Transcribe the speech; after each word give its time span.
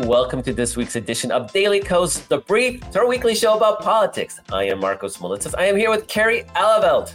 Welcome 0.00 0.42
to 0.42 0.52
this 0.52 0.76
week's 0.76 0.96
edition 0.96 1.30
of 1.30 1.52
Daily 1.52 1.78
Kos, 1.80 2.18
the 2.26 2.38
brief, 2.38 2.82
our 2.96 3.06
weekly 3.06 3.34
show 3.34 3.56
about 3.56 3.80
politics. 3.80 4.40
I 4.52 4.64
am 4.64 4.80
Marcos 4.80 5.18
Moulitsas. 5.18 5.54
I 5.56 5.66
am 5.66 5.76
here 5.76 5.88
with 5.90 6.08
Kerry 6.08 6.42
Eleveld. 6.56 7.12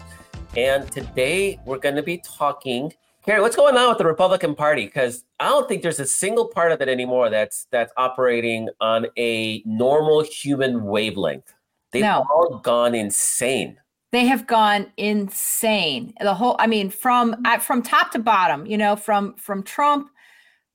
And 0.56 0.90
today 0.92 1.60
we're 1.66 1.78
going 1.78 1.96
to 1.96 2.04
be 2.04 2.20
talking. 2.20 2.94
Kerry, 3.26 3.42
what's 3.42 3.56
going 3.58 3.76
on 3.76 3.90
with 3.90 3.98
the 3.98 4.06
Republican 4.06 4.56
Party? 4.56 4.86
Because 4.86 5.26
I 5.42 5.50
don't 5.50 5.68
think 5.68 5.82
there's 5.84 6.00
a 6.00 6.06
single 6.06 6.48
part 6.48 6.72
of 6.72 6.82
it 6.82 6.88
anymore 6.88 7.30
that's 7.30 7.68
that's 7.70 7.92
operating 7.98 8.70
on 8.80 9.08
a 9.18 9.62
normal 9.66 10.24
human 10.24 10.86
wavelength. 10.86 11.54
They've 11.92 12.02
No. 12.04 12.26
all 12.32 12.60
gone 12.64 12.96
insane. 12.96 13.78
they 14.12 14.26
have 14.26 14.48
gone 14.48 14.88
insane 14.98 16.14
the 16.20 16.34
whole 16.34 16.56
i 16.58 16.66
mean 16.66 16.90
from 16.90 17.36
from 17.60 17.84
top 17.84 18.10
to 18.12 18.18
bottom 18.18 18.66
you 18.66 18.76
know 18.78 18.96
from 18.96 19.36
from 19.36 19.62
trump 19.62 20.10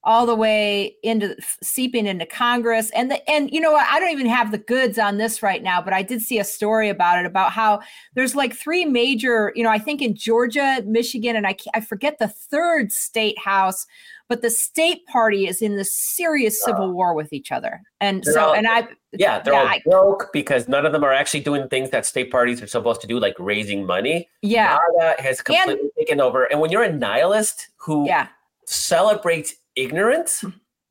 all 0.05 0.25
the 0.25 0.35
way 0.35 0.95
into 1.03 1.35
seeping 1.63 2.05
into 2.05 2.25
congress. 2.25 2.91
And 2.91 3.09
the 3.11 3.29
and 3.29 3.51
you 3.51 3.59
know 3.59 3.71
what? 3.71 3.87
I 3.89 3.99
don't 3.99 4.11
even 4.11 4.27
have 4.27 4.51
the 4.51 4.57
goods 4.59 4.97
on 4.99 5.17
this 5.17 5.41
right 5.43 5.61
now 5.63 5.81
but 5.81 5.93
i 5.93 6.01
did 6.01 6.21
see 6.21 6.39
a 6.39 6.43
story 6.43 6.89
about 6.89 7.19
it 7.19 7.25
about 7.25 7.51
how 7.51 7.79
there's 8.13 8.35
like 8.35 8.53
three 8.53 8.85
major 8.85 9.51
you 9.55 9.63
know 9.63 9.69
i 9.69 9.77
think 9.79 10.01
in 10.01 10.15
georgia 10.15 10.81
michigan 10.85 11.35
and 11.35 11.45
i, 11.47 11.55
I 11.73 11.81
forget 11.81 12.19
the 12.19 12.27
third 12.27 12.91
state 12.91 13.37
house 13.39 13.85
but 14.29 14.41
the 14.41 14.49
state 14.49 15.05
party 15.07 15.47
is 15.47 15.61
in 15.61 15.75
this 15.75 15.93
serious 15.93 16.63
civil 16.63 16.91
war 16.93 17.13
with 17.13 17.31
each 17.31 17.51
other. 17.51 17.81
And 18.01 18.23
They're 18.23 18.33
so 18.33 18.45
all- 18.47 18.55
and 18.55 18.67
i 18.67 18.87
Yeah, 19.11 19.39
they're 19.39 19.53
Yeah, 19.53 19.59
all 19.59 19.67
I- 19.67 19.81
broke 19.85 20.29
because 20.33 20.67
none 20.67 20.83
of 20.85 20.93
them 20.93 21.03
are 21.03 21.13
actually 21.13 21.41
doing 21.41 21.67
things 21.69 21.91
that 21.91 22.07
state 22.07 22.31
parties 22.31 22.59
are 22.61 22.67
supposed 22.67 23.01
to 23.01 23.07
do, 23.07 23.19
like 23.19 23.35
raising 23.37 23.85
money. 23.85 24.27
yeah. 24.41 24.79
MAGA 24.99 25.21
has 25.21 25.41
completely 25.43 25.89
taken 25.97 26.19
over. 26.19 26.45
And 26.45 26.59
when 26.59 26.71
you're 26.71 26.81
a 26.83 26.91
nihilist 26.91 27.69
who 27.77 28.07
yeah. 28.07 28.29
celebrates 28.65 29.53
ignorance, 29.75 30.43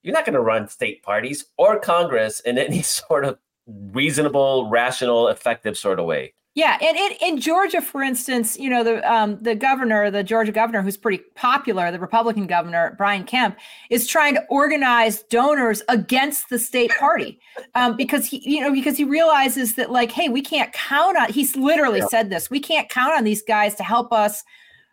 you're 0.03 0.15
not 0.15 0.25
going 0.25 0.35
to 0.35 0.41
run 0.41 0.69
state 0.69 1.03
parties 1.03 1.47
or 1.59 1.79
Congress 1.79 2.41
in 2.41 2.59
any 2.59 2.83
sort 2.83 3.25
of 3.25 3.39
reasonable, 3.67 4.69
rational, 4.69 5.29
effective 5.29 5.77
sort 5.77 5.99
of 5.99 6.07
way. 6.07 6.35
Yeah, 6.57 6.79
and 6.81 6.97
in, 6.97 7.13
in 7.21 7.41
Georgia, 7.41 7.83
for 7.83 8.01
instance, 8.01 8.57
you 8.57 8.71
know 8.71 8.85
the 8.85 9.13
um, 9.13 9.43
the 9.43 9.57
governor, 9.57 10.09
the 10.09 10.23
Georgia 10.23 10.53
governor, 10.53 10.83
who's 10.83 10.97
pretty 10.97 11.21
popular, 11.35 11.91
the 11.91 11.99
Republican 11.99 12.47
governor 12.47 12.95
Brian 12.97 13.25
Kemp, 13.25 13.57
is 13.91 14.07
trying 14.07 14.35
to 14.35 14.43
organize 14.51 15.25
donors 15.25 15.83
against 15.89 16.51
the 16.51 16.59
state 16.61 16.93
party 17.01 17.41
um, 17.75 17.97
because 17.97 18.25
he, 18.27 18.41
you 18.49 18.61
know, 18.61 18.73
because 18.73 18.97
he 18.97 19.03
realizes 19.03 19.75
that 19.75 19.91
like, 19.91 20.13
hey, 20.13 20.29
we 20.29 20.41
can't 20.43 20.73
count 20.73 21.17
on. 21.17 21.33
He's 21.33 21.57
literally 21.57 21.99
Yeah. 21.99 22.07
said 22.07 22.31
this: 22.31 22.49
we 22.51 22.61
can't 22.61 22.89
count 22.89 23.15
on 23.15 23.25
these 23.25 23.43
guys 23.43 23.75
to 23.75 23.83
help 23.83 24.13
us 24.13 24.45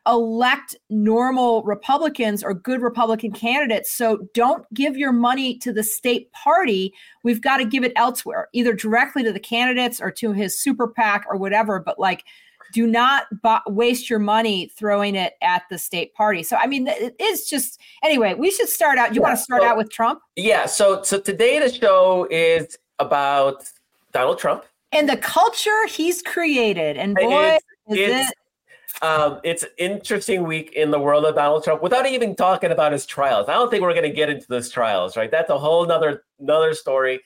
elect 0.07 0.75
normal 0.89 1.61
Republicans 1.63 2.44
or 2.44 2.53
good 2.53 2.81
Republican 2.81 3.31
candidates. 3.31 3.91
So 3.91 4.27
don't 4.33 4.66
give 4.73 4.97
your 4.97 5.11
money 5.11 5.58
to 5.59 5.71
the 5.71 5.83
state 5.83 6.31
party. 6.31 6.93
We've 7.23 7.41
got 7.41 7.58
to 7.58 7.66
give 7.66 7.83
it 7.83 7.93
elsewhere, 7.95 8.47
either 8.53 8.73
directly 8.73 9.23
to 9.23 9.31
the 9.31 9.39
candidates 9.39 10.02
or 10.02 10.09
to 10.11 10.31
his 10.31 10.59
super 10.59 10.88
PAC 10.88 11.25
or 11.30 11.38
whatever. 11.38 11.80
But 11.80 11.99
like, 11.99 12.23
do 12.73 12.88
not 12.88 13.25
waste 13.67 14.09
your 14.09 14.17
money 14.19 14.71
throwing 14.75 15.13
it 15.16 15.33
at 15.41 15.63
the 15.69 15.77
state 15.77 16.13
party. 16.15 16.41
So 16.41 16.55
I 16.55 16.67
mean, 16.67 16.88
it 16.88 17.15
is 17.19 17.47
just 17.49 17.80
anyway. 18.02 18.33
We 18.33 18.49
should 18.49 18.69
start 18.69 18.97
out. 18.97 19.13
You 19.13 19.21
Yeah, 19.21 19.27
want 19.27 19.38
to 19.38 19.43
start 19.43 19.61
so- 19.61 19.67
out 19.67 19.77
with 19.77 19.91
Trump 19.91 20.21
Yeah. 20.36 20.65
So, 20.65 21.03
so 21.03 21.19
today 21.19 21.59
the 21.59 21.71
show 21.71 22.27
is 22.31 22.77
about 22.99 23.63
Donald 24.13 24.39
Trump. 24.39 24.63
and 24.93 25.08
the 25.08 25.17
culture 25.17 25.86
he's 25.88 26.21
created. 26.21 26.97
And 26.97 27.15
boy, 27.15 27.58
is- 27.89 27.97
is 27.97 27.97
it's- 27.99 28.30
it 28.31 28.38
Um, 29.02 29.39
it's 29.44 29.63
an 29.63 29.69
interesting 29.80 30.44
week 30.44 30.73
in 30.73 30.91
the 30.91 30.99
world 30.99 31.25
of 31.25 31.33
Donald 31.33 31.63
Trump 31.63 31.81
without 31.81 32.05
even 32.05 32.35
talking 32.35 32.71
about 32.71 32.91
his 32.91 33.05
trials. 33.05 33.49
I 33.49 33.53
don't 33.53 33.71
think 33.71 33.81
we're 33.81 33.93
going 33.93 34.03
to 34.03 34.16
get 34.16 34.30
into 34.30 34.45
those 34.47 34.69
trials, 34.69 35.17
right? 35.17 35.31
That's 35.31 35.49
a 35.49 35.58
whole 35.58 35.85
nother 35.88 36.23
another 36.39 36.73
story. 36.75 37.19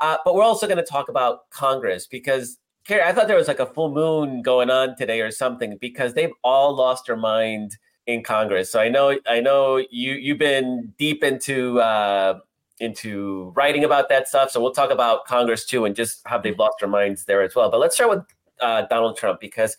Uh, 0.00 0.16
but 0.24 0.34
we're 0.34 0.42
also 0.42 0.66
going 0.66 0.78
to 0.78 0.82
talk 0.82 1.08
about 1.08 1.48
Congress 1.50 2.06
because 2.06 2.58
Kerry, 2.84 3.02
I 3.02 3.12
thought 3.12 3.28
there 3.28 3.36
was 3.36 3.48
like 3.48 3.60
a 3.60 3.66
full 3.66 3.92
moon 3.92 4.42
going 4.42 4.70
on 4.70 4.96
today 4.96 5.20
or 5.20 5.30
something 5.30 5.76
because 5.80 6.14
they've 6.14 6.32
all 6.42 6.74
lost 6.74 7.06
their 7.06 7.16
mind 7.16 7.76
in 8.06 8.24
Congress. 8.24 8.72
So 8.72 8.80
I 8.80 8.88
know 8.88 9.16
I 9.28 9.40
know 9.40 9.76
you 9.76 10.14
you've 10.14 10.38
been 10.38 10.92
deep 10.98 11.22
into 11.22 11.80
uh, 11.80 12.40
into 12.80 13.52
writing 13.54 13.84
about 13.84 14.08
that 14.08 14.26
stuff. 14.26 14.50
So 14.50 14.60
we'll 14.60 14.72
talk 14.72 14.90
about 14.90 15.26
Congress 15.26 15.64
too 15.64 15.84
and 15.84 15.94
just 15.94 16.22
how 16.26 16.38
they've 16.38 16.58
lost 16.58 16.76
their 16.80 16.88
minds 16.88 17.24
there 17.26 17.42
as 17.42 17.54
well. 17.54 17.70
But 17.70 17.78
let's 17.78 17.94
start 17.94 18.10
with 18.10 18.24
uh, 18.60 18.82
Donald 18.90 19.16
Trump 19.16 19.38
because 19.38 19.76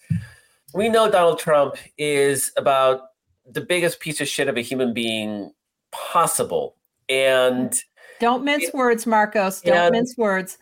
we 0.73 0.89
know 0.89 1.09
Donald 1.09 1.39
Trump 1.39 1.75
is 1.97 2.51
about 2.57 3.01
the 3.45 3.61
biggest 3.61 3.99
piece 3.99 4.21
of 4.21 4.27
shit 4.27 4.47
of 4.47 4.57
a 4.57 4.61
human 4.61 4.93
being 4.93 5.51
possible. 5.91 6.75
And 7.09 7.77
don't 8.19 8.43
mince 8.43 8.71
words, 8.73 9.05
Marcos. 9.05 9.61
Don't 9.61 9.91
mince 9.91 10.15
words. 10.17 10.57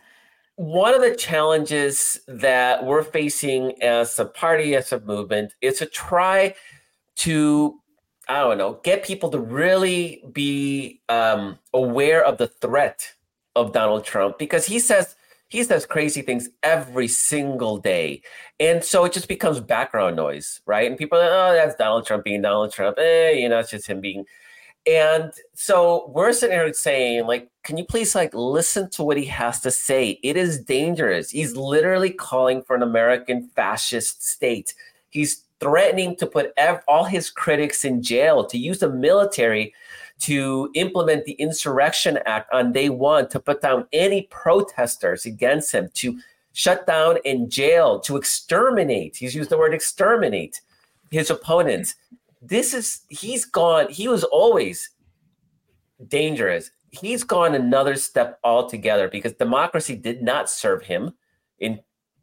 one 0.56 0.94
of 0.94 1.00
the 1.00 1.14
challenges 1.14 2.20
that 2.26 2.84
we're 2.84 3.02
facing 3.02 3.80
as 3.82 4.18
a 4.18 4.24
party, 4.24 4.74
as 4.74 4.92
a 4.92 5.00
movement, 5.00 5.54
is 5.60 5.78
to 5.78 5.86
try 5.86 6.54
to, 7.16 7.78
I 8.28 8.40
don't 8.40 8.58
know, 8.58 8.80
get 8.82 9.04
people 9.04 9.30
to 9.30 9.38
really 9.38 10.22
be 10.32 11.00
um, 11.08 11.58
aware 11.72 12.24
of 12.24 12.38
the 12.38 12.48
threat 12.48 13.14
of 13.56 13.72
Donald 13.72 14.04
Trump 14.04 14.38
because 14.38 14.66
he 14.66 14.78
says 14.78 15.16
he 15.50 15.62
says 15.64 15.84
crazy 15.84 16.22
things 16.22 16.48
every 16.62 17.08
single 17.08 17.76
day, 17.76 18.22
and 18.58 18.82
so 18.82 19.04
it 19.04 19.12
just 19.12 19.28
becomes 19.28 19.60
background 19.60 20.16
noise, 20.16 20.60
right? 20.64 20.88
And 20.88 20.96
people 20.96 21.18
are 21.18 21.22
like, 21.22 21.30
oh, 21.30 21.54
that's 21.54 21.76
Donald 21.76 22.06
Trump 22.06 22.24
being 22.24 22.40
Donald 22.40 22.72
Trump. 22.72 22.98
Eh, 22.98 23.32
you 23.32 23.48
know, 23.48 23.58
it's 23.58 23.70
just 23.70 23.86
him 23.86 24.00
being. 24.00 24.24
And 24.86 25.32
so 25.54 26.10
we're 26.14 26.32
sitting 26.32 26.56
here 26.56 26.72
saying, 26.72 27.26
like, 27.26 27.50
can 27.64 27.76
you 27.76 27.84
please 27.84 28.14
like 28.14 28.32
listen 28.32 28.88
to 28.90 29.02
what 29.02 29.18
he 29.18 29.26
has 29.26 29.60
to 29.60 29.70
say? 29.70 30.18
It 30.22 30.36
is 30.36 30.58
dangerous. 30.60 31.30
He's 31.30 31.54
literally 31.54 32.10
calling 32.10 32.62
for 32.62 32.74
an 32.74 32.82
American 32.82 33.50
fascist 33.54 34.26
state. 34.26 34.74
He's 35.10 35.44
threatening 35.58 36.16
to 36.16 36.26
put 36.26 36.52
ev- 36.56 36.82
all 36.88 37.04
his 37.04 37.28
critics 37.28 37.84
in 37.84 38.02
jail, 38.02 38.44
to 38.46 38.56
use 38.56 38.78
the 38.78 38.88
military 38.88 39.74
to 40.20 40.70
implement 40.74 41.24
the 41.24 41.32
Insurrection 41.32 42.18
Act 42.26 42.52
on 42.52 42.72
day 42.72 42.88
one, 42.88 43.28
to 43.28 43.40
put 43.40 43.60
down 43.60 43.86
any 43.92 44.22
protesters 44.30 45.24
against 45.26 45.72
him, 45.72 45.88
to 45.94 46.18
shut 46.52 46.86
down 46.86 47.18
and 47.24 47.50
jail, 47.50 47.98
to 48.00 48.16
exterminate. 48.16 49.16
He's 49.16 49.34
used 49.34 49.50
the 49.50 49.58
word 49.58 49.74
exterminate 49.74 50.60
his 51.10 51.30
opponents. 51.30 51.94
This 52.42 52.74
is, 52.74 53.00
he's 53.08 53.44
gone, 53.44 53.88
he 53.90 54.08
was 54.08 54.24
always 54.24 54.90
dangerous. 56.08 56.70
He's 56.90 57.24
gone 57.24 57.54
another 57.54 57.96
step 57.96 58.38
altogether 58.44 59.08
because 59.08 59.32
democracy 59.34 59.96
did 59.96 60.22
not 60.22 60.50
serve 60.50 60.82
him 60.82 61.12
in 61.58 61.80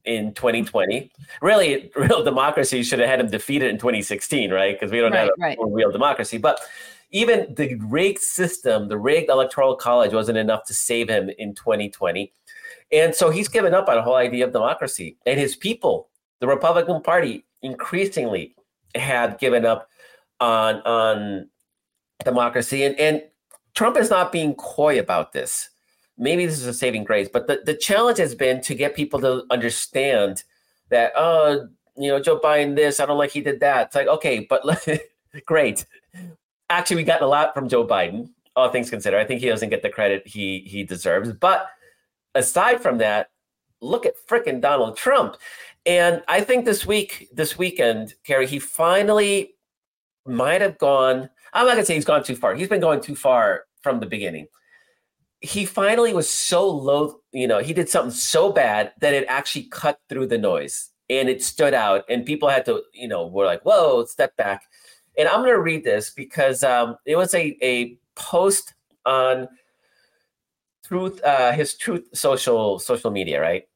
in 0.08 0.34
2020. 0.34 1.12
Really, 1.42 1.92
real 1.98 2.24
democracy 2.24 2.82
should 2.82 3.00
have 3.00 3.10
had 3.10 3.20
him 3.20 3.30
defeated 3.30 3.70
in 3.70 3.78
2016, 3.78 4.52
right? 4.52 4.74
Because 4.78 4.92
we 4.92 5.00
don't 5.00 5.14
have 5.14 5.30
Right, 5.38 5.58
a 5.58 5.62
right. 5.64 5.72
real 5.74 5.92
democracy. 5.92 6.38
But 6.38 6.62
even 7.12 7.54
the 7.56 7.76
rigged 7.76 8.20
system, 8.20 8.88
the 8.88 8.98
rigged 8.98 9.30
electoral 9.30 9.76
college 9.76 10.14
wasn't 10.14 10.38
enough 10.38 10.66
to 10.66 10.74
save 10.74 11.10
him 11.10 11.30
in 11.38 11.56
2020. 11.56 12.34
And 12.92 13.14
so 13.14 13.30
he's 13.30 13.48
given 13.48 13.74
up 13.74 13.90
on 13.90 13.96
the 13.96 14.02
whole 14.02 14.16
idea 14.16 14.46
of 14.46 14.54
democracy. 14.54 15.18
And 15.26 15.40
his 15.40 15.56
people, 15.56 16.10
the 16.40 16.48
Republican 16.48 17.02
Party, 17.02 17.46
increasingly 17.62 18.56
had 18.96 19.40
given 19.40 19.66
up 19.66 19.90
on 20.40 20.76
on 20.82 21.50
democracy. 22.24 22.84
And, 22.84 23.00
and 23.00 23.24
Trump 23.74 23.98
is 23.98 24.10
not 24.10 24.32
being 24.32 24.56
coy 24.56 25.00
about 25.00 25.34
this. 25.34 25.70
Maybe 26.18 26.46
this 26.46 26.60
is 26.60 26.66
a 26.66 26.74
saving 26.74 27.04
grace, 27.04 27.30
but 27.32 27.46
the, 27.46 27.62
the 27.64 27.76
challenge 27.76 28.18
has 28.18 28.34
been 28.34 28.60
to 28.62 28.74
get 28.74 28.96
people 28.96 29.20
to 29.22 29.44
understand 29.52 30.44
that, 30.90 31.12
oh, 31.16 31.68
you 31.96 32.10
know, 32.10 32.20
Joe 32.20 32.40
Biden 32.40 32.76
this, 32.76 33.00
I 33.00 33.06
don't 33.06 33.20
like 33.20 33.30
he 33.30 33.42
did 33.42 33.60
that. 33.60 33.88
It's 33.88 33.96
like, 33.96 34.08
okay, 34.08 34.48
but 34.50 34.64
great. 35.46 35.86
Actually, 36.70 36.98
we 36.98 37.04
got 37.04 37.22
a 37.22 37.28
lot 37.28 37.54
from 37.54 37.70
Joe 37.70 37.86
Biden, 37.86 38.30
all 38.56 38.70
things 38.70 38.90
considered. 38.90 39.20
I 39.20 39.26
think 39.26 39.42
he 39.42 39.48
doesn't 39.48 39.70
get 39.70 39.82
the 39.82 39.90
credit 39.90 40.28
he 40.28 40.60
he 40.60 40.84
deserves. 40.84 41.32
But 41.34 41.68
aside 42.36 42.82
from 42.82 42.98
that, 42.98 43.30
look 43.82 44.06
at 44.06 44.16
frickin' 44.28 44.62
Donald 44.62 44.98
Trump. 44.98 45.38
And 45.86 46.22
I 46.28 46.42
think 46.42 46.66
this 46.66 46.86
week, 46.86 47.30
this 47.32 47.58
weekend, 47.58 48.16
Kerry, 48.26 48.48
he 48.48 48.60
finally 48.60 49.56
might 50.26 50.62
have 50.62 50.78
gone. 50.78 51.30
I'm 51.54 51.66
not 51.66 51.74
gonna 51.74 51.86
say 51.86 51.96
he's 51.96 52.06
gone 52.06 52.24
too 52.24 52.36
far. 52.36 52.56
He's 52.56 52.68
been 52.68 52.82
going 52.82 53.02
too 53.02 53.16
far 53.16 53.64
from 53.82 54.00
the 54.00 54.06
beginning. 54.06 54.48
He 55.40 55.66
finally 55.66 56.14
was 56.14 56.30
so 56.30 56.68
low, 56.68 57.22
you 57.32 57.48
know, 57.48 57.60
he 57.60 57.72
did 57.72 57.90
something 57.90 58.12
so 58.12 58.52
bad 58.52 58.92
that 59.00 59.14
it 59.14 59.26
actually 59.30 59.66
cut 59.66 60.00
through 60.10 60.28
the 60.28 60.38
noise 60.38 60.90
and 61.10 61.30
it 61.30 61.44
stood 61.44 61.74
out. 61.74 62.04
And 62.10 62.26
people 62.26 62.50
had 62.50 62.66
to, 62.66 62.82
you 62.92 63.08
know, 63.08 63.28
were 63.28 63.46
like, 63.46 63.62
whoa, 63.64 64.04
step 64.06 64.36
back. 64.36 64.64
And 65.18 65.28
I'm 65.28 65.42
gonna 65.42 65.60
read 65.60 65.84
this 65.84 66.12
because 66.12 66.64
um, 66.64 66.98
it 67.06 67.16
was 67.16 67.34
a, 67.34 67.58
a 67.62 67.98
post 68.16 68.74
on 69.06 69.48
truth 70.86 71.24
uh, 71.24 71.52
his 71.52 71.76
truth 71.76 72.08
social 72.14 72.80
social 72.80 73.12
media, 73.12 73.42
right? 73.42 73.68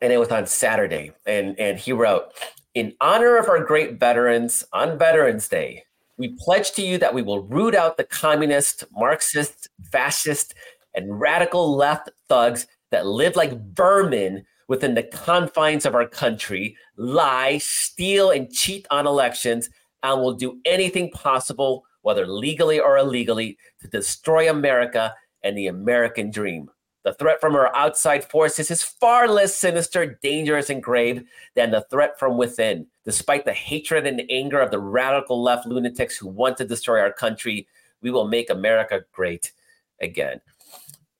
And 0.00 0.12
it 0.12 0.18
was 0.18 0.28
on 0.28 0.46
Saturday. 0.46 1.12
And 1.26 1.58
and 1.58 1.78
he 1.78 1.92
wrote, 1.92 2.32
in 2.74 2.94
honor 3.00 3.36
of 3.36 3.48
our 3.48 3.64
great 3.64 3.98
veterans 3.98 4.64
on 4.72 4.98
Veterans 4.98 5.48
Day, 5.48 5.84
we 6.16 6.36
pledge 6.38 6.72
to 6.72 6.82
you 6.82 6.98
that 6.98 7.14
we 7.14 7.22
will 7.22 7.42
root 7.42 7.74
out 7.74 7.96
the 7.96 8.04
communist, 8.04 8.84
Marxist, 8.92 9.68
fascist, 9.90 10.54
and 10.94 11.20
radical 11.20 11.74
left 11.76 12.10
thugs 12.28 12.66
that 12.90 13.06
live 13.06 13.36
like 13.36 13.52
vermin 13.74 14.44
within 14.68 14.94
the 14.94 15.02
confines 15.02 15.86
of 15.86 15.94
our 15.94 16.06
country, 16.06 16.76
lie, 16.96 17.58
steal, 17.58 18.30
and 18.30 18.52
cheat 18.52 18.86
on 18.90 19.06
elections, 19.06 19.70
and 20.02 20.20
will 20.20 20.34
do 20.34 20.58
anything 20.64 21.10
possible, 21.10 21.84
whether 22.02 22.26
legally 22.26 22.78
or 22.80 22.98
illegally, 22.98 23.58
to 23.80 23.88
destroy 23.88 24.50
America 24.50 25.14
and 25.42 25.56
the 25.56 25.66
American 25.66 26.30
dream. 26.30 26.70
The 27.04 27.14
threat 27.14 27.40
from 27.40 27.54
our 27.54 27.74
outside 27.74 28.24
forces 28.24 28.70
is 28.70 28.82
far 28.82 29.28
less 29.28 29.54
sinister, 29.54 30.18
dangerous, 30.22 30.68
and 30.68 30.82
grave 30.82 31.24
than 31.54 31.70
the 31.70 31.86
threat 31.90 32.18
from 32.18 32.36
within. 32.36 32.86
Despite 33.04 33.44
the 33.44 33.52
hatred 33.52 34.06
and 34.06 34.22
anger 34.28 34.60
of 34.60 34.70
the 34.70 34.80
radical 34.80 35.42
left 35.42 35.66
lunatics 35.66 36.18
who 36.18 36.28
want 36.28 36.56
to 36.58 36.64
destroy 36.66 37.00
our 37.00 37.12
country, 37.12 37.66
we 38.02 38.10
will 38.10 38.28
make 38.28 38.50
America 38.50 39.04
great 39.12 39.52
again. 40.00 40.40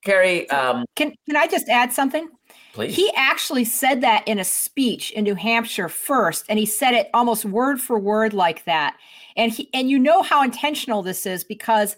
Kerry, 0.05 0.49
um, 0.51 0.85
can 0.95 1.13
can 1.27 1.37
I 1.37 1.47
just 1.47 1.69
add 1.69 1.93
something? 1.93 2.29
Please. 2.79 2.95
He 2.95 3.11
actually 3.17 3.65
said 3.65 4.03
that 4.03 4.23
in 4.29 4.39
a 4.39 4.45
speech 4.45 5.11
in 5.11 5.25
New 5.25 5.35
Hampshire 5.35 5.89
first, 5.89 6.45
and 6.49 6.61
he 6.61 6.65
said 6.65 6.95
it 6.95 7.11
almost 7.13 7.45
word 7.45 7.81
for 7.81 7.99
word 7.99 8.33
like 8.33 8.65
that. 8.67 8.97
And 9.37 9.51
he 9.51 9.69
and 9.75 9.91
you 9.91 9.99
know 9.99 10.23
how 10.23 10.45
intentional 10.45 11.03
this 11.03 11.27
is 11.27 11.43
because, 11.43 11.97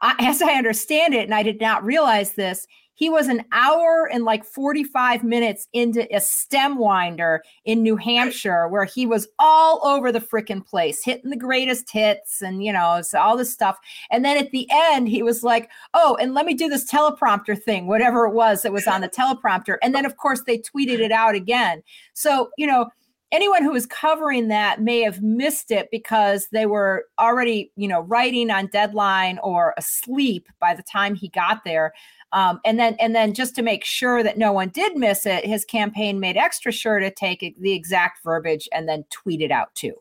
I, 0.00 0.14
as 0.20 0.40
I 0.40 0.54
understand 0.54 1.12
it, 1.12 1.24
and 1.24 1.34
I 1.34 1.42
did 1.42 1.60
not 1.60 1.84
realize 1.84 2.32
this, 2.32 2.66
he 3.02 3.10
was 3.10 3.26
an 3.26 3.44
hour 3.50 4.08
and 4.12 4.22
like 4.22 4.44
45 4.44 5.24
minutes 5.24 5.66
into 5.72 6.06
a 6.14 6.20
stem 6.20 6.78
winder 6.78 7.42
in 7.64 7.82
New 7.82 7.96
Hampshire 7.96 8.68
where 8.68 8.84
he 8.84 9.06
was 9.06 9.26
all 9.40 9.84
over 9.84 10.12
the 10.12 10.20
freaking 10.20 10.64
place, 10.64 11.02
hitting 11.02 11.30
the 11.30 11.36
greatest 11.36 11.90
hits 11.90 12.42
and, 12.42 12.62
you 12.64 12.72
know, 12.72 13.02
all 13.18 13.36
this 13.36 13.52
stuff. 13.52 13.76
And 14.12 14.24
then 14.24 14.36
at 14.36 14.52
the 14.52 14.68
end, 14.70 15.08
he 15.08 15.20
was 15.20 15.42
like, 15.42 15.68
oh, 15.94 16.16
and 16.20 16.32
let 16.32 16.46
me 16.46 16.54
do 16.54 16.68
this 16.68 16.88
teleprompter 16.88 17.60
thing, 17.60 17.88
whatever 17.88 18.24
it 18.24 18.34
was 18.34 18.62
that 18.62 18.72
was 18.72 18.86
on 18.86 19.00
the 19.00 19.08
teleprompter. 19.08 19.78
And 19.82 19.96
then, 19.96 20.06
of 20.06 20.16
course, 20.16 20.42
they 20.46 20.58
tweeted 20.58 21.00
it 21.00 21.10
out 21.10 21.34
again. 21.34 21.82
So, 22.12 22.50
you 22.56 22.68
know, 22.68 22.88
anyone 23.32 23.64
who 23.64 23.72
was 23.72 23.86
covering 23.86 24.48
that 24.48 24.80
may 24.80 25.00
have 25.00 25.22
missed 25.22 25.70
it 25.70 25.88
because 25.90 26.48
they 26.52 26.66
were 26.66 27.06
already, 27.18 27.72
you 27.76 27.88
know, 27.88 28.02
writing 28.02 28.50
on 28.50 28.66
deadline 28.66 29.38
or 29.42 29.74
asleep 29.78 30.46
by 30.60 30.74
the 30.74 30.82
time 30.82 31.14
he 31.14 31.28
got 31.28 31.64
there. 31.64 31.92
Um, 32.32 32.60
and 32.64 32.78
then 32.78 32.96
and 33.00 33.14
then 33.14 33.34
just 33.34 33.54
to 33.56 33.62
make 33.62 33.84
sure 33.84 34.22
that 34.22 34.38
no 34.38 34.52
one 34.52 34.68
did 34.68 34.96
miss 34.96 35.26
it, 35.26 35.44
his 35.44 35.64
campaign 35.64 36.20
made 36.20 36.36
extra 36.36 36.70
sure 36.70 36.98
to 36.98 37.10
take 37.10 37.56
the 37.58 37.72
exact 37.72 38.22
verbiage 38.22 38.68
and 38.72 38.88
then 38.88 39.04
tweet 39.10 39.40
it 39.40 39.50
out 39.50 39.74
too. 39.74 39.94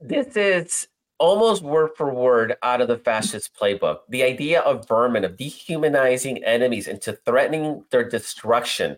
This 0.00 0.36
is 0.36 0.88
almost 1.18 1.62
word 1.62 1.90
for 1.96 2.12
word 2.12 2.56
out 2.62 2.80
of 2.80 2.88
the 2.88 2.98
fascist 2.98 3.56
playbook. 3.58 4.00
The 4.08 4.22
idea 4.22 4.60
of 4.60 4.86
vermin, 4.86 5.24
of 5.24 5.36
dehumanizing 5.36 6.44
enemies 6.44 6.86
into 6.86 7.12
threatening 7.24 7.84
their 7.90 8.08
destruction. 8.08 8.96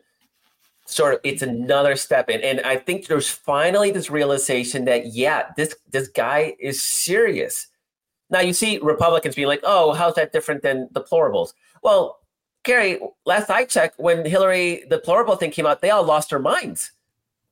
Sort 0.91 1.15
of, 1.15 1.21
it's 1.23 1.43
another 1.43 1.95
step 1.95 2.29
in, 2.29 2.41
and 2.41 2.61
I 2.63 2.77
think 2.77 3.07
there's 3.07 3.31
finally 3.31 3.93
this 3.93 4.11
realization 4.11 4.87
that 4.87 5.15
yeah, 5.15 5.53
this 5.57 5.77
this 5.91 6.09
guy 6.09 6.57
is 6.59 6.83
serious. 6.83 7.69
Now 8.29 8.41
you 8.41 8.53
see 8.53 8.79
Republicans 8.79 9.37
being 9.37 9.47
like, 9.47 9.61
"Oh, 9.63 9.93
how's 9.93 10.17
that 10.17 10.33
different 10.33 10.63
than 10.63 10.89
deplorables?" 10.89 11.53
Well, 11.85 12.19
Kerry, 12.65 12.99
last 13.25 13.51
I 13.51 13.67
checked, 13.67 14.01
when 14.01 14.25
Hillary 14.25 14.85
deplorable 14.91 15.37
thing 15.37 15.53
came 15.53 15.65
out, 15.65 15.81
they 15.81 15.91
all 15.91 16.03
lost 16.03 16.31
their 16.31 16.41
minds. 16.41 16.91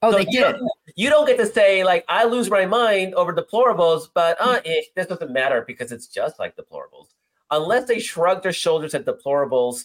Oh, 0.02 0.10
so 0.10 0.18
they 0.18 0.26
you 0.28 0.40
did. 0.40 0.52
Don't, 0.56 0.70
you 0.96 1.08
don't 1.08 1.26
get 1.26 1.38
to 1.38 1.46
say 1.46 1.84
like 1.84 2.04
I 2.08 2.24
lose 2.24 2.50
my 2.50 2.66
mind 2.66 3.14
over 3.14 3.32
deplorables, 3.32 4.08
but 4.12 4.36
uh, 4.40 4.60
eh, 4.64 4.82
this 4.96 5.06
doesn't 5.06 5.32
matter 5.32 5.62
because 5.64 5.92
it's 5.92 6.08
just 6.08 6.40
like 6.40 6.56
deplorables. 6.56 7.06
Unless 7.52 7.86
they 7.86 8.00
shrugged 8.00 8.42
their 8.42 8.52
shoulders 8.52 8.94
at 8.94 9.04
deplorables 9.06 9.84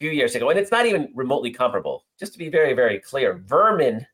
few 0.00 0.10
years 0.10 0.34
ago, 0.34 0.50
and 0.50 0.58
it's 0.58 0.70
not 0.70 0.86
even 0.86 1.10
remotely 1.14 1.50
comparable. 1.50 2.04
Just 2.18 2.32
to 2.32 2.38
be 2.38 2.48
very, 2.48 2.72
very 2.72 2.98
clear, 2.98 3.34
vermin 3.46 4.06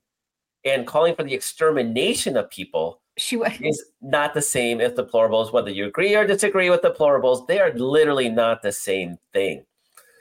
and 0.64 0.86
calling 0.86 1.14
for 1.14 1.24
the 1.24 1.34
extermination 1.34 2.36
of 2.36 2.48
people 2.50 3.00
she 3.16 3.36
was 3.36 3.52
is 3.60 3.84
not 4.00 4.34
the 4.34 4.42
same 4.42 4.80
as 4.80 4.92
deplorables. 4.92 5.52
Whether 5.52 5.70
you 5.70 5.86
agree 5.86 6.14
or 6.16 6.26
disagree 6.26 6.70
with 6.70 6.82
deplorables, 6.82 7.46
they 7.46 7.60
are 7.60 7.72
literally 7.74 8.28
not 8.28 8.62
the 8.62 8.72
same 8.72 9.18
thing. 9.32 9.64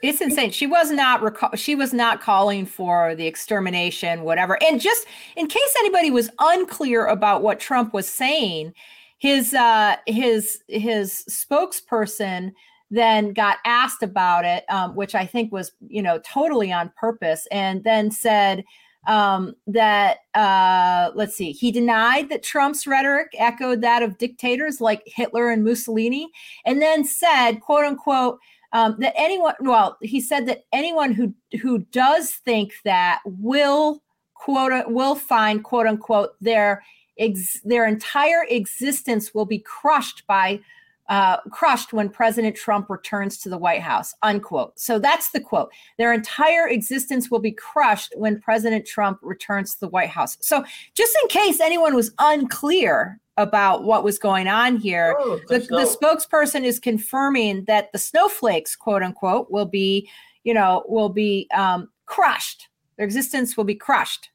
It's 0.02 0.20
insane. 0.20 0.50
She 0.50 0.66
was 0.66 0.90
not 0.90 1.58
she 1.58 1.74
was 1.74 1.92
not 1.92 2.20
calling 2.20 2.66
for 2.66 3.14
the 3.14 3.26
extermination, 3.26 4.22
whatever. 4.22 4.62
And 4.62 4.80
just 4.80 5.06
in 5.36 5.46
case 5.46 5.74
anybody 5.78 6.10
was 6.10 6.30
unclear 6.38 7.06
about 7.06 7.42
what 7.42 7.58
Trump 7.58 7.94
was 7.94 8.08
saying, 8.08 8.74
his 9.18 9.54
uh, 9.54 9.96
his 10.06 10.62
his 10.68 11.24
spokesperson 11.28 12.52
then 12.94 13.32
got 13.32 13.58
asked 13.64 14.02
about 14.02 14.44
it, 14.44 14.64
um, 14.68 14.94
which 14.94 15.14
I 15.14 15.26
think 15.26 15.52
was 15.52 15.72
you 15.88 16.02
know 16.02 16.20
totally 16.24 16.72
on 16.72 16.92
purpose, 16.96 17.46
and 17.50 17.84
then 17.84 18.10
said 18.10 18.64
um, 19.06 19.54
that 19.66 20.18
uh, 20.34 21.10
let's 21.14 21.36
see, 21.36 21.52
he 21.52 21.70
denied 21.70 22.28
that 22.30 22.42
Trump's 22.42 22.86
rhetoric 22.86 23.28
echoed 23.38 23.80
that 23.82 24.02
of 24.02 24.18
dictators 24.18 24.80
like 24.80 25.02
Hitler 25.06 25.50
and 25.50 25.64
Mussolini, 25.64 26.30
and 26.64 26.80
then 26.80 27.04
said, 27.04 27.60
"quote 27.60 27.84
unquote." 27.84 28.38
Um, 28.72 28.96
that 28.98 29.14
anyone, 29.16 29.54
well, 29.60 29.96
he 30.00 30.20
said 30.20 30.46
that 30.46 30.64
anyone 30.72 31.12
who 31.12 31.32
who 31.60 31.80
does 31.92 32.30
think 32.30 32.72
that 32.84 33.20
will 33.24 34.02
quote 34.34 34.90
will 34.90 35.14
find 35.14 35.62
quote 35.62 35.86
unquote 35.86 36.30
their 36.40 36.82
ex, 37.18 37.60
their 37.64 37.86
entire 37.86 38.44
existence 38.48 39.32
will 39.32 39.46
be 39.46 39.58
crushed 39.58 40.26
by 40.26 40.60
uh, 41.08 41.38
crushed 41.50 41.92
when 41.92 42.08
President 42.08 42.56
Trump 42.56 42.88
returns 42.88 43.38
to 43.38 43.48
the 43.48 43.58
White 43.58 43.82
House, 43.82 44.14
unquote. 44.22 44.78
So 44.78 44.98
that's 44.98 45.30
the 45.30 45.40
quote. 45.40 45.70
Their 45.98 46.12
entire 46.12 46.68
existence 46.68 47.30
will 47.30 47.40
be 47.40 47.52
crushed 47.52 48.14
when 48.16 48.40
President 48.40 48.86
Trump 48.86 49.18
returns 49.22 49.74
to 49.74 49.80
the 49.80 49.88
White 49.88 50.08
House. 50.08 50.36
So 50.40 50.64
just 50.94 51.16
in 51.22 51.28
case 51.28 51.60
anyone 51.60 51.94
was 51.94 52.12
unclear 52.18 53.20
about 53.36 53.84
what 53.84 54.04
was 54.04 54.18
going 54.18 54.48
on 54.48 54.76
here, 54.76 55.16
oh, 55.18 55.40
the, 55.48 55.58
the 55.58 55.96
spokesperson 56.00 56.64
is 56.64 56.78
confirming 56.78 57.64
that 57.64 57.92
the 57.92 57.98
snowflakes, 57.98 58.76
quote 58.76 59.02
unquote, 59.02 59.50
will 59.50 59.66
be, 59.66 60.08
you 60.44 60.54
know, 60.54 60.84
will 60.88 61.10
be 61.10 61.48
um, 61.54 61.88
crushed. 62.06 62.68
Their 62.96 63.04
existence 63.04 63.56
will 63.56 63.64
be 63.64 63.74
crushed 63.74 64.30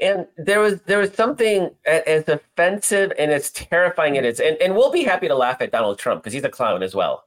and 0.00 0.26
there 0.36 0.60
was 0.60 0.80
there 0.82 0.98
was 0.98 1.12
something 1.12 1.70
as 1.86 2.28
offensive 2.28 3.12
and 3.18 3.30
as 3.30 3.50
terrifying 3.50 4.16
it 4.16 4.24
is. 4.24 4.40
And, 4.40 4.56
and 4.60 4.74
we'll 4.74 4.90
be 4.90 5.04
happy 5.04 5.28
to 5.28 5.34
laugh 5.34 5.60
at 5.60 5.72
donald 5.72 5.98
trump 5.98 6.22
because 6.22 6.32
he's 6.32 6.44
a 6.44 6.48
clown 6.48 6.82
as 6.82 6.94
well. 6.94 7.24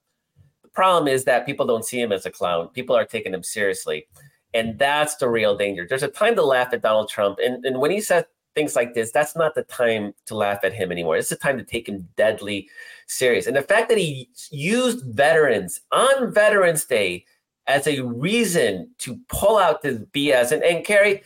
The 0.63 0.69
problem 0.69 1.07
is 1.07 1.23
that 1.25 1.45
people 1.45 1.65
don't 1.65 1.85
see 1.85 2.01
him 2.01 2.11
as 2.11 2.25
a 2.25 2.31
clown. 2.31 2.69
People 2.69 2.95
are 2.95 3.06
taking 3.06 3.33
him 3.33 3.44
seriously. 3.44 4.07
And 4.56 4.77
that's 4.77 5.15
the 5.15 5.30
real 5.30 5.57
danger. 5.57 5.85
There's 5.87 6.03
a 6.03 6.07
time 6.07 6.35
to 6.35 6.44
laugh 6.44 6.73
at 6.73 6.81
donald 6.81 7.09
trump. 7.09 7.39
And, 7.44 7.63
and 7.63 7.80
when 7.80 7.92
he 7.92 8.01
says 8.01 8.25
things 8.56 8.75
like 8.75 8.94
this 8.94 9.11
that's 9.11 9.35
not 9.35 9.56
the 9.56 9.63
time 9.63 10.13
to 10.25 10.35
laugh 10.35 10.59
at 10.63 10.73
him 10.73 10.92
anymore. 10.92 11.18
It's 11.18 11.30
the 11.30 11.35
time 11.35 11.57
to 11.57 11.63
take 11.63 11.87
him 11.87 12.07
deadly 12.18 12.69
serious. 13.07 13.45
And 13.45 13.56
the 13.56 13.61
fact 13.61 13.89
that 13.89 13.97
he 13.97 14.30
used 14.49 15.06
veterans 15.06 15.81
on 15.92 16.33
veterans 16.33 16.85
day 16.85 17.25
as 17.68 17.87
a 17.87 18.01
reason 18.01 18.89
to 18.97 19.18
pull 19.30 19.57
out 19.57 19.81
this 19.83 19.99
bs 19.99 20.51
and, 20.51 20.63
and 20.63 20.85
kerry 20.85 21.23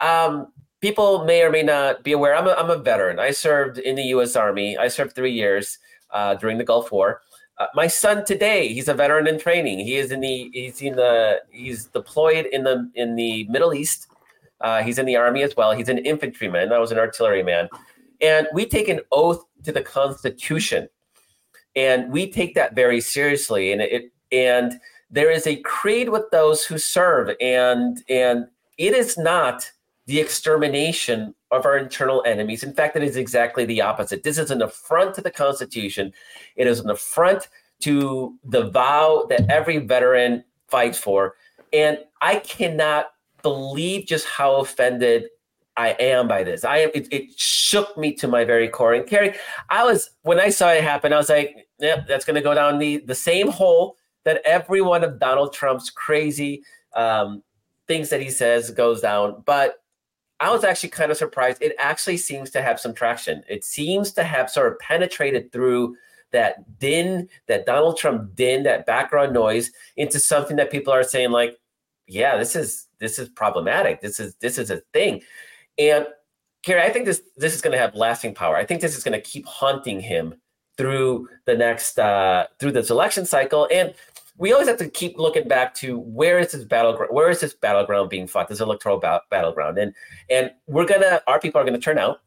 um, 0.00 0.46
people 0.80 1.24
may 1.24 1.42
or 1.42 1.50
may 1.50 1.62
not 1.62 2.02
be 2.02 2.12
aware. 2.12 2.34
I'm 2.34 2.46
a, 2.46 2.52
I'm 2.52 2.70
a 2.70 2.76
veteran. 2.76 3.18
I 3.18 3.30
served 3.30 3.78
in 3.78 3.96
the 3.96 4.04
U.S. 4.04 4.36
Army. 4.36 4.76
I 4.76 4.88
served 4.88 5.14
three 5.14 5.32
years 5.32 5.78
uh, 6.10 6.34
during 6.34 6.58
the 6.58 6.64
Gulf 6.64 6.90
War. 6.90 7.20
Uh, 7.58 7.66
my 7.74 7.86
son 7.86 8.24
today, 8.24 8.68
he's 8.68 8.88
a 8.88 8.94
veteran 8.94 9.26
in 9.26 9.38
training. 9.38 9.80
He 9.80 9.96
is 9.96 10.10
in 10.10 10.20
the 10.20 10.50
he's 10.52 10.80
in 10.80 10.96
the 10.96 11.42
he's 11.50 11.86
deployed 11.86 12.46
in 12.46 12.64
the 12.64 12.90
in 12.94 13.16
the 13.16 13.44
Middle 13.48 13.74
East. 13.74 14.06
Uh, 14.62 14.82
he's 14.82 14.98
in 14.98 15.06
the 15.06 15.16
army 15.16 15.42
as 15.42 15.54
well. 15.56 15.72
He's 15.72 15.88
an 15.90 15.98
infantryman. 15.98 16.72
I 16.72 16.78
was 16.78 16.90
an 16.90 16.98
artilleryman, 16.98 17.68
and 18.22 18.46
we 18.54 18.64
take 18.64 18.88
an 18.88 19.00
oath 19.12 19.44
to 19.64 19.72
the 19.72 19.82
Constitution, 19.82 20.88
and 21.76 22.10
we 22.10 22.30
take 22.30 22.54
that 22.54 22.74
very 22.74 23.00
seriously. 23.00 23.72
And 23.72 23.82
it 23.82 24.10
and 24.32 24.80
there 25.10 25.30
is 25.30 25.46
a 25.46 25.56
creed 25.56 26.08
with 26.08 26.30
those 26.30 26.64
who 26.64 26.78
serve, 26.78 27.36
and 27.42 28.02
and 28.08 28.46
it 28.78 28.94
is 28.94 29.18
not 29.18 29.70
the 30.10 30.18
extermination 30.18 31.32
of 31.52 31.64
our 31.64 31.78
internal 31.78 32.20
enemies. 32.26 32.64
In 32.64 32.72
fact, 32.72 32.96
it 32.96 33.04
is 33.04 33.16
exactly 33.16 33.64
the 33.64 33.80
opposite. 33.80 34.24
This 34.24 34.38
is 34.38 34.50
an 34.50 34.60
affront 34.60 35.14
to 35.14 35.20
the 35.20 35.30
Constitution. 35.30 36.12
It 36.56 36.66
is 36.66 36.80
an 36.80 36.90
affront 36.90 37.46
to 37.82 38.36
the 38.44 38.70
vow 38.70 39.26
that 39.28 39.48
every 39.48 39.78
veteran 39.78 40.42
fights 40.66 40.98
for. 40.98 41.36
And 41.72 41.98
I 42.20 42.40
cannot 42.40 43.12
believe 43.42 44.04
just 44.04 44.26
how 44.26 44.56
offended 44.56 45.28
I 45.76 45.90
am 46.00 46.26
by 46.26 46.42
this. 46.42 46.64
I. 46.64 46.78
It, 46.78 47.06
it, 47.12 47.38
shook 47.38 47.96
me 47.96 48.12
to 48.14 48.26
my 48.26 48.44
very 48.44 48.68
core. 48.68 48.94
And 48.94 49.06
Kerry, 49.06 49.36
I 49.68 49.84
was 49.84 50.10
when 50.22 50.40
I 50.40 50.48
saw 50.50 50.72
it 50.72 50.82
happen, 50.82 51.12
I 51.12 51.16
was 51.16 51.28
like, 51.28 51.68
"Yep, 51.78 52.08
that's 52.08 52.24
going 52.24 52.34
to 52.34 52.42
go 52.42 52.52
down 52.52 52.78
the 52.80 52.98
the 53.06 53.14
same 53.14 53.48
hole 53.48 53.96
that 54.24 54.42
every 54.44 54.80
one 54.80 55.04
of 55.04 55.20
Donald 55.20 55.52
Trump's 55.52 55.88
crazy 55.88 56.64
um, 56.96 57.44
things 57.86 58.10
that 58.10 58.20
he 58.20 58.28
says 58.28 58.72
goes 58.72 59.00
down." 59.00 59.42
But 59.46 59.79
I 60.40 60.50
was 60.50 60.64
actually 60.64 60.88
kind 60.88 61.10
of 61.10 61.18
surprised. 61.18 61.60
It 61.60 61.76
actually 61.78 62.16
seems 62.16 62.50
to 62.50 62.62
have 62.62 62.80
some 62.80 62.94
traction. 62.94 63.42
It 63.48 63.62
seems 63.62 64.12
to 64.12 64.24
have 64.24 64.50
sort 64.50 64.72
of 64.72 64.78
penetrated 64.78 65.52
through 65.52 65.96
that 66.32 66.78
din, 66.78 67.28
that 67.46 67.66
Donald 67.66 67.98
Trump 67.98 68.34
din, 68.34 68.62
that 68.62 68.86
background 68.86 69.34
noise 69.34 69.70
into 69.96 70.18
something 70.18 70.56
that 70.56 70.70
people 70.70 70.92
are 70.92 71.02
saying 71.02 71.30
like, 71.30 71.58
yeah, 72.06 72.36
this 72.36 72.56
is 72.56 72.88
this 72.98 73.18
is 73.18 73.28
problematic. 73.28 74.00
This 74.00 74.18
is 74.18 74.34
this 74.36 74.58
is 74.58 74.70
a 74.70 74.80
thing. 74.92 75.22
And 75.78 76.06
Kerry, 76.62 76.82
I 76.82 76.90
think 76.90 77.04
this 77.04 77.22
this 77.36 77.54
is 77.54 77.60
going 77.60 77.72
to 77.72 77.78
have 77.78 77.94
lasting 77.94 78.34
power. 78.34 78.56
I 78.56 78.64
think 78.64 78.80
this 78.80 78.96
is 78.96 79.04
going 79.04 79.20
to 79.20 79.30
keep 79.30 79.46
haunting 79.46 80.00
him 80.00 80.34
through 80.76 81.28
the 81.44 81.54
next 81.54 81.98
uh, 81.98 82.46
through 82.58 82.72
this 82.72 82.90
election 82.90 83.26
cycle. 83.26 83.68
And 83.70 83.94
we 84.40 84.52
always 84.52 84.68
have 84.68 84.78
to 84.78 84.88
keep 84.88 85.18
looking 85.18 85.46
back 85.46 85.74
to 85.74 85.98
where 85.98 86.38
is 86.38 86.52
this 86.52 86.64
battleground? 86.64 87.14
Where 87.14 87.28
is 87.28 87.40
this 87.40 87.52
battleground 87.52 88.08
being 88.08 88.26
fought? 88.26 88.48
This 88.48 88.60
electoral 88.60 88.98
ba- 88.98 89.22
battleground, 89.30 89.78
and 89.78 89.94
and 90.30 90.50
we're 90.66 90.86
gonna 90.86 91.20
our 91.28 91.38
people 91.38 91.60
are 91.60 91.64
to 91.64 91.78
turn 91.78 91.98
out. 91.98 92.22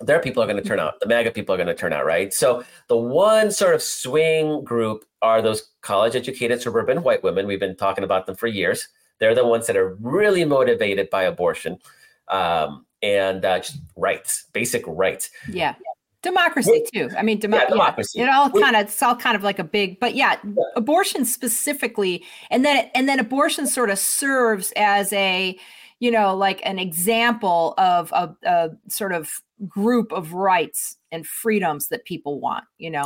Their 0.00 0.20
people 0.20 0.42
are 0.42 0.46
going 0.46 0.60
to 0.60 0.68
turn 0.68 0.80
out. 0.80 0.98
The 0.98 1.06
MAGA 1.06 1.30
people 1.30 1.54
are 1.54 1.56
going 1.56 1.68
to 1.68 1.74
turn 1.74 1.92
out, 1.92 2.04
right? 2.04 2.34
So 2.34 2.64
the 2.88 2.96
one 2.96 3.52
sort 3.52 3.76
of 3.76 3.80
swing 3.80 4.64
group 4.64 5.04
are 5.22 5.40
those 5.40 5.70
college-educated 5.82 6.60
suburban 6.60 7.04
white 7.04 7.22
women. 7.22 7.46
We've 7.46 7.60
been 7.60 7.76
talking 7.76 8.02
about 8.02 8.26
them 8.26 8.34
for 8.34 8.48
years. 8.48 8.88
They're 9.20 9.36
the 9.36 9.46
ones 9.46 9.68
that 9.68 9.76
are 9.76 9.94
really 10.00 10.44
motivated 10.44 11.10
by 11.10 11.22
abortion. 11.22 11.78
Um, 12.26 12.86
and 13.02 13.44
uh, 13.44 13.60
just 13.60 13.78
rights, 13.94 14.46
basic 14.52 14.82
rights. 14.86 15.30
Yeah. 15.48 15.76
Democracy 16.24 16.82
too. 16.92 17.10
I 17.16 17.22
mean, 17.22 17.38
demo- 17.38 17.58
yeah, 17.58 17.68
democracy. 17.68 18.18
Yeah, 18.18 18.24
it 18.24 18.30
all 18.30 18.50
kind 18.50 18.74
of 18.74 18.82
it's 18.82 19.02
all 19.02 19.14
kind 19.14 19.36
of 19.36 19.42
like 19.42 19.58
a 19.58 19.64
big, 19.64 20.00
but 20.00 20.14
yeah, 20.14 20.36
yeah, 20.42 20.64
abortion 20.74 21.26
specifically, 21.26 22.24
and 22.50 22.64
then 22.64 22.90
and 22.94 23.08
then 23.08 23.20
abortion 23.20 23.66
sort 23.66 23.90
of 23.90 23.98
serves 23.98 24.72
as 24.74 25.12
a, 25.12 25.56
you 26.00 26.10
know, 26.10 26.34
like 26.34 26.62
an 26.64 26.78
example 26.78 27.74
of 27.76 28.10
a, 28.12 28.34
a 28.44 28.70
sort 28.88 29.12
of 29.12 29.42
group 29.68 30.12
of 30.12 30.32
rights 30.32 30.96
and 31.12 31.26
freedoms 31.26 31.88
that 31.88 32.06
people 32.06 32.40
want. 32.40 32.64
You 32.78 32.90
know, 32.90 33.04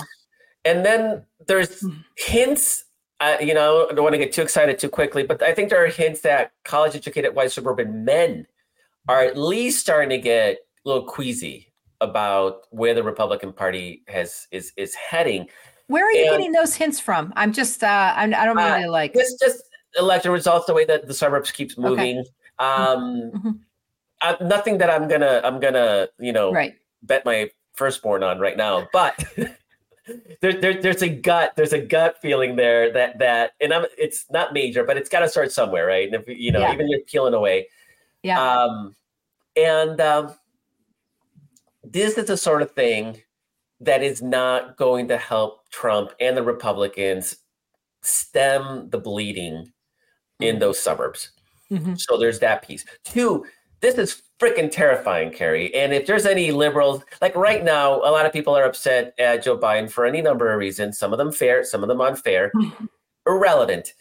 and 0.65 0.87
then 0.87 1.25
there's 1.47 1.81
hmm. 1.81 1.99
hints. 2.17 2.85
Uh, 3.21 3.37
you 3.41 3.53
know, 3.53 3.89
I 3.91 3.95
don't 3.95 4.05
want 4.05 4.15
to 4.15 4.19
get 4.19 4.33
too 4.33 4.43
excited 4.43 4.79
too 4.79 4.89
quickly, 4.89 5.25
but 5.25 5.43
I 5.43 5.53
think 5.53 5.71
there 5.71 5.85
are 5.85 5.89
hints 5.89 6.21
that 6.21 6.53
college-educated 6.65 7.35
white 7.35 7.51
suburban 7.51 8.05
men 8.05 8.47
are 9.09 9.25
at 9.25 9.37
least 9.37 9.81
starting 9.81 10.11
to 10.11 10.19
get 10.19 10.53
a 10.55 10.89
little 10.89 11.03
queasy 11.03 11.68
about 12.01 12.67
where 12.71 12.95
the 12.95 13.03
Republican 13.03 13.53
Party 13.53 14.03
has 14.09 14.47
is 14.51 14.73
is 14.77 14.95
heading. 14.95 15.47
Where 15.87 16.07
are 16.07 16.13
you 16.13 16.25
and, 16.25 16.31
getting 16.31 16.53
those 16.53 16.75
hints 16.75 17.01
from? 17.01 17.33
I'm 17.37 17.53
just 17.53 17.83
uh, 17.83 18.15
I'm, 18.17 18.35
I 18.35 18.45
don't 18.45 18.59
uh, 18.59 18.63
really 18.63 18.85
uh, 18.85 18.91
like. 18.91 19.13
It's 19.15 19.39
just 19.39 19.63
election 19.97 20.31
results, 20.31 20.67
the 20.67 20.75
way 20.75 20.85
that 20.85 21.07
the 21.07 21.15
suburbs 21.15 21.51
keeps 21.51 21.79
moving. 21.79 22.19
Okay. 22.19 22.29
Um, 22.59 23.31
mm-hmm. 23.35 23.51
I, 24.21 24.37
nothing 24.41 24.79
that 24.79 24.91
I'm 24.91 25.09
gonna 25.09 25.41
I'm 25.45 25.61
gonna 25.61 26.09
you 26.19 26.33
know 26.33 26.53
right. 26.53 26.75
bet 27.03 27.25
my 27.25 27.51
firstborn 27.75 28.23
on 28.23 28.39
right 28.39 28.57
now, 28.57 28.89
but. 28.93 29.23
there, 30.41 30.59
there, 30.59 30.81
there's 30.81 31.03
a 31.03 31.09
gut 31.11 31.53
there's 31.55 31.75
a 31.75 31.79
gut 31.79 32.17
feeling 32.23 32.57
there 32.57 32.91
that 32.91 33.19
that 33.19 33.51
and 33.61 33.75
I'm, 33.75 33.85
it's 33.99 34.25
not 34.31 34.55
major 34.55 34.83
but 34.83 34.97
it's 34.97 35.11
got 35.11 35.21
to 35.21 35.29
start 35.29 35.53
somewhere 35.53 35.85
right 35.85 36.07
and 36.07 36.15
if 36.15 36.27
you 36.27 36.51
know 36.51 36.61
yeah. 36.61 36.73
even 36.73 36.89
you're 36.89 37.01
peeling 37.01 37.35
away 37.35 37.69
yeah 38.23 38.41
um 38.41 38.97
and 39.59 40.01
um, 40.01 40.35
this 41.93 42.19
is 42.19 42.27
the 42.27 42.37
sort 42.37 42.63
of 42.63 42.73
thing 42.73 43.23
that 43.81 44.03
is 44.03 44.23
not 44.23 44.77
going 44.77 45.09
to 45.09 45.17
help 45.17 45.69
Trump 45.71 46.13
and 46.21 46.37
the 46.37 46.43
Republicans 46.43 47.37
stem 48.03 48.89
the 48.91 48.99
bleeding 48.99 49.65
mm-hmm. 49.65 50.45
in 50.45 50.59
those 50.59 50.81
suburbs. 50.81 51.31
Mm-hmm. 51.71 51.95
So 51.97 52.17
there's 52.17 52.41
that 52.41 52.67
piece. 52.67 52.85
Two, 53.05 53.45
this 53.81 53.97
is 53.97 54.23
freaking 54.41 54.71
terrifying, 54.71 55.31
Kerry. 55.31 55.75
And 55.75 55.93
if 55.93 56.07
there's 56.07 56.27
any 56.27 56.51
liberals, 56.51 57.03
like 57.21 57.37
right 57.37 57.63
now, 57.63 57.97
a 57.97 58.11
lot 58.11 58.27
of 58.27 58.33
people 58.33 58.57
are 58.57 58.65
upset 58.65 59.15
at 59.19 59.45
Joe 59.45 59.59
Biden 59.59 59.91
for 59.91 60.05
any 60.05 60.23
number 60.23 60.53
of 60.53 60.59
reasons, 60.59 60.99
some 60.99 61.13
of 61.13 61.19
them 61.19 61.31
fair, 61.31 61.63
some 61.65 61.83
of 61.83 61.89
them 61.89 62.01
unfair, 62.01 62.51
mm-hmm. 62.55 62.87
irrelevant. 63.27 63.93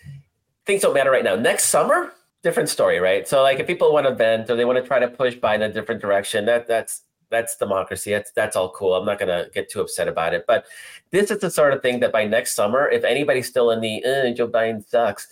Things 0.66 0.82
don't 0.82 0.94
matter 0.94 1.12
right 1.12 1.24
now. 1.24 1.36
Next 1.36 1.66
summer, 1.66 2.12
different 2.42 2.70
story, 2.70 3.00
right? 3.00 3.28
So 3.28 3.44
like 3.44 3.60
if 3.60 3.68
people 3.68 3.94
want 3.94 4.08
to 4.08 4.16
vent 4.16 4.50
or 4.50 4.56
they 4.56 4.66
want 4.66 4.82
to 4.82 4.88
try 4.88 5.00
to 5.00 5.08
push 5.08 5.36
Biden 5.36 5.70
a 5.70 5.74
different 5.74 6.02
direction, 6.02 6.46
that 6.46 6.68
that's 6.68 7.04
that's 7.30 7.58
democracy. 7.58 8.12
That's 8.12 8.32
that's 8.32 8.56
all 8.56 8.72
cool. 8.72 8.96
I'm 8.96 9.06
not 9.06 9.20
gonna 9.20 9.48
get 9.54 9.70
too 9.70 9.82
upset 9.82 10.08
about 10.08 10.34
it. 10.34 10.46
But 10.48 10.66
this 11.12 11.32
is 11.32 11.40
the 11.40 11.52
sort 11.52 11.74
of 11.74 11.82
thing 11.82 12.00
that 12.02 12.12
by 12.12 12.26
next 12.26 12.56
summer, 12.56 12.90
if 12.90 13.04
anybody's 13.04 13.48
still 13.48 13.72
in 13.72 13.82
the 13.82 14.04
eh, 14.04 14.34
Joe 14.34 14.48
Biden 14.48 14.88
sucks, 14.88 15.28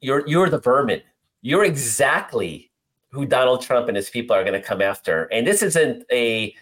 you're 0.00 0.26
you're 0.26 0.50
the 0.50 0.58
vermin. 0.58 1.02
You're 1.42 1.64
exactly 1.64 2.70
who 3.10 3.26
Donald 3.26 3.62
Trump 3.62 3.88
and 3.88 3.96
his 3.96 4.10
people 4.10 4.36
are 4.36 4.44
going 4.44 4.60
to 4.60 4.66
come 4.66 4.80
after. 4.80 5.24
And 5.24 5.46
this 5.46 5.62
isn't 5.62 6.04
a 6.12 6.54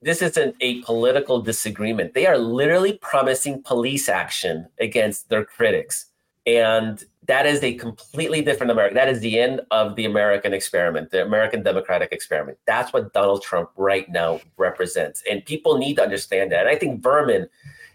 this 0.00 0.20
isn't 0.20 0.56
a 0.60 0.82
political 0.82 1.40
disagreement. 1.40 2.14
They 2.14 2.26
are 2.26 2.36
literally 2.36 2.94
promising 2.94 3.62
police 3.62 4.08
action 4.08 4.66
against 4.80 5.28
their 5.28 5.44
critics. 5.44 6.06
And 6.44 7.04
that 7.28 7.46
is 7.46 7.62
a 7.62 7.74
completely 7.74 8.42
different 8.42 8.72
America. 8.72 8.94
That 8.94 9.08
is 9.08 9.20
the 9.20 9.38
end 9.38 9.60
of 9.70 9.94
the 9.94 10.04
American 10.04 10.52
experiment, 10.52 11.10
the 11.10 11.24
American 11.24 11.62
democratic 11.62 12.10
experiment. 12.12 12.58
That's 12.66 12.92
what 12.92 13.12
Donald 13.12 13.42
Trump 13.42 13.70
right 13.76 14.08
now 14.08 14.40
represents. 14.56 15.22
And 15.30 15.44
people 15.44 15.78
need 15.78 15.94
to 15.96 16.02
understand 16.02 16.50
that. 16.52 16.60
And 16.60 16.68
I 16.68 16.76
think 16.76 17.02
Vermin 17.02 17.48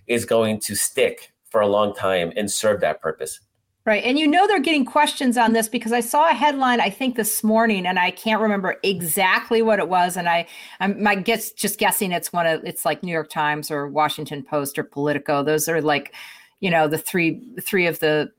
is 0.07 0.23
going 0.23 0.59
to 0.61 0.75
stick 0.75 1.33
for 1.49 1.59
a 1.59 1.67
long 1.67 1.93
time 1.93 2.31
and 2.37 2.49
serve 2.49 2.79
that 2.81 3.01
purpose. 3.01 3.41
Right. 3.85 4.03
And 4.03 4.19
you 4.19 4.27
know 4.27 4.47
they're 4.47 4.59
getting 4.59 4.83
questions 4.83 5.37
on 5.37 5.53
this 5.53 5.69
because 5.69 5.93
I 5.93 6.01
saw 6.01 6.29
a 6.29 6.33
headline 6.33 6.81
I 6.81 6.89
think 6.89 7.15
this 7.15 7.41
morning 7.41 7.85
and 7.85 7.97
I 7.97 8.11
can't 8.11 8.41
remember 8.41 8.75
exactly 8.83 9.61
what 9.61 9.79
it 9.79 9.87
was 9.87 10.17
and 10.17 10.27
I 10.27 10.45
I'm 10.81 11.01
my 11.01 11.15
guess 11.15 11.53
just 11.53 11.79
guessing 11.79 12.11
it's 12.11 12.33
one 12.33 12.45
of 12.45 12.65
it's 12.65 12.83
like 12.83 13.01
New 13.01 13.13
York 13.13 13.29
Times 13.29 13.71
or 13.71 13.87
Washington 13.87 14.43
Post 14.43 14.77
or 14.77 14.83
Politico. 14.83 15.41
Those 15.41 15.69
are 15.69 15.81
like 15.81 16.13
you 16.59 16.69
know 16.69 16.89
the 16.89 16.97
three 16.97 17.41
three 17.61 17.87
of 17.87 17.99
the 17.99 18.29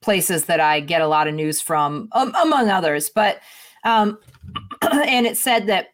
places 0.00 0.44
that 0.44 0.60
I 0.60 0.80
get 0.80 1.00
a 1.00 1.06
lot 1.06 1.28
of 1.28 1.34
news 1.34 1.60
from, 1.60 2.08
um, 2.12 2.34
among 2.40 2.70
others. 2.70 3.10
But 3.10 3.40
um, 3.84 4.18
and 4.82 5.26
it 5.26 5.36
said 5.36 5.66
that 5.66 5.88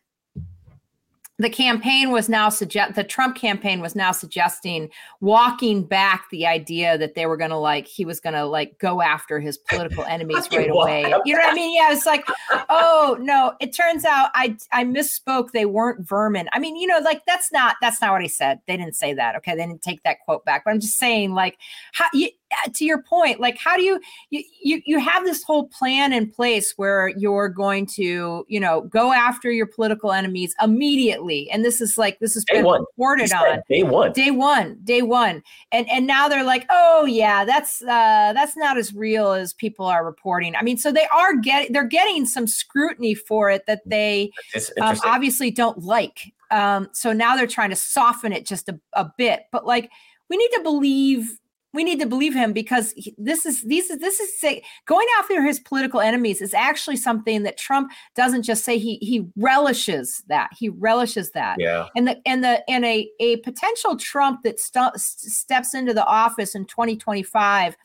the 1.38 1.50
campaign 1.50 2.12
was 2.12 2.28
now 2.28 2.48
suggest 2.48 2.94
the 2.94 3.02
Trump 3.02 3.34
campaign 3.34 3.80
was 3.80 3.96
now 3.96 4.12
suggesting 4.12 4.88
walking 5.20 5.82
back 5.82 6.26
the 6.30 6.46
idea 6.46 6.96
that 6.96 7.16
they 7.16 7.26
were 7.26 7.36
going 7.36 7.50
to 7.50 7.56
like 7.56 7.88
he 7.88 8.04
was 8.04 8.20
going 8.20 8.34
to 8.34 8.44
like 8.44 8.78
go 8.78 9.02
after 9.02 9.40
his 9.40 9.58
political 9.58 10.04
enemies 10.08 10.48
right 10.52 10.70
away. 10.70 11.02
You 11.24 11.34
know 11.34 11.40
what 11.40 11.50
I 11.50 11.54
mean? 11.54 11.74
Yeah, 11.74 11.92
it's 11.92 12.06
like, 12.06 12.24
oh 12.68 13.16
no, 13.20 13.54
it 13.60 13.74
turns 13.74 14.04
out 14.04 14.30
I 14.34 14.56
I 14.72 14.84
misspoke. 14.84 15.50
They 15.50 15.66
weren't 15.66 16.06
vermin. 16.06 16.48
I 16.52 16.60
mean, 16.60 16.76
you 16.76 16.86
know, 16.86 16.98
like 17.00 17.22
that's 17.26 17.50
not 17.50 17.76
that's 17.80 18.00
not 18.00 18.12
what 18.12 18.22
he 18.22 18.28
said. 18.28 18.60
They 18.68 18.76
didn't 18.76 18.94
say 18.94 19.12
that. 19.14 19.34
Okay, 19.36 19.56
they 19.56 19.66
didn't 19.66 19.82
take 19.82 20.04
that 20.04 20.20
quote 20.24 20.44
back. 20.44 20.62
But 20.64 20.70
I'm 20.70 20.80
just 20.80 20.98
saying, 20.98 21.34
like, 21.34 21.58
how 21.94 22.06
you 22.12 22.28
to 22.74 22.84
your 22.84 23.02
point, 23.02 23.40
like 23.40 23.58
how 23.58 23.76
do 23.76 23.82
you, 23.82 24.00
you 24.30 24.42
you 24.62 24.82
you 24.86 24.98
have 25.00 25.24
this 25.24 25.42
whole 25.42 25.68
plan 25.68 26.12
in 26.12 26.30
place 26.30 26.74
where 26.76 27.08
you're 27.16 27.48
going 27.48 27.86
to, 27.86 28.44
you 28.48 28.60
know, 28.60 28.82
go 28.82 29.12
after 29.12 29.50
your 29.50 29.66
political 29.66 30.12
enemies 30.12 30.54
immediately. 30.62 31.50
And 31.50 31.64
this 31.64 31.80
is 31.80 31.98
like 31.98 32.18
this 32.20 32.36
is 32.36 32.44
been 32.44 32.64
one. 32.64 32.80
reported 32.80 33.32
on 33.32 33.60
day 33.68 33.82
one. 33.82 34.12
Day 34.12 34.30
one. 34.30 34.78
Day 34.84 35.02
one. 35.02 35.42
And 35.72 35.88
and 35.90 36.06
now 36.06 36.28
they're 36.28 36.44
like, 36.44 36.66
oh 36.70 37.04
yeah, 37.04 37.44
that's 37.44 37.82
uh 37.82 38.32
that's 38.34 38.56
not 38.56 38.78
as 38.78 38.94
real 38.94 39.32
as 39.32 39.52
people 39.52 39.86
are 39.86 40.04
reporting. 40.04 40.54
I 40.56 40.62
mean, 40.62 40.76
so 40.76 40.92
they 40.92 41.06
are 41.06 41.36
getting 41.36 41.72
they're 41.72 41.84
getting 41.84 42.26
some 42.26 42.46
scrutiny 42.46 43.14
for 43.14 43.50
it 43.50 43.66
that 43.66 43.82
they 43.86 44.32
um, 44.80 44.96
obviously 45.04 45.50
don't 45.50 45.78
like. 45.82 46.32
Um, 46.50 46.88
so 46.92 47.12
now 47.12 47.36
they're 47.36 47.46
trying 47.46 47.70
to 47.70 47.76
soften 47.76 48.32
it 48.32 48.46
just 48.46 48.68
a, 48.68 48.78
a 48.92 49.10
bit. 49.18 49.44
But 49.50 49.66
like 49.66 49.90
we 50.28 50.36
need 50.36 50.50
to 50.54 50.60
believe 50.62 51.38
we 51.74 51.84
need 51.84 52.00
to 52.00 52.06
believe 52.06 52.34
him 52.34 52.52
because 52.52 52.94
this 53.18 53.44
is 53.44 53.62
these 53.62 53.88
this 53.88 54.20
is 54.20 54.40
say, 54.40 54.62
going 54.86 55.06
after 55.18 55.42
his 55.42 55.58
political 55.58 56.00
enemies 56.00 56.40
is 56.40 56.54
actually 56.54 56.96
something 56.96 57.42
that 57.42 57.58
Trump 57.58 57.90
doesn't 58.14 58.44
just 58.44 58.64
say 58.64 58.78
he 58.78 58.96
he 59.02 59.26
relishes 59.36 60.22
that 60.28 60.50
he 60.56 60.68
relishes 60.68 61.32
that. 61.32 61.56
Yeah. 61.58 61.88
And 61.96 62.06
the 62.06 62.20
and 62.24 62.44
the 62.44 62.68
and 62.70 62.84
a 62.84 63.08
a 63.20 63.36
potential 63.38 63.96
Trump 63.96 64.42
that 64.44 64.60
st- 64.60 64.98
steps 64.98 65.74
into 65.74 65.92
the 65.92 66.06
office 66.06 66.54
in 66.54 66.64
2025 66.66 67.76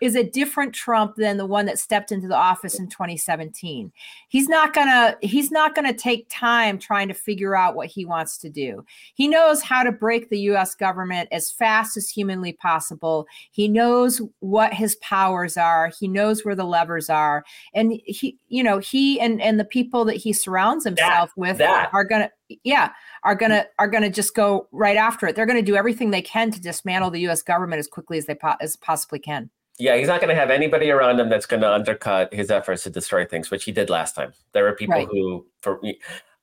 is 0.00 0.16
a 0.16 0.22
different 0.22 0.74
Trump 0.74 1.16
than 1.16 1.36
the 1.36 1.46
one 1.46 1.66
that 1.66 1.78
stepped 1.78 2.12
into 2.12 2.28
the 2.28 2.36
office 2.36 2.78
in 2.78 2.88
2017. 2.88 3.92
He's 4.28 4.48
not 4.48 4.74
going 4.74 4.88
to 4.88 5.16
he's 5.26 5.50
not 5.50 5.74
going 5.74 5.86
to 5.86 5.98
take 5.98 6.26
time 6.28 6.78
trying 6.78 7.08
to 7.08 7.14
figure 7.14 7.56
out 7.56 7.74
what 7.74 7.86
he 7.86 8.04
wants 8.04 8.38
to 8.38 8.50
do. 8.50 8.84
He 9.14 9.28
knows 9.28 9.62
how 9.62 9.82
to 9.82 9.92
break 9.92 10.28
the 10.28 10.40
US 10.40 10.74
government 10.74 11.28
as 11.32 11.50
fast 11.50 11.96
as 11.96 12.08
humanly 12.08 12.52
possible. 12.52 13.26
He 13.50 13.68
knows 13.68 14.20
what 14.40 14.74
his 14.74 14.96
powers 14.96 15.56
are. 15.56 15.90
He 15.98 16.08
knows 16.08 16.44
where 16.44 16.56
the 16.56 16.64
levers 16.64 17.08
are. 17.08 17.44
And 17.72 18.00
he 18.04 18.38
you 18.48 18.62
know, 18.62 18.78
he 18.78 19.20
and 19.20 19.40
and 19.40 19.58
the 19.58 19.64
people 19.64 20.04
that 20.06 20.16
he 20.16 20.32
surrounds 20.32 20.84
himself 20.84 21.30
that, 21.30 21.40
with 21.40 21.58
that. 21.58 21.90
are 21.92 22.04
going 22.04 22.22
to 22.22 22.30
yeah, 22.62 22.90
are 23.22 23.34
going 23.34 23.50
to 23.50 23.66
are 23.78 23.88
going 23.88 24.02
to 24.02 24.10
just 24.10 24.34
go 24.34 24.68
right 24.70 24.96
after 24.96 25.26
it. 25.26 25.34
They're 25.34 25.46
going 25.46 25.58
to 25.58 25.62
do 25.62 25.76
everything 25.76 26.10
they 26.10 26.22
can 26.22 26.50
to 26.50 26.60
dismantle 26.60 27.10
the 27.10 27.26
US 27.28 27.42
government 27.42 27.78
as 27.78 27.88
quickly 27.88 28.18
as 28.18 28.26
they 28.26 28.34
po- 28.34 28.56
as 28.60 28.76
possibly 28.76 29.18
can 29.18 29.50
yeah, 29.78 29.96
he's 29.96 30.08
not 30.08 30.20
going 30.20 30.28
to 30.28 30.40
have 30.40 30.50
anybody 30.50 30.90
around 30.90 31.18
him 31.18 31.28
that's 31.28 31.46
going 31.46 31.62
to 31.62 31.72
undercut 31.72 32.32
his 32.32 32.50
efforts 32.50 32.84
to 32.84 32.90
destroy 32.90 33.24
things, 33.24 33.50
which 33.50 33.64
he 33.64 33.72
did 33.72 33.90
last 33.90 34.14
time. 34.14 34.32
There 34.52 34.64
were 34.64 34.74
people 34.74 34.94
right. 34.94 35.08
who, 35.10 35.46
for 35.60 35.80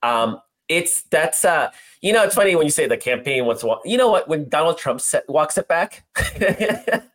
um, 0.02 0.40
it's 0.68 1.02
that's 1.02 1.44
uh 1.44 1.70
you 2.00 2.12
know 2.12 2.22
it's 2.22 2.34
funny 2.34 2.54
when 2.54 2.64
you 2.64 2.70
say 2.70 2.86
the 2.86 2.96
campaign 2.96 3.44
wants 3.44 3.62
to 3.62 3.76
you 3.84 3.98
know 3.98 4.08
what 4.08 4.28
when 4.28 4.48
Donald 4.48 4.78
Trump 4.78 5.00
set, 5.00 5.28
walks 5.28 5.58
it 5.58 5.68
back? 5.68 6.04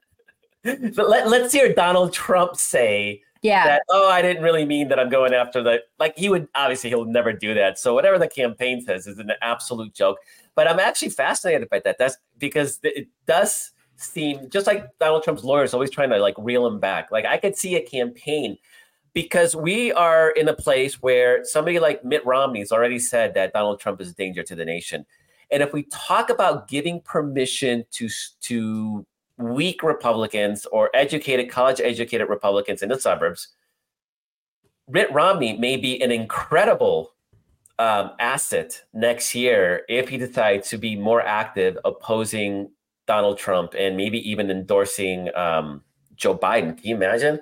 But 0.63 1.07
let, 1.09 1.29
let's 1.29 1.53
hear 1.53 1.73
Donald 1.73 2.11
Trump 2.11 2.57
say 2.57 3.21
yeah. 3.41 3.65
that 3.65 3.83
oh 3.89 4.09
I 4.09 4.21
didn't 4.21 4.43
really 4.43 4.65
mean 4.65 4.89
that 4.89 4.99
I'm 4.99 5.07
going 5.07 5.33
after 5.33 5.63
the 5.63 5.81
like 5.97 6.17
he 6.17 6.27
would 6.27 6.49
obviously 6.55 6.89
he'll 6.89 7.05
never 7.05 7.31
do 7.31 7.53
that. 7.53 7.79
So 7.79 7.93
whatever 7.93 8.19
the 8.19 8.27
campaign 8.27 8.81
says 8.81 9.07
is 9.07 9.17
an 9.17 9.31
absolute 9.41 9.93
joke. 9.93 10.17
But 10.55 10.67
I'm 10.67 10.79
actually 10.79 11.09
fascinated 11.09 11.69
by 11.69 11.79
that. 11.85 11.97
That's 11.97 12.17
because 12.37 12.79
it 12.83 13.07
does 13.27 13.71
seem 13.97 14.49
just 14.49 14.67
like 14.67 14.87
Donald 14.99 15.23
Trump's 15.23 15.43
lawyers 15.43 15.73
always 15.73 15.89
trying 15.89 16.09
to 16.11 16.19
like 16.19 16.35
reel 16.37 16.65
him 16.65 16.79
back 16.79 17.11
like 17.11 17.25
I 17.25 17.37
could 17.37 17.57
see 17.57 17.75
a 17.75 17.81
campaign 17.81 18.57
because 19.17 19.55
we 19.55 19.91
are 19.93 20.29
in 20.29 20.47
a 20.47 20.53
place 20.53 21.01
where 21.01 21.43
somebody 21.43 21.79
like 21.79 22.05
Mitt 22.05 22.23
Romney's 22.23 22.71
already 22.71 22.99
said 22.99 23.33
that 23.33 23.51
Donald 23.51 23.79
Trump 23.79 23.99
is 23.99 24.11
a 24.11 24.13
danger 24.13 24.43
to 24.43 24.53
the 24.53 24.63
nation. 24.63 25.07
And 25.49 25.63
if 25.63 25.73
we 25.73 25.87
talk 25.91 26.29
about 26.29 26.67
giving 26.67 27.01
permission 27.01 27.83
to 27.93 28.07
to 28.41 29.07
weak 29.39 29.81
Republicans 29.81 30.67
or 30.67 30.91
educated, 30.93 31.49
college 31.49 31.81
educated 31.81 32.29
Republicans 32.29 32.83
in 32.83 32.89
the 32.89 32.99
suburbs, 32.99 33.47
Mitt 34.87 35.11
Romney 35.11 35.57
may 35.57 35.77
be 35.77 35.99
an 35.99 36.11
incredible 36.11 37.13
um, 37.79 38.11
asset 38.19 38.83
next 38.93 39.33
year 39.33 39.81
if 39.89 40.09
he 40.09 40.17
decides 40.17 40.69
to 40.69 40.77
be 40.77 40.95
more 40.95 41.23
active 41.23 41.75
opposing 41.85 42.69
Donald 43.07 43.37
Trump 43.37 43.73
and 43.77 43.97
maybe 43.97 44.19
even 44.29 44.51
endorsing 44.51 45.35
um, 45.35 45.81
Joe 46.15 46.37
Biden. 46.37 46.77
Can 46.77 46.87
you 46.87 46.95
imagine? 46.95 47.39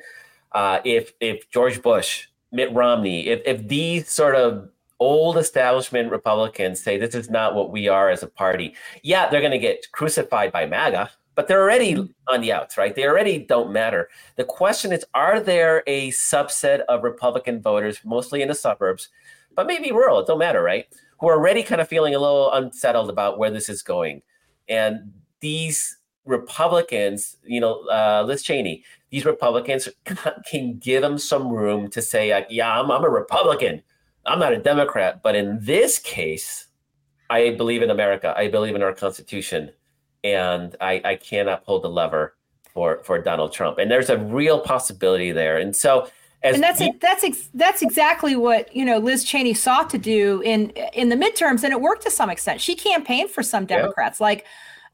uh, 0.56 0.80
if 0.86 1.14
if 1.20 1.50
George 1.52 1.84
Bush, 1.84 2.28
Mitt 2.52 2.74
Romney, 2.74 3.28
if 3.28 3.42
if 3.46 3.68
these 3.68 4.10
sort 4.10 4.36
of 4.36 4.70
old 5.00 5.38
establishment 5.38 6.10
Republicans 6.10 6.82
say 6.82 6.98
this 6.98 7.14
is 7.14 7.30
not 7.30 7.54
what 7.54 7.70
we 7.70 7.90
are 7.90 8.10
as 8.10 8.24
a 8.24 8.28
party, 8.28 8.74
yeah, 9.04 9.30
they're 9.30 9.42
going 9.42 9.52
to 9.52 9.60
get 9.60 9.86
crucified 9.92 10.54
by 10.54 10.66
MAGA, 10.66 11.12
but 11.36 11.50
they're 11.50 11.62
already 11.62 11.96
mm-hmm. 11.96 12.34
on 12.34 12.40
the 12.40 12.54
outs, 12.54 12.78
right? 12.78 12.96
They 12.96 13.06
already 13.06 13.38
don't 13.38 13.74
matter. 13.74 14.08
The 14.38 14.46
question 14.46 14.94
is, 14.94 15.06
are 15.14 15.42
there 15.42 15.84
a 15.86 16.12
subset 16.12 16.80
of 16.88 17.04
Republican 17.04 17.62
voters, 17.62 18.00
mostly 18.06 18.42
in 18.42 18.48
the 18.48 18.56
suburbs, 18.56 19.10
but 19.54 19.68
maybe 19.68 19.92
rural, 19.92 20.20
it 20.20 20.28
don't 20.28 20.40
matter, 20.40 20.64
right? 20.64 20.86
Who 21.20 21.28
are 21.28 21.36
already 21.36 21.64
kind 21.64 21.82
of 21.82 21.90
feeling 21.90 22.16
a 22.16 22.20
little 22.20 22.52
unsettled 22.54 23.10
about 23.10 23.38
where 23.38 23.52
this 23.52 23.68
is 23.68 23.82
going. 23.82 24.22
And 24.70 25.12
these 25.46 26.00
Republicans, 26.26 27.38
you 27.44 27.60
know, 27.60 27.88
uh, 27.88 28.24
Liz 28.26 28.42
Cheney, 28.42 28.84
these 29.12 29.26
Republicans 29.26 29.88
can 30.50 30.80
give 30.80 31.04
them 31.04 31.20
some 31.20 31.50
room 31.50 31.88
to 31.92 32.02
say, 32.02 32.34
like, 32.34 32.48
yeah, 32.50 32.80
I'm, 32.80 32.90
I'm 32.90 33.04
a 33.04 33.10
Republican. 33.10 33.84
I'm 34.26 34.40
not 34.40 34.54
a 34.54 34.58
Democrat. 34.58 35.22
But 35.22 35.36
in 35.36 35.60
this 35.62 36.00
case, 36.00 36.66
I 37.30 37.52
believe 37.52 37.84
in 37.84 37.92
America. 37.92 38.34
I 38.36 38.48
believe 38.48 38.74
in 38.74 38.82
our 38.82 38.92
Constitution. 38.92 39.70
And 40.24 40.76
I, 40.82 41.00
I 41.06 41.16
cannot 41.16 41.64
pull 41.64 41.80
the 41.80 41.92
lever 41.92 42.36
for, 42.74 43.04
for 43.04 43.22
Donald 43.22 43.54
Trump. 43.54 43.78
And 43.78 43.92
there's 43.92 44.10
a 44.10 44.18
real 44.18 44.60
possibility 44.60 45.32
there. 45.32 45.60
And 45.60 45.76
so, 45.76 46.10
and 46.42 46.62
that's 46.62 46.80
he, 46.80 46.92
that's 47.02 47.24
ex- 47.24 47.50
that's 47.56 47.82
exactly 47.82 48.36
what 48.36 48.76
you 48.76 48.86
know 48.86 49.00
Liz 49.00 49.24
Cheney 49.24 49.56
sought 49.56 49.90
to 49.90 49.98
do 49.98 50.42
in 50.42 50.70
in 50.94 51.10
the 51.10 51.16
midterms, 51.16 51.64
and 51.64 51.74
it 51.74 51.82
worked 51.82 52.04
to 52.04 52.12
some 52.12 52.30
extent. 52.30 52.62
She 52.62 52.76
campaigned 52.76 53.32
for 53.32 53.42
some 53.42 53.66
Democrats, 53.66 54.20
yeah. 54.20 54.26
like 54.26 54.46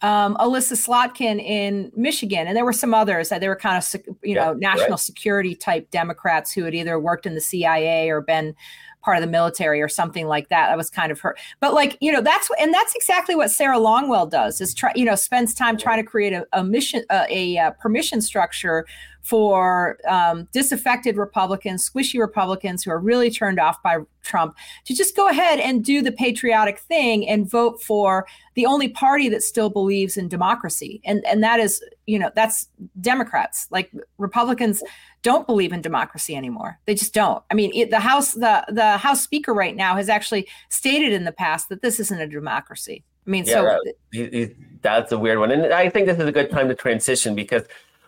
um, 0.01 0.35
Elissa 0.39 0.75
Slotkin 0.75 1.39
in 1.39 1.91
Michigan, 1.95 2.47
and 2.47 2.57
there 2.57 2.65
were 2.65 2.73
some 2.73 2.93
others. 2.93 3.29
That 3.29 3.41
they 3.41 3.47
were 3.47 3.55
kind 3.55 3.77
of, 3.77 4.01
you 4.23 4.35
know, 4.35 4.53
national 4.53 4.91
right. 4.91 4.99
security 4.99 5.55
type 5.55 5.89
Democrats 5.91 6.51
who 6.51 6.63
had 6.63 6.73
either 6.73 6.99
worked 6.99 7.25
in 7.25 7.35
the 7.35 7.41
CIA 7.41 8.09
or 8.09 8.21
been 8.21 8.55
part 9.03 9.17
of 9.17 9.21
the 9.21 9.27
military 9.27 9.81
or 9.81 9.89
something 9.89 10.27
like 10.27 10.49
that. 10.49 10.69
That 10.69 10.77
was 10.77 10.89
kind 10.89 11.11
of 11.11 11.19
her. 11.21 11.35
But 11.59 11.73
like, 11.73 11.97
you 12.01 12.11
know, 12.11 12.21
that's 12.21 12.49
and 12.59 12.73
that's 12.73 12.95
exactly 12.95 13.35
what 13.35 13.51
Sarah 13.51 13.77
Longwell 13.77 14.29
does 14.29 14.61
is 14.61 14.73
try, 14.73 14.91
you 14.95 15.05
know, 15.05 15.15
spends 15.15 15.53
time 15.53 15.77
trying 15.77 16.03
to 16.03 16.09
create 16.09 16.33
a, 16.33 16.47
a 16.53 16.63
mission, 16.63 17.03
a, 17.09 17.25
a, 17.29 17.55
a 17.57 17.71
permission 17.79 18.21
structure 18.21 18.85
for 19.21 19.97
um, 20.07 20.47
disaffected 20.51 21.17
Republicans, 21.17 21.87
squishy 21.87 22.19
Republicans 22.19 22.83
who 22.83 22.91
are 22.91 22.99
really 22.99 23.29
turned 23.29 23.59
off 23.59 23.81
by 23.83 23.97
Trump 24.23 24.55
to 24.85 24.95
just 24.95 25.15
go 25.15 25.27
ahead 25.27 25.59
and 25.59 25.83
do 25.83 26.01
the 26.01 26.11
patriotic 26.11 26.79
thing 26.79 27.27
and 27.27 27.49
vote 27.49 27.81
for 27.81 28.25
the 28.55 28.65
only 28.65 28.87
party 28.87 29.29
that 29.29 29.43
still 29.43 29.69
believes 29.69 30.17
in 30.17 30.27
democracy. 30.27 31.01
And, 31.05 31.25
and 31.25 31.43
that 31.43 31.59
is, 31.59 31.83
you 32.05 32.19
know, 32.19 32.31
that's 32.35 32.67
Democrats. 32.99 33.67
Like 33.71 33.91
Republicans 34.17 34.83
don't 35.23 35.45
believe 35.45 35.71
in 35.71 35.81
democracy 35.81 36.35
anymore. 36.35 36.79
They 36.85 36.95
just 36.95 37.13
don't. 37.13 37.43
I 37.51 37.53
mean, 37.53 37.71
it, 37.73 37.91
the 37.91 37.99
House, 37.99 38.33
the, 38.33 38.65
the 38.69 38.97
House 38.97 39.21
Speaker 39.21 39.53
right 39.53 39.75
now 39.75 39.95
has 39.95 40.09
actually 40.09 40.47
stated 40.69 41.13
in 41.13 41.25
the 41.25 41.31
past 41.31 41.69
that 41.69 41.81
this 41.81 41.99
isn't 41.99 42.19
a 42.19 42.27
democracy. 42.27 43.03
I 43.25 43.29
mean, 43.29 43.45
yeah, 43.45 43.53
so 43.53 43.79
right. 44.13 44.55
that's 44.81 45.11
a 45.11 45.19
weird 45.19 45.37
one. 45.37 45.51
And 45.51 45.71
I 45.71 45.89
think 45.89 46.07
this 46.07 46.17
is 46.17 46.27
a 46.27 46.31
good 46.31 46.49
time 46.49 46.67
to 46.69 46.75
transition 46.75 47.35
because 47.35 47.63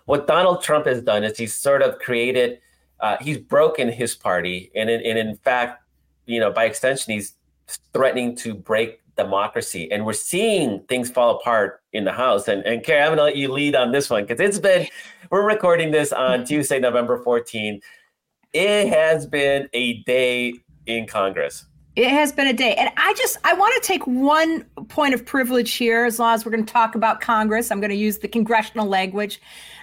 what 0.06 0.28
Donald 0.28 0.62
Trump 0.62 0.86
has 0.86 1.02
done 1.02 1.24
is 1.24 1.38
he's 1.38 1.54
sort 1.54 1.82
of 1.82 2.00
created, 2.00 2.60
uh, 3.00 3.18
he's 3.22 3.38
broken 3.38 3.92
his 3.92 4.16
party, 4.16 4.72
and 4.76 4.89
in, 4.89 5.02
and 5.02 5.18
in 5.18 5.36
fact, 5.38 5.82
you 6.26 6.39
know, 6.39 6.52
by 6.52 6.66
extension, 6.66 7.13
he's 7.13 7.36
threatening 7.94 8.36
to 8.38 8.54
break 8.54 9.00
democracy, 9.16 9.92
and 9.92 10.06
we're 10.06 10.13
seeing 10.13 10.84
things 10.89 11.10
fall 11.10 11.38
apart 11.38 11.82
in 11.94 12.04
the 12.04 12.12
House. 12.12 12.48
And 12.48 12.63
and 12.66 12.84
Kerry, 12.84 13.02
I'm 13.02 13.10
going 13.10 13.18
to 13.18 13.24
let 13.24 13.36
you 13.36 13.52
lead 13.52 13.76
on 13.76 13.92
this 13.92 14.10
one 14.10 14.26
because 14.26 14.39
it's 14.39 14.60
been, 14.60 14.88
we're 15.30 15.48
recording 15.48 15.92
this 15.92 16.12
on 16.12 16.46
Tuesday, 16.46 16.80
November 16.80 17.22
14. 17.24 17.80
It 18.54 18.89
has 18.89 19.26
been 19.26 19.68
a 19.74 20.04
day 20.04 20.54
in 20.86 21.08
Congress. 21.08 21.66
It 21.96 22.10
has 22.10 22.32
been 22.32 22.48
a 22.48 22.54
day. 22.54 22.74
And 22.76 22.89
I 22.98 23.13
just 23.13 23.38
I 23.44 23.54
want 23.54 23.74
to 23.76 23.88
take 23.88 24.06
one 24.08 24.63
point 24.89 25.13
of 25.13 25.26
privilege 25.26 25.74
here 25.74 26.06
as 26.06 26.18
long 26.18 26.34
as 26.34 26.46
we're 26.46 26.52
going 26.52 26.66
to 26.66 26.74
talk 26.74 26.96
about 26.96 27.22
Congress. 27.22 27.72
I'm 27.72 27.80
going 27.80 27.92
to 27.92 27.96
use 27.96 28.18
the 28.18 28.28
congressional 28.28 28.88
language 28.88 29.39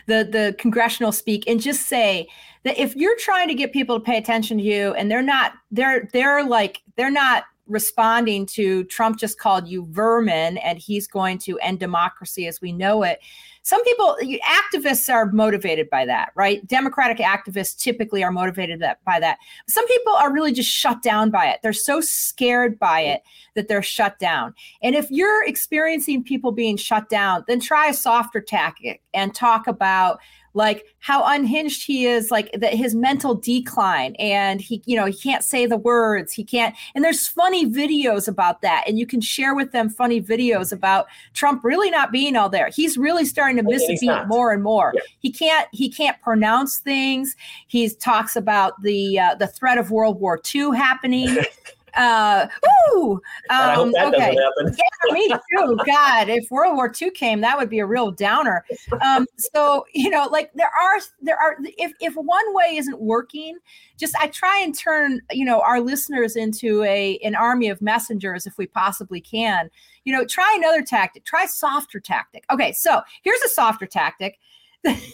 the 0.07 0.29
the 0.31 0.55
congressional 0.59 1.13
speak 1.13 1.45
and 1.47 1.61
just 1.61 1.87
say 1.87 2.29
that 2.65 2.79
if 2.79 2.95
you're 2.97 3.17
trying 3.19 3.49
to 3.49 3.55
get 3.55 3.73
people 3.73 3.99
to 3.99 4.05
pay 4.05 4.17
attention 4.17 4.59
to 4.59 4.65
you 4.65 4.93
and 4.95 5.11
they're 5.11 5.23
not 5.23 5.53
they're 5.71 6.09
they're 6.13 6.45
like 6.45 6.83
they're 6.97 7.11
not 7.11 7.45
responding 7.67 8.45
to 8.45 8.85
Trump 8.85 9.19
just 9.19 9.39
called 9.39 9.69
you 9.69 9.87
vermin 9.91 10.59
and 10.59 10.79
he's 10.79 11.07
going 11.07 11.39
to 11.39 11.59
end 11.61 11.79
democracy 11.79 12.47
as 12.47 12.61
we 12.61 12.73
know 12.73 13.05
it. 13.05 13.21
Some 13.63 13.85
people, 13.85 14.17
activists 14.49 15.13
are 15.13 15.27
motivated 15.27 15.91
by 15.91 16.07
that, 16.07 16.33
right? 16.35 16.67
Democratic 16.67 17.19
activists 17.19 17.79
typically 17.79 18.25
are 18.25 18.33
motivated 18.33 18.83
by 19.05 19.21
that. 19.21 19.39
Some 19.69 19.87
people 19.87 20.15
are 20.15 20.33
really 20.33 20.53
just 20.53 20.71
shut 20.71 21.03
down 21.03 21.31
by 21.31 21.47
it. 21.49 21.61
They're 21.63 21.73
so 21.73 22.01
scared 22.01 22.79
by 22.79 23.01
it 23.01 23.23
that 23.55 23.69
they're 23.69 23.83
shut 23.83 24.19
down. 24.19 24.55
And 24.83 24.95
if 24.95 25.11
you're 25.11 25.45
experiencing 25.45 26.25
people 26.25 26.53
being 26.53 26.77
shut 26.77 27.09
down, 27.09 27.45
then 27.49 27.61
try 27.61 27.89
a 27.89 27.95
softer 27.95 28.41
tactic 28.41 29.03
and 29.13 29.35
talk 29.35 29.67
about 29.67 30.21
like 30.55 30.85
how 30.99 31.25
unhinged 31.25 31.85
he 31.85 32.07
is 32.07 32.31
like 32.31 32.51
that 32.53 32.75
his 32.75 32.95
mental 32.95 33.35
decline 33.35 34.15
and 34.19 34.61
he 34.61 34.83
you 34.85 34.97
know 34.97 35.07
he 35.07 35.13
can't 35.13 35.45
say 35.45 35.67
the 35.67 35.77
words 35.77 36.33
he 36.33 36.45
can't 36.45 36.75
and 36.95 37.05
there's 37.05 37.29
funny 37.29 37.71
videos 37.71 38.27
about 38.27 38.61
that 38.63 38.85
and 38.87 38.99
you 38.99 39.07
can 39.07 39.21
share 39.21 39.55
with 39.55 39.73
them 39.73 39.89
funny 39.89 40.21
videos 40.21 40.73
about 40.73 41.07
trump 41.35 41.63
really 41.63 41.91
not 41.91 42.11
being 42.11 42.37
all 42.37 42.49
there 42.49 42.69
he's 42.69 42.99
really 42.99 43.25
starting 43.25 43.57
to 43.57 43.63
miss 43.63 43.83
a 43.85 43.97
beat 44.01 44.07
not. 44.07 44.29
more 44.29 44.53
and 44.53 44.63
more 44.63 44.93
yeah. 44.95 45.01
he 45.21 45.31
can't 45.31 45.69
he 45.73 45.89
can't 45.89 46.21
pronounce 46.21 46.79
things 46.79 47.37
he 47.67 47.89
talks 47.89 48.37
about 48.37 48.81
the 48.83 49.19
uh, 49.19 49.35
the 49.37 49.47
threat 49.47 49.79
of 49.79 49.91
world 49.91 50.21
war 50.21 50.41
ii 50.55 50.77
happening 50.77 51.39
Uh, 51.95 52.47
ooh, 52.93 53.21
um, 53.51 53.93
okay. 54.03 54.37
yeah, 54.37 55.13
me 55.13 55.29
too. 55.29 55.79
God, 55.87 56.29
if 56.29 56.51
World 56.51 56.77
War 56.77 56.93
II 57.01 57.11
came, 57.11 57.41
that 57.41 57.59
would 57.59 57.69
be 57.69 57.79
a 57.79 57.87
real 57.87 58.11
downer. 58.11 58.65
Um, 59.05 59.27
so 59.37 59.85
you 59.95 60.11
know, 60.11 60.29
like 60.31 60.53
there 60.55 60.69
are 60.69 61.01
there 61.21 61.37
are 61.37 61.57
if 61.79 61.93
if 62.01 62.15
one 62.15 62.55
way 62.55 62.77
isn't 62.77 63.01
working, 63.01 63.59
just 63.99 64.15
I 64.21 64.29
try 64.29 64.61
and 64.63 64.77
turn 64.77 65.21
you 65.31 65.45
know 65.45 65.61
our 65.61 65.81
listeners 65.81 66.37
into 66.37 66.83
a 66.85 67.19
an 67.19 67.35
army 67.35 67.69
of 67.69 67.81
messengers 67.83 68.47
if 68.47 68.57
we 68.59 68.67
possibly 68.67 69.21
can. 69.21 69.71
You 70.05 70.15
know, 70.15 70.25
try 70.25 70.55
another 70.57 70.83
tactic. 70.83 71.25
Try 71.25 71.47
softer 71.47 72.01
tactic. 72.01 72.45
Okay, 72.51 72.73
so 72.73 73.03
here's 73.23 73.41
a 73.43 73.49
softer 73.49 73.87
tactic. 73.87 74.39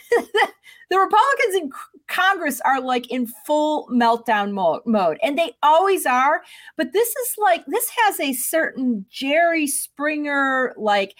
the 0.90 0.98
Republicans 0.98 1.54
in 1.54 1.70
Congress 2.06 2.60
are 2.64 2.80
like 2.80 3.10
in 3.10 3.26
full 3.46 3.88
meltdown 3.88 4.52
mode, 4.52 4.82
mode, 4.86 5.18
and 5.22 5.38
they 5.38 5.52
always 5.62 6.06
are. 6.06 6.42
But 6.76 6.92
this 6.92 7.08
is 7.08 7.34
like, 7.38 7.64
this 7.66 7.90
has 8.04 8.20
a 8.20 8.32
certain 8.32 9.04
Jerry 9.10 9.66
Springer, 9.66 10.74
like 10.76 11.16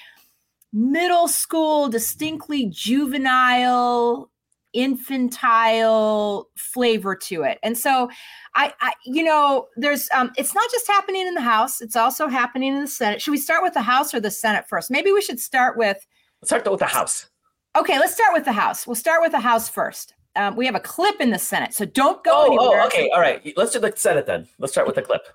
middle 0.73 1.27
school, 1.27 1.89
distinctly 1.89 2.67
juvenile, 2.67 4.31
infantile 4.73 6.49
flavor 6.57 7.17
to 7.17 7.43
it. 7.43 7.59
And 7.63 7.77
so, 7.77 8.11
I, 8.55 8.73
I, 8.81 8.93
you 9.05 9.25
know, 9.25 9.67
there's, 9.77 10.09
um, 10.15 10.31
it's 10.37 10.55
not 10.55 10.71
just 10.71 10.87
happening 10.87 11.27
in 11.27 11.35
the 11.35 11.41
House, 11.41 11.81
it's 11.81 11.97
also 11.97 12.29
happening 12.29 12.75
in 12.75 12.83
the 12.83 12.89
Senate. 12.89 13.21
Should 13.21 13.33
we 13.33 13.39
start 13.39 13.63
with 13.63 13.75
the 13.75 13.83
House 13.83 14.15
or 14.15 14.21
the 14.21 14.31
Senate 14.31 14.67
first? 14.69 14.91
Maybe 14.91 15.11
we 15.13 15.23
should 15.23 15.41
start 15.41 15.77
with. 15.77 16.07
Let's 16.43 16.51
start 16.51 16.71
with 16.71 16.81
the 16.81 16.87
House. 16.87 17.29
Okay, 17.77 17.99
let's 17.99 18.15
start 18.15 18.33
with 18.33 18.47
the 18.47 18.53
House. 18.53 18.87
We'll 18.87 18.95
start 18.97 19.21
with 19.21 19.33
the 19.33 19.41
House 19.41 19.69
first. 19.69 20.15
Um, 20.35 20.57
we 20.57 20.65
have 20.65 20.75
a 20.75 20.81
clip 20.81 21.21
in 21.21 21.31
the 21.31 21.39
Senate, 21.39 21.75
so 21.75 21.85
don't 21.85 22.23
go 22.25 22.33
oh, 22.33 22.47
anywhere. 22.47 22.81
Oh, 22.81 22.87
okay, 22.87 23.11
all 23.11 23.21
right. 23.21 23.53
Let's 23.57 23.73
do 23.73 23.81
the 23.81 23.93
Senate 23.95 24.25
then. 24.25 24.49
Let's 24.59 24.73
start 24.73 24.87
with 24.87 24.97
the 24.97 25.03
clip. 25.03 25.27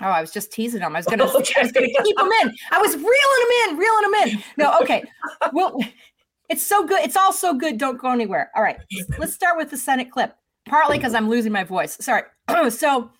Oh, 0.00 0.06
I 0.06 0.20
was 0.20 0.30
just 0.30 0.52
teasing 0.52 0.80
them. 0.80 0.94
I 0.94 0.98
was 0.98 1.06
gonna, 1.06 1.24
okay. 1.36 1.70
Gonna 1.70 1.86
keep 2.04 2.16
them 2.16 2.30
in. 2.42 2.54
I 2.70 2.78
was 2.78 2.94
reeling 2.94 3.04
them 3.04 3.70
in, 3.70 3.76
reeling 3.78 4.04
him 4.04 4.14
in. 4.14 4.44
No, 4.58 4.78
okay. 4.82 5.04
Well, 5.52 5.78
it's 6.50 6.62
so 6.62 6.86
good. 6.86 7.00
It's 7.00 7.16
all 7.16 7.32
so 7.32 7.54
good. 7.54 7.78
Don't 7.78 7.98
go 7.98 8.10
anywhere. 8.10 8.50
All 8.54 8.62
right. 8.62 8.78
Let's 9.18 9.32
start 9.32 9.56
with 9.56 9.70
the 9.70 9.76
Senate 9.76 10.10
clip. 10.10 10.34
Partly 10.66 10.98
because 10.98 11.14
I'm 11.14 11.28
losing 11.28 11.52
my 11.52 11.64
voice. 11.64 11.96
Sorry. 12.00 12.22
so 12.70 13.10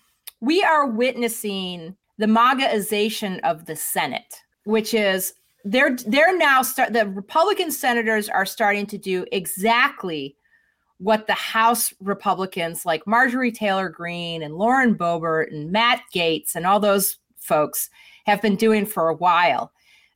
we 0.41 0.63
are 0.63 0.87
witnessing 0.87 1.95
the 2.17 2.27
MAGAization 2.27 3.39
of 3.41 3.65
the 3.65 3.75
Senate, 3.75 4.41
which 4.65 4.93
is 4.93 5.33
they're 5.65 5.95
they're 6.07 6.37
now 6.37 6.61
start 6.61 6.93
the 6.93 7.07
Republican 7.07 7.71
senators 7.71 8.29
are 8.29 8.45
starting 8.45 8.85
to 8.87 8.97
do 8.97 9.25
exactly 9.31 10.35
what 10.99 11.27
the 11.27 11.33
House 11.33 11.93
Republicans 12.01 12.85
like 12.85 13.07
Marjorie 13.07 13.51
Taylor 13.51 13.89
Greene 13.89 14.43
and 14.43 14.55
Lauren 14.55 14.95
Boebert 14.95 15.51
and 15.51 15.71
Matt 15.71 16.01
Gaetz 16.13 16.55
and 16.55 16.65
all 16.65 16.79
those 16.79 17.17
folks 17.37 17.89
have 18.25 18.41
been 18.41 18.55
doing 18.55 18.85
for 18.85 19.09
a 19.09 19.15
while, 19.15 19.71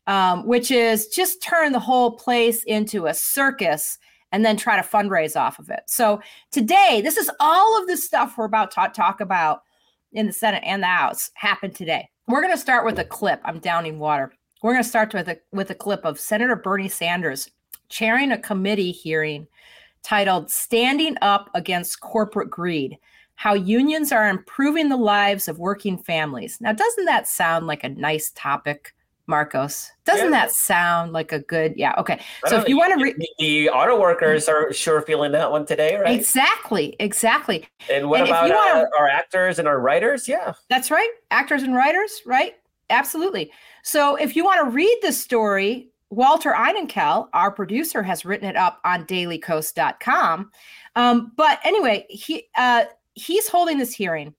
um, 0.08 0.45
which 0.45 0.71
is 0.71 1.08
just 1.08 1.41
turn 1.41 1.71
the 1.71 1.79
whole 1.79 2.12
place 2.12 2.63
into 2.63 3.08
a 3.08 3.13
circus 3.13 3.97
and 4.32 4.43
then 4.43 4.58
try 4.58 4.75
to 4.75 4.88
fundraise 4.88 5.39
off 5.39 5.60
of 5.60 5.69
it. 5.69 5.84
So 5.88 6.19
today, 6.51 7.01
this 7.03 7.17
is 7.17 7.32
all 7.39 7.82
of 7.82 7.88
the 7.88 7.95
stuff 7.95 8.38
we're 8.38 8.45
about 8.45 8.71
to 8.71 8.89
talk 8.93 9.21
about 9.21 9.62
in 10.12 10.25
the 10.25 10.34
Senate 10.34 10.63
and 10.65 10.84
the 10.84 10.88
House 10.88 11.32
happened 11.36 11.75
today. 11.75 12.10
We're 12.27 12.41
going 12.41 12.53
to 12.53 12.60
start 12.60 12.86
with 12.86 12.99
a 12.99 13.06
clip. 13.06 13.41
I'm 13.45 13.60
downing 13.60 13.99
water. 13.99 14.34
We're 14.63 14.71
going 14.71 14.84
to 14.84 14.89
start 14.89 15.13
with 15.13 15.28
a 15.28 15.38
with 15.52 15.69
a 15.71 15.76
clip 15.76 16.06
of 16.06 16.17
Senator 16.17 16.56
Bernie 16.56 16.88
Sanders 16.88 17.52
chairing 17.89 18.32
a 18.32 18.38
committee 18.38 18.93
hearing 18.93 19.45
titled 20.04 20.49
Standing 20.49 21.17
Up 21.21 21.49
Against 21.54 21.99
Corporate 21.99 22.49
Greed 22.49 22.97
How 23.36 23.56
Unions 23.56 24.13
Are 24.13 24.30
Improving 24.30 24.88
the 24.88 24.95
Lives 24.95 25.49
of 25.49 25.60
Working 25.60 25.97
Families. 25.97 26.60
Now, 26.62 26.71
doesn't 26.71 27.04
that 27.06 27.28
sound 27.28 27.67
like 27.67 27.84
a 27.84 27.89
nice 27.89 28.32
topic? 28.32 28.95
Marcos. 29.26 29.89
Doesn't 30.04 30.26
yeah. 30.26 30.32
that 30.32 30.52
sound 30.52 31.13
like 31.13 31.32
a 31.32 31.39
good? 31.39 31.73
Yeah. 31.78 31.93
Okay. 31.97 32.19
So 32.47 32.58
if 32.58 32.67
you 32.67 32.78
want 32.78 32.97
to 32.97 33.04
read, 33.04 33.15
the 33.39 33.69
auto 33.69 33.97
workers 33.97 34.49
are 34.49 34.73
sure 34.73 35.02
feeling 35.02 35.32
that 35.32 35.49
one 35.49 35.65
today, 35.65 35.95
right? 35.95 36.13
Exactly. 36.13 36.97
Exactly. 36.99 37.65
And 37.89 38.10
what 38.10 38.19
and 38.19 38.30
about 38.30 38.49
wanna, 38.49 38.82
uh, 38.82 38.99
our 38.99 39.08
actors 39.08 39.60
and 39.60 39.67
our 39.67 39.80
writers? 39.80 40.28
Yeah. 40.28 40.54
That's 40.69 40.91
right. 40.91 41.10
Actors 41.32 41.63
and 41.63 41.73
writers, 41.73 42.21
right? 42.26 42.56
Absolutely. 42.89 43.49
So 43.84 44.15
if 44.15 44.36
you 44.36 44.43
want 44.43 44.65
to 44.65 44.72
read 44.72 44.98
the 45.02 45.12
story, 45.12 45.89
Walter 46.10 46.52
Einenkel, 46.52 47.28
our 47.34 47.52
producer, 47.52 48.02
has 48.02 48.26
written 48.26 48.48
it 48.48 48.56
up 48.56 48.80
on 48.86 49.06
dailykos.com. 49.06 50.52
Um, 50.96 51.32
but 51.36 51.60
anyway, 51.63 52.06
he 52.10 52.48
uh, 52.58 52.86
he's 53.13 53.48
holding 53.48 53.78
this 53.78 53.93
hearing, 53.93 54.34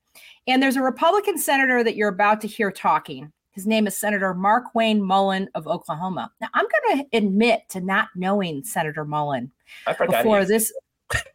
and 0.46 0.62
there's 0.62 0.76
a 0.76 0.83
Republican 0.83 1.38
senator 1.38 1.85
that 1.85 1.96
you're 1.96 2.09
about 2.09 2.40
to 2.42 2.48
hear 2.48 2.70
talking. 2.70 3.33
His 3.52 3.66
name 3.66 3.87
is 3.87 3.96
Senator 3.96 4.35
Markwayne 4.35 5.00
Mullin 5.00 5.48
of 5.54 5.68
Oklahoma. 5.68 6.30
Now, 6.40 6.48
I'm 6.54 6.66
going 6.87 6.98
to 6.98 7.16
admit 7.16 7.62
to 7.70 7.80
not 7.80 8.09
knowing 8.16 8.64
Senator 8.64 9.04
Mullin 9.04 9.52
I 9.87 9.92
forgot 9.92 10.24
before 10.24 10.44
this. 10.44 10.72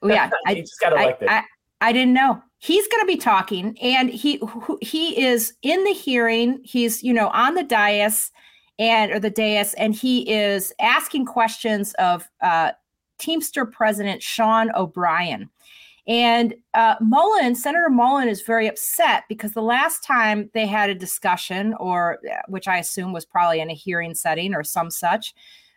Yeah, 0.04 0.30
I 0.46 0.56
just 0.56 0.80
got 0.82 0.94
elected. 0.94 1.30
I, 1.30 1.38
I, 1.38 1.44
I 1.82 1.92
didn't 1.92 2.14
know. 2.14 2.42
He's 2.58 2.88
going 2.88 3.02
to 3.02 3.08
be 3.08 3.18
talking, 3.18 3.78
and 3.80 4.10
he 4.10 4.42
he 4.82 5.22
is 5.22 5.54
in 5.62 5.84
the 5.86 5.94
hearing. 5.94 6.60
He's 6.64 7.04
you 7.04 7.14
know 7.14 7.30
on 7.30 7.56
the 7.56 7.64
dais 7.64 8.32
and 8.78 9.12
or 9.12 9.20
the 9.20 9.30
dais, 9.30 9.74
and 9.76 9.96
he 9.96 10.30
is 10.30 10.74
asking 10.80 11.26
questions 11.26 11.94
of 12.00 12.28
uh, 12.42 12.72
Teamster 13.18 13.66
President 13.66 14.22
Sean 14.22 14.72
O'Brien. 14.76 15.50
And 16.08 16.56
uh, 16.74 16.96
Mullin, 17.02 17.54
Senator 17.54 17.90
Mullin, 17.90 18.30
is 18.30 18.42
very 18.42 18.68
upset 18.68 19.26
because 19.30 19.54
the 19.54 19.62
last 19.62 20.04
time 20.04 20.50
they 20.56 20.66
had 20.66 20.90
a 20.90 20.96
discussion, 20.96 21.76
or 21.76 22.18
uh, 22.26 22.38
which 22.48 22.68
I 22.68 22.80
assume 22.80 23.14
was 23.14 23.26
probably 23.26 23.60
in 23.60 23.70
a 23.70 23.76
hearing 23.76 24.16
setting 24.16 24.56
or 24.56 24.64
some 24.64 24.90
such, 24.90 25.36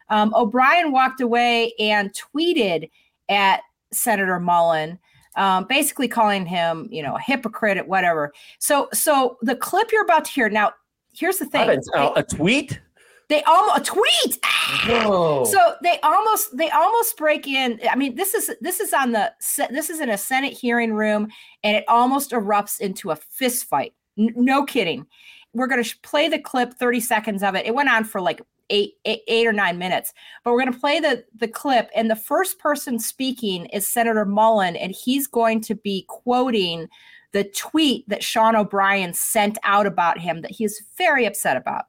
um, 0.08 0.32
O'Brien 0.34 0.90
walked 0.90 1.20
away 1.20 1.74
and 1.78 2.14
tweeted 2.14 2.90
at 3.28 3.60
Senator 3.92 4.40
Mullin, 4.40 4.98
um, 5.36 5.66
basically 5.68 6.08
calling 6.08 6.46
him, 6.46 6.88
you 6.90 7.02
know, 7.02 7.16
a 7.16 7.20
hypocrite, 7.20 7.86
whatever. 7.86 8.32
So, 8.58 8.88
so 8.92 9.38
the 9.42 9.56
clip 9.56 9.92
you're 9.92 10.04
about 10.04 10.24
to 10.26 10.30
hear 10.30 10.48
now. 10.48 10.72
Here's 11.14 11.38
the 11.38 11.46
thing: 11.46 11.68
a, 11.94 12.12
a 12.16 12.22
tweet. 12.22 12.80
They 13.28 13.42
almost 13.44 13.80
a 13.80 13.84
tweet. 13.84 14.38
Whoa. 14.86 15.44
So 15.44 15.74
they 15.82 15.98
almost 16.02 16.56
they 16.56 16.68
almost 16.70 17.16
break 17.16 17.46
in. 17.46 17.80
I 17.90 17.96
mean, 17.96 18.14
this 18.14 18.34
is 18.34 18.50
this 18.60 18.80
is 18.80 18.92
on 18.92 19.12
the 19.12 19.32
this 19.70 19.90
is 19.90 20.00
in 20.00 20.10
a 20.10 20.18
Senate 20.18 20.52
hearing 20.52 20.92
room, 20.92 21.28
and 21.64 21.76
it 21.76 21.84
almost 21.88 22.32
erupts 22.32 22.80
into 22.80 23.10
a 23.10 23.16
fist 23.16 23.64
fight. 23.64 23.94
N- 24.18 24.32
no 24.36 24.64
kidding. 24.64 25.06
We're 25.54 25.66
going 25.66 25.82
to 25.82 25.98
play 26.00 26.28
the 26.28 26.38
clip, 26.38 26.74
thirty 26.74 27.00
seconds 27.00 27.42
of 27.42 27.54
it. 27.54 27.66
It 27.66 27.74
went 27.74 27.90
on 27.90 28.04
for 28.04 28.20
like 28.20 28.42
eight, 28.70 28.94
eight, 29.04 29.22
eight 29.28 29.46
or 29.46 29.52
nine 29.52 29.78
minutes, 29.78 30.12
but 30.44 30.52
we're 30.52 30.60
going 30.60 30.72
to 30.72 30.78
play 30.78 31.00
the 31.00 31.24
the 31.34 31.48
clip. 31.48 31.90
And 31.94 32.10
the 32.10 32.16
first 32.16 32.58
person 32.58 32.98
speaking 32.98 33.66
is 33.66 33.86
Senator 33.86 34.24
Mullin, 34.24 34.76
and 34.76 34.92
he's 34.92 35.26
going 35.26 35.60
to 35.62 35.74
be 35.74 36.04
quoting 36.08 36.88
the 37.32 37.44
tweet 37.44 38.08
that 38.08 38.22
Sean 38.22 38.54
O'Brien 38.54 39.14
sent 39.14 39.58
out 39.62 39.86
about 39.86 40.18
him 40.18 40.42
that 40.42 40.50
he's 40.50 40.82
very 40.98 41.24
upset 41.24 41.56
about. 41.56 41.86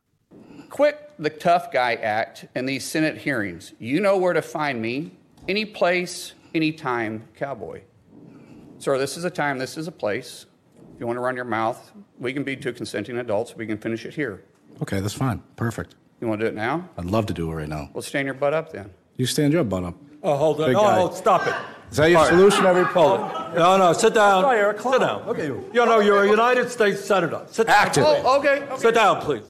Quit 0.69 1.11
the 1.19 1.29
tough 1.29 1.71
guy 1.71 1.95
act 1.95 2.45
in 2.55 2.65
these 2.65 2.85
Senate 2.85 3.17
hearings. 3.17 3.73
You 3.77 3.99
know 3.99 4.17
where 4.17 4.33
to 4.33 4.41
find 4.41 4.81
me, 4.81 5.11
any 5.47 5.65
place, 5.65 6.33
any 6.55 6.71
time, 6.71 7.27
cowboy. 7.35 7.81
Sir, 8.79 8.97
this 8.97 9.17
is 9.17 9.23
a 9.23 9.29
time, 9.29 9.59
this 9.59 9.77
is 9.77 9.87
a 9.87 9.91
place. 9.91 10.45
If 10.93 10.99
you 10.99 11.07
want 11.07 11.17
to 11.17 11.21
run 11.21 11.35
your 11.35 11.45
mouth, 11.45 11.91
we 12.19 12.33
can 12.33 12.43
be 12.43 12.55
two 12.55 12.73
consenting 12.73 13.17
adults. 13.17 13.55
We 13.55 13.67
can 13.67 13.77
finish 13.77 14.05
it 14.05 14.13
here. 14.13 14.43
Okay, 14.81 14.99
that's 14.99 15.13
fine. 15.13 15.43
Perfect. 15.55 15.95
You 16.23 16.29
want 16.29 16.39
to 16.39 16.45
do 16.45 16.51
it 16.51 16.55
now? 16.55 16.87
I'd 16.97 17.03
love 17.03 17.25
to 17.25 17.33
do 17.33 17.51
it 17.51 17.53
right 17.53 17.67
now. 17.67 17.89
Well, 17.91 18.01
stand 18.01 18.27
your 18.27 18.33
butt 18.33 18.53
up 18.53 18.71
then. 18.71 18.89
You 19.17 19.25
stand 19.25 19.51
your 19.51 19.65
butt 19.65 19.83
up. 19.83 19.95
Oh, 20.23 20.37
hold 20.37 20.61
on. 20.61 20.73
Oh, 20.73 21.09
oh, 21.11 21.13
stop 21.13 21.45
it. 21.45 21.53
Is 21.91 21.97
that 21.97 22.11
your 22.11 22.19
All 22.19 22.27
solution, 22.27 22.65
every 22.65 22.85
Hold. 22.85 23.19
Oh, 23.19 23.51
no, 23.53 23.75
no, 23.75 23.91
sit 23.91 24.13
down. 24.13 24.45
Eric, 24.45 24.79
sit 24.79 25.01
down. 25.01 25.23
Okay. 25.23 25.47
You 25.47 25.73
know, 25.73 25.99
you're 25.99 26.23
a 26.23 26.29
United 26.29 26.69
States 26.69 27.03
Senator. 27.03 27.45
Sit 27.51 27.67
down. 27.67 27.75
Active. 27.75 28.05
Oh, 28.07 28.39
okay. 28.39 28.61
okay. 28.61 28.77
Sit 28.77 28.95
down, 28.95 29.19
please. 29.19 29.43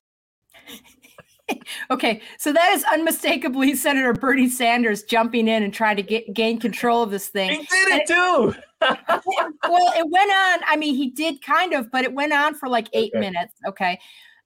okay, 1.91 2.23
so 2.39 2.51
that 2.51 2.71
is 2.73 2.83
unmistakably 2.85 3.75
Senator 3.75 4.13
Bernie 4.13 4.49
Sanders 4.49 5.03
jumping 5.03 5.47
in 5.47 5.61
and 5.61 5.71
trying 5.71 5.97
to 5.97 6.03
get 6.03 6.33
gain 6.33 6.59
control 6.59 7.03
of 7.03 7.11
this 7.11 7.27
thing. 7.27 7.51
He 7.51 7.67
did 7.67 8.01
it 8.01 8.07
too. 8.07 8.55
well, 8.81 9.93
it 9.95 10.09
went 10.09 10.31
on. 10.31 10.59
I 10.67 10.75
mean, 10.75 10.95
he 10.95 11.11
did 11.11 11.39
kind 11.43 11.73
of, 11.73 11.91
but 11.91 12.03
it 12.03 12.13
went 12.13 12.33
on 12.33 12.55
for 12.55 12.67
like 12.67 12.87
eight 12.93 13.11
okay. 13.13 13.19
minutes. 13.19 13.53
Okay 13.67 13.99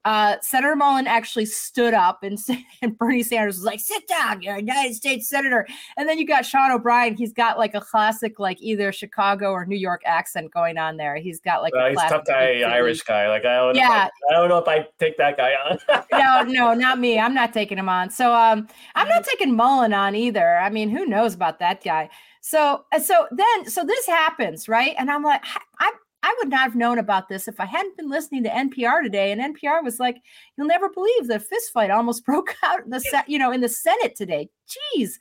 uh, 0.08 0.38
Senator 0.42 0.74
Mullin 0.74 1.06
actually 1.06 1.46
stood 1.46 1.94
up 1.94 2.24
and, 2.24 2.40
and 2.82 2.98
Bernie 2.98 3.24
Sanders 3.24 3.58
was 3.58 3.66
like, 3.66 3.82
sit 3.82 4.08
down, 4.08 4.42
you're 4.42 4.56
a 4.56 4.60
United 4.60 4.96
States 4.96 5.28
Senator. 5.28 5.68
And 5.98 6.08
then 6.08 6.18
you 6.18 6.26
got 6.26 6.46
Sean 6.46 6.72
O'Brien. 6.72 7.18
He's 7.18 7.34
got 7.34 7.58
like 7.58 7.76
a 7.76 7.82
classic, 7.82 8.40
like 8.40 8.58
either 8.62 8.94
Chicago 8.94 9.52
or 9.52 9.66
New 9.66 9.76
York 9.76 10.04
accent 10.06 10.54
going 10.54 10.78
on 10.78 10.96
there. 10.96 11.18
He's 11.18 11.42
got 11.42 11.62
like 11.62 11.74
a 11.74 11.90
he's 11.90 12.00
tough 12.04 12.24
guy, 12.26 12.62
Irish 12.62 13.02
guy. 13.02 13.28
Like, 13.28 13.44
I 13.44 13.58
don't, 13.58 13.76
yeah. 13.76 14.08
I, 14.08 14.34
I, 14.34 14.34
don't 14.34 14.48
know 14.48 14.60
if 14.60 14.68
I 14.70 14.88
take 14.98 15.18
that 15.18 15.36
guy 15.36 15.52
on. 15.70 15.78
no, 16.14 16.44
no, 16.44 16.74
not 16.74 17.00
me. 17.00 17.20
I'm 17.20 17.34
not 17.34 17.52
taking 17.52 17.78
him 17.78 17.90
on. 17.90 18.10
So 18.10 18.34
um, 18.34 18.66
I'm 18.96 19.10
not 19.10 19.26
taking 19.26 19.58
Mullin 19.58 19.92
on 19.92 20.16
either. 20.16 20.58
I 20.58 20.70
mean, 20.70 20.90
who 20.90 21.06
knows 21.06 21.34
about 21.34 21.60
that 21.60 21.84
guy? 21.84 22.10
So, 22.40 22.86
so 23.04 23.28
then, 23.32 23.70
so 23.70 23.84
this 23.84 24.08
happens, 24.08 24.70
right? 24.70 24.96
And 24.98 25.12
I'm 25.12 25.22
like, 25.22 25.44
I'm, 25.80 25.92
I 26.28 26.36
would 26.40 26.50
not 26.50 26.60
have 26.60 26.76
known 26.76 27.00
about 27.00 27.30
this 27.30 27.48
if 27.48 27.58
I 27.58 27.66
hadn't 27.66 27.96
been 27.96 28.10
listening 28.10 28.44
to 28.44 28.50
NPR 28.50 29.02
today. 29.02 29.32
And 29.32 29.40
NPR 29.40 29.82
was 29.82 29.98
like, 29.98 30.18
"You'll 30.58 30.68
never 30.68 30.90
believe 30.90 31.28
the 31.28 31.40
fist 31.40 31.72
fight 31.72 31.90
almost 31.90 32.26
broke 32.26 32.54
out 32.64 32.84
in 32.84 32.90
the 32.90 33.24
you 33.28 33.40
know 33.40 33.52
in 33.52 33.62
the 33.62 33.70
Senate 33.70 34.14
today." 34.16 34.50
Jeez, 34.68 35.12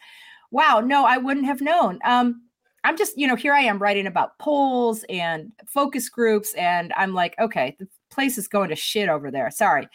wow, 0.51 0.81
no, 0.81 1.07
I 1.07 1.19
wouldn't 1.19 1.47
have 1.47 1.61
known. 1.61 2.01
Um, 2.05 2.42
I'm 2.83 2.97
just 2.97 3.16
you 3.16 3.29
know 3.29 3.37
here 3.37 3.55
I 3.55 3.61
am 3.61 3.79
writing 3.79 4.09
about 4.09 4.37
polls 4.40 5.05
and 5.09 5.53
focus 5.69 6.09
groups, 6.09 6.53
and 6.55 6.92
I'm 6.97 7.14
like, 7.14 7.37
okay, 7.38 7.77
the 7.79 7.87
place 8.11 8.37
is 8.37 8.49
going 8.49 8.71
to 8.71 8.77
shit 8.77 9.09
over 9.09 9.31
there. 9.31 9.49
Sorry, 9.53 9.88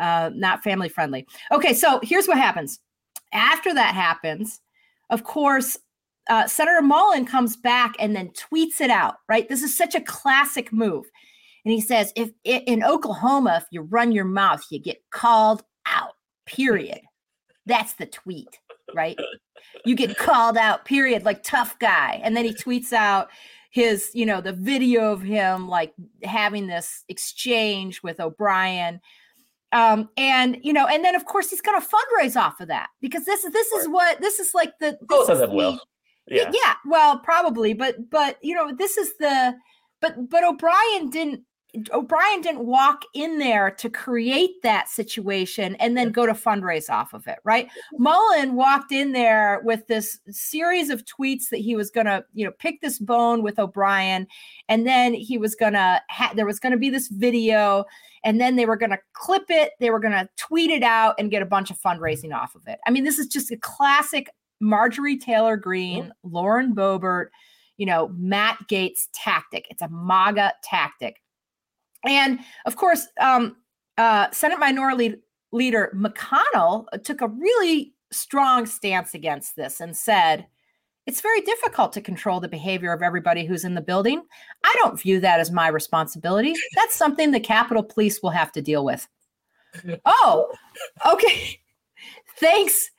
uh, 0.00 0.30
not 0.34 0.64
family 0.64 0.88
friendly. 0.88 1.26
Okay, 1.52 1.74
so 1.74 2.00
here's 2.02 2.26
what 2.26 2.38
happens. 2.38 2.80
After 3.34 3.74
that 3.74 3.94
happens, 3.94 4.62
of 5.10 5.24
course, 5.24 5.76
uh, 6.28 6.46
Senator 6.46 6.82
Mullin 6.82 7.26
comes 7.26 7.56
back 7.56 7.94
and 7.98 8.14
then 8.16 8.30
tweets 8.30 8.80
it 8.80 8.90
out, 8.90 9.16
right? 9.28 9.48
This 9.48 9.62
is 9.62 9.76
such 9.76 9.94
a 9.94 10.00
classic 10.00 10.72
move. 10.72 11.04
And 11.64 11.72
he 11.72 11.80
says, 11.80 12.12
if 12.14 12.30
in 12.44 12.84
Oklahoma, 12.84 13.60
if 13.62 13.68
you 13.70 13.82
run 13.82 14.12
your 14.12 14.24
mouth, 14.24 14.64
you 14.70 14.78
get 14.78 15.02
called 15.10 15.62
out, 15.86 16.12
period. 16.46 17.00
That's 17.66 17.94
the 17.94 18.06
tweet, 18.06 18.58
right? 18.94 19.18
You 19.84 19.94
get 19.94 20.18
called 20.18 20.58
out, 20.58 20.84
period, 20.84 21.24
like 21.24 21.42
tough 21.42 21.78
guy. 21.78 22.20
And 22.22 22.36
then 22.36 22.44
he 22.44 22.52
tweets 22.52 22.92
out 22.92 23.30
his, 23.70 24.10
you 24.12 24.26
know, 24.26 24.40
the 24.40 24.52
video 24.52 25.10
of 25.12 25.22
him 25.22 25.68
like 25.68 25.94
having 26.22 26.66
this 26.66 27.04
exchange 27.08 28.02
with 28.02 28.20
O'Brien. 28.20 29.00
Um, 29.72 30.10
and 30.16 30.58
you 30.62 30.72
know, 30.72 30.86
and 30.86 31.04
then 31.04 31.16
of 31.16 31.24
course 31.24 31.50
he's 31.50 31.60
going 31.60 31.80
to 31.80 31.86
fundraise 31.86 32.40
off 32.40 32.60
of 32.60 32.68
that 32.68 32.90
because 33.00 33.24
this 33.24 33.44
is 33.44 33.52
this 33.52 33.72
is 33.72 33.88
what 33.88 34.20
this 34.20 34.38
is 34.38 34.54
like 34.54 34.78
the 34.78 34.96
both 35.02 35.28
of 35.28 35.38
them 35.38 35.50
the, 35.50 35.56
will 35.56 35.80
yeah. 36.28 36.50
yeah 36.52 36.74
well 36.86 37.18
probably 37.18 37.74
but 37.74 38.10
but 38.10 38.38
you 38.42 38.54
know 38.54 38.74
this 38.74 38.96
is 38.96 39.12
the 39.18 39.54
but 40.00 40.28
but 40.28 40.44
o'brien 40.44 41.10
didn't 41.10 41.42
O'Brien 41.92 42.40
didn't 42.40 42.66
walk 42.66 43.02
in 43.14 43.38
there 43.38 43.70
to 43.70 43.90
create 43.90 44.62
that 44.62 44.88
situation 44.88 45.74
and 45.76 45.96
then 45.96 46.12
go 46.12 46.24
to 46.24 46.32
fundraise 46.32 46.88
off 46.88 47.12
of 47.14 47.26
it, 47.26 47.38
right? 47.44 47.68
Mullin 47.94 48.54
walked 48.54 48.92
in 48.92 49.12
there 49.12 49.60
with 49.64 49.86
this 49.88 50.18
series 50.28 50.90
of 50.90 51.04
tweets 51.04 51.48
that 51.50 51.60
he 51.60 51.74
was 51.74 51.90
going 51.90 52.06
to, 52.06 52.24
you 52.32 52.44
know, 52.44 52.52
pick 52.58 52.80
this 52.80 52.98
bone 52.98 53.42
with 53.42 53.58
O'Brien, 53.58 54.26
and 54.68 54.86
then 54.86 55.14
he 55.14 55.36
was 55.36 55.54
going 55.54 55.72
to 55.72 56.00
ha- 56.10 56.32
there 56.34 56.46
was 56.46 56.60
going 56.60 56.72
to 56.72 56.78
be 56.78 56.90
this 56.90 57.08
video, 57.08 57.84
and 58.22 58.40
then 58.40 58.56
they 58.56 58.66
were 58.66 58.76
going 58.76 58.90
to 58.90 58.98
clip 59.12 59.44
it, 59.48 59.72
they 59.80 59.90
were 59.90 60.00
going 60.00 60.12
to 60.12 60.28
tweet 60.36 60.70
it 60.70 60.82
out 60.82 61.14
and 61.18 61.30
get 61.30 61.42
a 61.42 61.46
bunch 61.46 61.70
of 61.70 61.80
fundraising 61.80 62.32
off 62.32 62.54
of 62.54 62.62
it. 62.68 62.78
I 62.86 62.90
mean, 62.90 63.04
this 63.04 63.18
is 63.18 63.26
just 63.26 63.50
a 63.50 63.56
classic 63.56 64.30
Marjorie 64.64 65.18
Taylor 65.18 65.56
Greene, 65.56 66.12
Lauren 66.22 66.74
Boebert 66.74 67.28
you 67.76 67.86
know, 67.86 68.12
Matt 68.16 68.58
Gaetz 68.68 69.08
tactic. 69.12 69.66
It's 69.70 69.82
a 69.82 69.88
MAGA 69.88 70.54
tactic. 70.62 71.20
And 72.04 72.40
of 72.66 72.76
course, 72.76 73.06
um, 73.20 73.56
uh, 73.98 74.30
Senate 74.30 74.58
Minority 74.58 75.16
Leader 75.52 75.92
McConnell 75.96 76.86
uh, 76.92 76.98
took 76.98 77.20
a 77.20 77.28
really 77.28 77.94
strong 78.12 78.66
stance 78.66 79.14
against 79.14 79.56
this 79.56 79.80
and 79.80 79.96
said, 79.96 80.46
it's 81.06 81.20
very 81.20 81.42
difficult 81.42 81.92
to 81.92 82.00
control 82.00 82.40
the 82.40 82.48
behavior 82.48 82.92
of 82.92 83.02
everybody 83.02 83.44
who's 83.44 83.64
in 83.64 83.74
the 83.74 83.80
building. 83.80 84.22
I 84.64 84.74
don't 84.78 85.00
view 85.00 85.20
that 85.20 85.38
as 85.38 85.50
my 85.50 85.68
responsibility. 85.68 86.54
That's 86.76 86.96
something 86.96 87.30
the 87.30 87.40
Capitol 87.40 87.82
Police 87.82 88.22
will 88.22 88.30
have 88.30 88.52
to 88.52 88.62
deal 88.62 88.84
with. 88.84 89.06
Oh, 90.06 90.52
okay. 91.04 91.58
Thanks. 92.38 92.92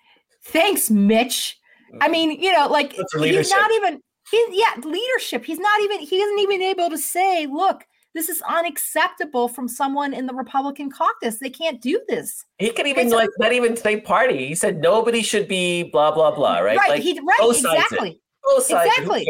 Thanks, 0.45 0.89
Mitch. 0.89 1.60
I 2.01 2.08
mean, 2.08 2.31
you 2.41 2.51
know, 2.51 2.67
like 2.67 2.93
he's 2.93 3.51
not 3.51 3.71
even 3.71 4.01
he, 4.31 4.45
yeah, 4.51 4.81
leadership. 4.84 5.45
He's 5.45 5.60
not 5.60 5.81
even, 5.81 5.99
he 5.99 6.17
isn't 6.17 6.39
even 6.39 6.62
able 6.62 6.89
to 6.89 6.97
say, 6.97 7.47
look, 7.47 7.86
this 8.13 8.29
is 8.29 8.41
unacceptable 8.47 9.47
from 9.49 9.67
someone 9.67 10.13
in 10.13 10.25
the 10.25 10.34
Republican 10.34 10.89
caucus. 10.89 11.39
They 11.39 11.49
can't 11.49 11.81
do 11.81 12.01
this. 12.08 12.45
He 12.58 12.71
could 12.71 12.88
even 12.88 13.10
like 13.10 13.29
not 13.39 13.51
even 13.51 13.75
say 13.75 13.99
party. 13.99 14.47
He 14.47 14.55
said 14.55 14.77
nobody 14.77 15.21
should 15.21 15.47
be 15.47 15.84
blah 15.84 16.12
blah 16.12 16.34
blah. 16.34 16.60
Right? 16.60 16.77
Right. 16.77 16.89
Like, 16.91 17.03
he, 17.03 17.19
right. 17.19 17.49
Exactly. 17.49 18.21
Both 18.43 18.67
sides. 18.67 18.91
Exactly. 18.97 19.27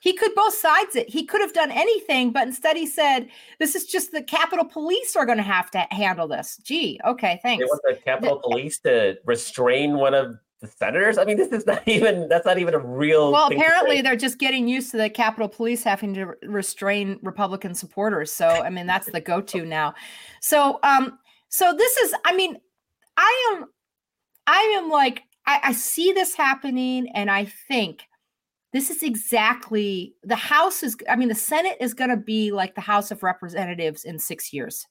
He 0.00 0.12
could 0.12 0.34
both 0.34 0.54
sides 0.54 0.94
it. 0.94 1.08
He 1.08 1.24
could 1.24 1.40
have 1.40 1.52
done 1.52 1.70
anything, 1.72 2.30
but 2.30 2.46
instead 2.46 2.76
he 2.76 2.86
said, 2.86 3.28
"This 3.58 3.74
is 3.74 3.86
just 3.86 4.12
the 4.12 4.22
Capitol 4.22 4.64
Police 4.64 5.16
are 5.16 5.26
going 5.26 5.38
to 5.38 5.42
have 5.42 5.70
to 5.72 5.86
handle 5.90 6.28
this." 6.28 6.58
Gee, 6.62 7.00
okay, 7.04 7.40
thanks. 7.42 7.62
They 7.62 7.66
want 7.66 7.82
the 7.84 7.94
Capitol 8.04 8.40
Police 8.44 8.78
to 8.80 9.16
restrain 9.24 9.96
one 9.96 10.14
of 10.14 10.36
the 10.60 10.66
senators. 10.66 11.18
I 11.18 11.24
mean, 11.24 11.36
this 11.36 11.48
is 11.48 11.66
not 11.66 11.82
even 11.86 12.28
that's 12.28 12.46
not 12.46 12.58
even 12.58 12.74
a 12.74 12.78
real. 12.78 13.32
Well, 13.32 13.48
apparently 13.48 14.02
they're 14.02 14.16
just 14.16 14.38
getting 14.38 14.68
used 14.68 14.90
to 14.92 14.98
the 14.98 15.10
Capitol 15.10 15.48
Police 15.48 15.82
having 15.82 16.14
to 16.14 16.34
restrain 16.42 17.18
Republican 17.22 17.74
supporters. 17.74 18.32
So 18.32 18.46
I 18.46 18.70
mean, 18.70 18.86
that's 18.86 19.10
the 19.10 19.20
go-to 19.20 19.64
now. 19.66 19.94
So 20.40 20.78
um, 20.82 21.18
so 21.48 21.74
this 21.76 21.96
is. 21.98 22.14
I 22.24 22.34
mean, 22.34 22.56
I 23.16 23.52
am, 23.54 23.66
I 24.46 24.74
am 24.78 24.90
like 24.90 25.22
I, 25.46 25.60
I 25.64 25.72
see 25.72 26.12
this 26.12 26.34
happening, 26.34 27.08
and 27.14 27.30
I 27.30 27.46
think 27.68 28.02
this 28.72 28.90
is 28.90 29.02
exactly 29.02 30.14
the 30.22 30.36
House 30.36 30.82
is. 30.82 30.96
I 31.08 31.16
mean, 31.16 31.28
the 31.28 31.34
Senate 31.34 31.78
is 31.80 31.94
going 31.94 32.10
to 32.10 32.16
be 32.16 32.52
like 32.52 32.74
the 32.74 32.80
House 32.80 33.10
of 33.10 33.22
Representatives 33.22 34.04
in 34.04 34.18
six 34.18 34.52
years, 34.52 34.86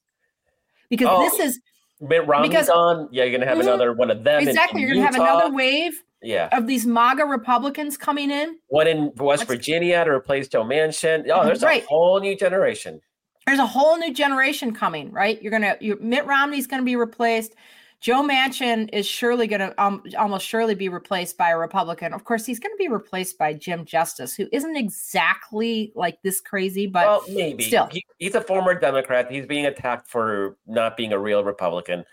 because 0.89 1.07
oh. 1.09 1.21
this 1.21 1.39
is 1.39 1.59
Mitt 2.01 2.27
Romney's 2.27 2.49
because, 2.49 2.69
on. 2.69 3.09
Yeah, 3.11 3.23
you're 3.23 3.37
gonna 3.37 3.49
have 3.49 3.57
mm-hmm, 3.57 3.67
another 3.67 3.93
one 3.93 4.11
of 4.11 4.23
them. 4.23 4.47
Exactly, 4.47 4.81
you're 4.81 4.91
gonna 4.91 5.05
have 5.05 5.15
another 5.15 5.53
wave. 5.53 6.03
Yeah. 6.21 6.49
Of 6.51 6.67
these 6.67 6.85
MAGA 6.85 7.25
Republicans 7.25 7.95
coming 7.97 8.29
in. 8.29 8.57
One 8.67 8.87
in 8.87 9.13
West 9.15 9.47
Virginia 9.47 10.03
to 10.03 10.11
replace 10.11 10.49
Joe 10.49 10.63
Manchin. 10.63 11.25
Oh, 11.33 11.45
there's 11.45 11.63
right. 11.63 11.83
a 11.83 11.87
whole 11.87 12.19
new 12.19 12.35
generation. 12.35 12.99
There's 13.45 13.59
a 13.59 13.65
whole 13.65 13.97
new 13.97 14.13
generation 14.13 14.73
coming, 14.73 15.11
right? 15.11 15.41
You're 15.41 15.51
gonna 15.51 15.77
you 15.79 15.97
Mitt 16.01 16.25
Romney's 16.25 16.67
gonna 16.67 16.83
be 16.83 16.95
replaced. 16.95 17.55
Joe 18.01 18.23
Manchin 18.23 18.89
is 18.93 19.05
surely 19.05 19.45
going 19.45 19.59
to 19.59 19.83
um, 19.83 20.03
almost 20.17 20.47
surely 20.47 20.73
be 20.73 20.87
replaced 20.87 21.37
by 21.37 21.49
a 21.49 21.57
Republican. 21.57 22.13
Of 22.13 22.23
course, 22.23 22.45
he's 22.45 22.59
going 22.59 22.73
to 22.73 22.77
be 22.77 22.87
replaced 22.87 23.37
by 23.37 23.53
Jim 23.53 23.83
Justice, 23.83 24.33
who 24.35 24.47
isn't 24.53 24.77
exactly 24.77 25.91
like 25.95 26.21
this 26.23 26.39
crazy, 26.39 26.87
but 26.87 27.05
well, 27.05 27.23
maybe 27.27 27.63
still, 27.63 27.89
he, 27.91 28.05
he's 28.17 28.35
a 28.35 28.41
former 28.41 28.73
Democrat. 28.73 29.29
He's 29.29 29.45
being 29.45 29.65
attacked 29.65 30.07
for 30.07 30.57
not 30.65 30.95
being 30.95 31.11
a 31.11 31.19
real 31.19 31.43
Republican. 31.43 32.05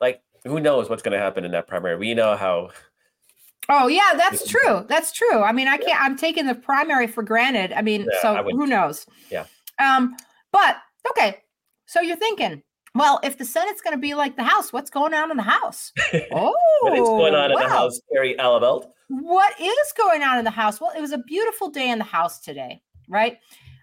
Like, 0.00 0.22
who 0.44 0.60
knows 0.60 0.88
what's 0.88 1.02
going 1.02 1.12
to 1.12 1.18
happen 1.18 1.44
in 1.44 1.50
that 1.50 1.66
primary? 1.66 1.96
We 1.96 2.14
know 2.14 2.36
how. 2.36 2.70
Oh 3.68 3.86
yeah, 3.86 4.12
that's 4.16 4.48
true. 4.48 4.84
That's 4.88 5.12
true. 5.12 5.42
I 5.42 5.52
mean, 5.52 5.68
I 5.68 5.76
can't. 5.76 6.00
I'm 6.00 6.16
taking 6.16 6.46
the 6.46 6.54
primary 6.54 7.06
for 7.06 7.22
granted. 7.22 7.72
I 7.72 7.82
mean, 7.82 8.02
yeah, 8.02 8.22
so 8.22 8.36
I 8.36 8.42
who 8.42 8.66
knows? 8.66 9.06
Yeah. 9.30 9.44
Um. 9.78 10.16
But 10.52 10.76
okay. 11.10 11.42
So 11.86 12.00
you're 12.00 12.16
thinking 12.16 12.62
well, 12.94 13.20
if 13.22 13.38
the 13.38 13.44
Senate's 13.44 13.80
going 13.80 13.96
to 13.96 14.00
be 14.00 14.14
like 14.14 14.36
the 14.36 14.44
House, 14.44 14.72
what's 14.72 14.90
going 14.90 15.14
on 15.14 15.30
in 15.30 15.36
the 15.36 15.42
House? 15.42 15.92
Oh, 16.32 16.54
what 16.80 16.92
is 16.94 17.00
oh, 17.02 17.18
going 17.18 17.34
on 17.34 17.50
in 17.50 17.58
the 17.58 17.68
House, 17.68 18.00
Kerry 18.12 18.36
Eleveld? 18.38 18.86
What 19.08 19.60
is 19.60 19.92
going 19.96 20.22
on 20.22 20.38
in 20.38 20.44
the 20.44 20.50
House? 20.50 20.80
Well, 20.80 20.92
it 20.96 21.00
was 21.00 21.12
a 21.12 21.18
beautiful 21.18 21.70
day 21.70 21.90
in 21.90 21.98
the 21.98 22.04
House 22.04 22.40
today, 22.40 22.82
right? 23.08 23.38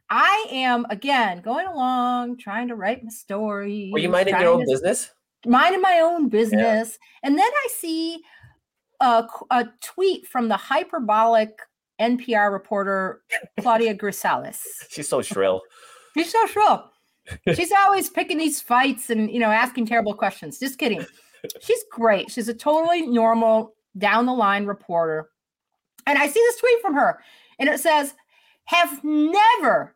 I 0.09 0.47
am 0.51 0.85
again 0.89 1.41
going 1.41 1.67
along, 1.67 2.37
trying 2.37 2.67
to 2.67 2.75
write 2.75 3.03
my 3.03 3.09
story. 3.09 3.89
Were 3.93 3.99
you 3.99 4.09
minding 4.09 4.39
your 4.39 4.49
own 4.49 4.65
business? 4.65 5.09
Minding 5.45 5.81
my 5.81 5.99
own 6.03 6.29
business, 6.29 6.99
yeah. 7.01 7.27
and 7.27 7.37
then 7.37 7.49
I 7.49 7.67
see 7.71 8.21
a, 8.99 9.25
a 9.49 9.67
tweet 9.81 10.27
from 10.27 10.47
the 10.47 10.57
hyperbolic 10.57 11.57
NPR 11.99 12.51
reporter 12.51 13.21
Claudia 13.59 13.95
Grisales. 13.95 14.59
She's 14.89 15.07
so 15.07 15.21
shrill. 15.21 15.61
She's 16.15 16.31
so 16.31 16.45
shrill. 16.45 16.90
She's 17.55 17.71
always 17.71 18.09
picking 18.09 18.37
these 18.37 18.61
fights 18.61 19.09
and 19.09 19.31
you 19.31 19.39
know 19.39 19.51
asking 19.51 19.85
terrible 19.85 20.13
questions. 20.13 20.59
Just 20.59 20.79
kidding. 20.79 21.05
She's 21.61 21.83
great. 21.91 22.31
She's 22.31 22.49
a 22.49 22.53
totally 22.53 23.07
normal 23.07 23.73
down 23.97 24.25
the 24.25 24.33
line 24.33 24.65
reporter. 24.65 25.29
And 26.05 26.17
I 26.17 26.27
see 26.27 26.39
this 26.39 26.59
tweet 26.59 26.81
from 26.81 26.93
her 26.95 27.19
and 27.59 27.69
it 27.69 27.79
says, 27.79 28.13
"Have 28.65 29.03
never 29.03 29.95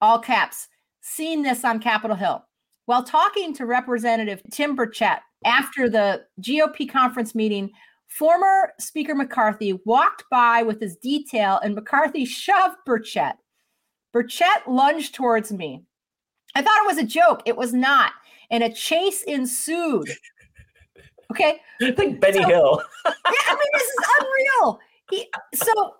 all 0.00 0.18
caps 0.18 0.68
seen 1.00 1.42
this 1.42 1.64
on 1.64 1.80
Capitol 1.80 2.16
Hill." 2.16 2.44
While 2.86 3.04
talking 3.04 3.54
to 3.54 3.66
Representative 3.66 4.42
Tim 4.50 4.76
Burchett 4.76 5.20
after 5.44 5.88
the 5.88 6.24
GOP 6.40 6.90
conference 6.90 7.34
meeting, 7.34 7.70
former 8.08 8.72
Speaker 8.80 9.14
McCarthy 9.14 9.78
walked 9.84 10.24
by 10.30 10.62
with 10.62 10.80
his 10.80 10.96
detail 10.96 11.60
and 11.62 11.74
McCarthy 11.74 12.24
shoved 12.24 12.76
Burchett. 12.86 13.34
Burchett 14.12 14.66
lunged 14.66 15.14
towards 15.14 15.52
me. 15.52 15.84
I 16.54 16.62
thought 16.62 16.82
it 16.82 16.86
was 16.86 16.98
a 16.98 17.06
joke. 17.06 17.42
It 17.46 17.56
was 17.56 17.72
not. 17.72 18.12
And 18.50 18.64
a 18.64 18.72
chase 18.72 19.22
ensued. 19.22 20.10
Okay. 21.30 21.60
Think 21.80 22.20
Benny 22.20 22.42
so, 22.42 22.48
Hill. 22.48 22.82
yeah, 23.06 23.12
I 23.24 23.54
mean, 23.54 23.70
this 23.72 23.82
is 23.82 23.96
unreal. 24.20 24.78
He 25.10 25.28
so 25.54 25.94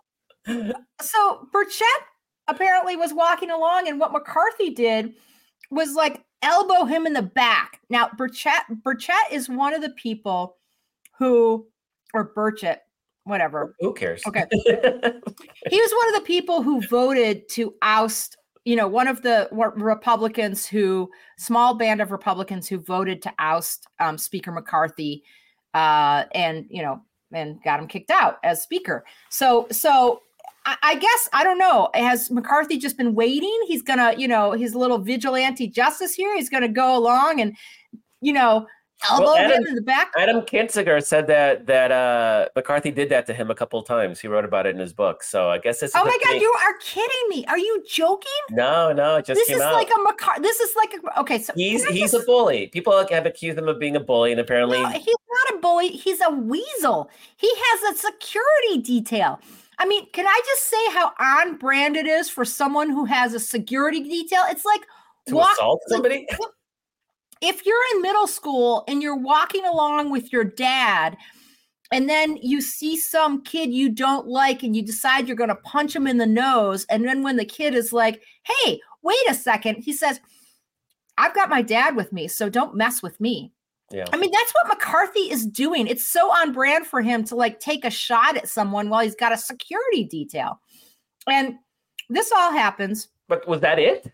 so 1.01 1.49
Burchett 1.53 2.05
apparently 2.49 2.97
was 2.97 3.13
walking 3.13 3.51
along, 3.51 3.89
and 3.89 4.01
what 4.01 4.13
McCarthy 4.13 4.71
did 4.71 5.15
was 5.71 5.95
like 5.95 6.25
elbow 6.43 6.85
him 6.85 7.07
in 7.07 7.13
the 7.13 7.23
back. 7.23 7.81
Now, 7.91 8.09
Burchett 8.09 8.83
Burchett 8.83 9.33
is 9.33 9.49
one 9.49 9.75
of 9.75 9.83
the 9.83 9.91
people 9.91 10.57
who, 11.19 11.67
or 12.15 12.33
Burchett, 12.35 12.79
whatever. 13.25 13.75
Who 13.81 13.93
cares? 13.93 14.23
Okay. 14.27 14.45
he 14.53 15.81
was 15.81 15.93
one 15.93 16.15
of 16.15 16.21
the 16.21 16.25
people 16.27 16.63
who 16.63 16.81
voted 16.89 17.49
to 17.51 17.75
oust 17.83 18.37
you 18.71 18.77
know, 18.77 18.87
one 18.87 19.09
of 19.09 19.23
the 19.23 19.49
Republicans 19.51 20.65
who, 20.65 21.11
small 21.37 21.75
band 21.75 22.01
of 22.01 22.13
Republicans 22.13 22.69
who 22.69 22.79
voted 22.79 23.21
to 23.23 23.33
oust 23.41 23.89
um, 23.99 24.17
Speaker 24.17 24.53
McCarthy, 24.53 25.25
uh, 25.75 26.23
and 26.37 26.67
you 26.71 26.81
know, 26.81 27.03
and 27.33 27.61
got 27.65 27.81
him 27.81 27.89
kicked 27.89 28.13
out 28.13 28.39
as 28.45 28.63
Speaker. 28.63 29.05
So, 29.29 29.67
so 29.73 30.23
I, 30.67 30.77
I 30.85 30.95
guess 30.95 31.29
I 31.33 31.43
don't 31.43 31.59
know. 31.59 31.89
Has 31.95 32.31
McCarthy 32.31 32.79
just 32.79 32.97
been 32.97 33.17
waiting? 33.17 33.59
He's 33.67 33.83
gonna, 33.83 34.15
you 34.17 34.29
know, 34.29 34.53
his 34.53 34.77
little 34.77 34.99
vigilante 34.99 35.67
justice 35.67 36.15
here. 36.15 36.37
He's 36.37 36.49
gonna 36.49 36.69
go 36.69 36.97
along 36.97 37.41
and, 37.41 37.57
you 38.21 38.33
know, 38.33 38.69
elbow 39.09 39.25
well, 39.25 39.37
Adam, 39.37 39.63
him 39.63 39.67
in 39.69 39.75
the 39.75 39.83
back. 39.83 40.13
Adam 40.19 40.43
Kinzinger 40.43 41.05
said 41.05 41.27
that 41.29 41.67
that 41.67 41.93
uh, 41.93 42.49
McCarthy 42.57 42.91
did 42.91 43.09
that 43.11 43.27
to 43.27 43.35
him 43.35 43.51
a 43.51 43.55
couple 43.55 43.79
of 43.79 43.87
times. 43.87 44.21
He 44.21 44.29
wrote 44.29 44.45
about 44.45 44.67
it 44.67 44.75
in 44.75 44.81
his 44.81 44.93
book. 44.93 45.23
So 45.23 45.51
I 45.51 45.59
guess 45.59 45.83
it's. 45.83 45.95
Oh 45.95 46.05
my 46.05 46.19
god, 46.25 46.41
you 46.41 46.53
are 46.61 46.75
kidding 46.81 47.29
me! 47.29 47.45
Are 47.47 47.59
you 47.59 47.83
joking? 47.89 48.31
No, 48.51 48.93
no, 48.93 49.21
just 49.21 49.39
this 49.39 49.51
is 49.51 49.61
out. 49.61 49.75
like 49.75 49.89
a 49.89 50.01
McCarthy. 50.01 50.43
This 50.43 50.61
is 50.61 50.75
like 50.77 50.95
a 50.95 51.21
okay. 51.21 51.39
So 51.39 51.53
he's 51.57 51.85
he's 51.87 52.13
just... 52.13 52.23
a 52.23 52.27
bully. 52.27 52.69
People 52.69 52.93
have 52.93 53.27
accused 53.27 53.59
him 53.59 53.69
of 53.69 53.79
being 53.79 53.97
a 53.97 54.01
bully, 54.01 54.33
and 54.33 54.41
apparently 54.41 54.83
no, 54.83 54.89
he's 54.89 55.07
not 55.07 55.57
a 55.57 55.59
bully. 55.61 55.89
He's 55.89 56.21
a 56.21 56.31
weasel. 56.31 57.11
He 57.37 57.51
has 57.55 57.95
a 57.95 57.99
security 57.99 58.83
detail. 58.83 59.41
I 59.79 59.87
mean, 59.87 60.07
can 60.13 60.27
I 60.27 60.41
just 60.45 60.67
say 60.67 60.91
how 60.93 61.13
on 61.19 61.57
brand 61.57 61.97
it 61.97 62.07
is 62.07 62.29
for 62.29 62.45
someone 62.45 62.91
who 62.91 63.07
has 63.07 63.33
a 63.33 63.41
security 63.41 64.03
detail? 64.03 64.43
It's 64.49 64.67
like 64.67 64.83
to 65.27 65.37
walk, 65.37 65.53
assault 65.55 65.81
somebody. 65.89 66.27
Like, 66.39 66.51
if 67.41 67.65
you're 67.65 67.77
in 67.95 68.03
middle 68.03 68.27
school 68.27 68.85
and 68.89 69.03
you're 69.03 69.17
walking 69.17 69.65
along 69.65 70.11
with 70.11 70.33
your 70.33 70.45
dad 70.45 71.17
and 71.93 72.09
then 72.09 72.37
you 72.37 72.61
see 72.61 72.97
some 72.97 73.43
kid 73.43 73.73
you 73.73 73.89
don't 73.89 74.29
like 74.29 74.63
and 74.63 74.77
you 74.77 74.83
decide 74.83 75.27
you're 75.27 75.37
going 75.37 75.49
to 75.49 75.57
punch 75.57 75.95
him 75.95 76.07
in 76.07 76.19
the 76.19 76.27
nose 76.27 76.87
and 76.91 77.07
then 77.07 77.23
when 77.23 77.37
the 77.37 77.45
kid 77.45 77.75
is 77.75 77.93
like 77.93 78.23
hey 78.45 78.81
wait 79.03 79.19
a 79.29 79.35
second 79.35 79.77
he 79.77 79.93
says 79.93 80.21
I've 81.21 81.35
got 81.35 81.51
my 81.51 81.61
dad 81.61 81.97
with 81.97 82.13
me, 82.15 82.29
so 82.29 82.49
don't 82.49 82.75
mess 82.75 83.03
with 83.03 83.21
me. 83.21 83.53
Yeah. 83.91 84.07
I 84.13 84.17
mean, 84.17 84.31
that's 84.33 84.53
what 84.53 84.69
McCarthy 84.69 85.31
is 85.31 85.45
doing. 85.45 85.87
It's 85.87 86.07
so 86.07 86.31
on 86.31 86.53
brand 86.53 86.87
for 86.87 87.03
him 87.03 87.25
to 87.25 87.35
like 87.35 87.61
take 87.61 87.85
a 87.85 87.91
shot 87.91 88.39
at 88.39 88.49
someone 88.49 88.89
while 88.89 89.03
he's 89.03 89.15
got 89.15 89.33
a 89.33 89.37
security 89.37 90.05
detail. 90.05 90.61
And 91.29 91.57
this 92.09 92.33
all 92.33 92.53
happens. 92.53 93.09
But 93.29 93.47
was 93.47 93.61
that 93.61 93.79
it? 93.79 94.11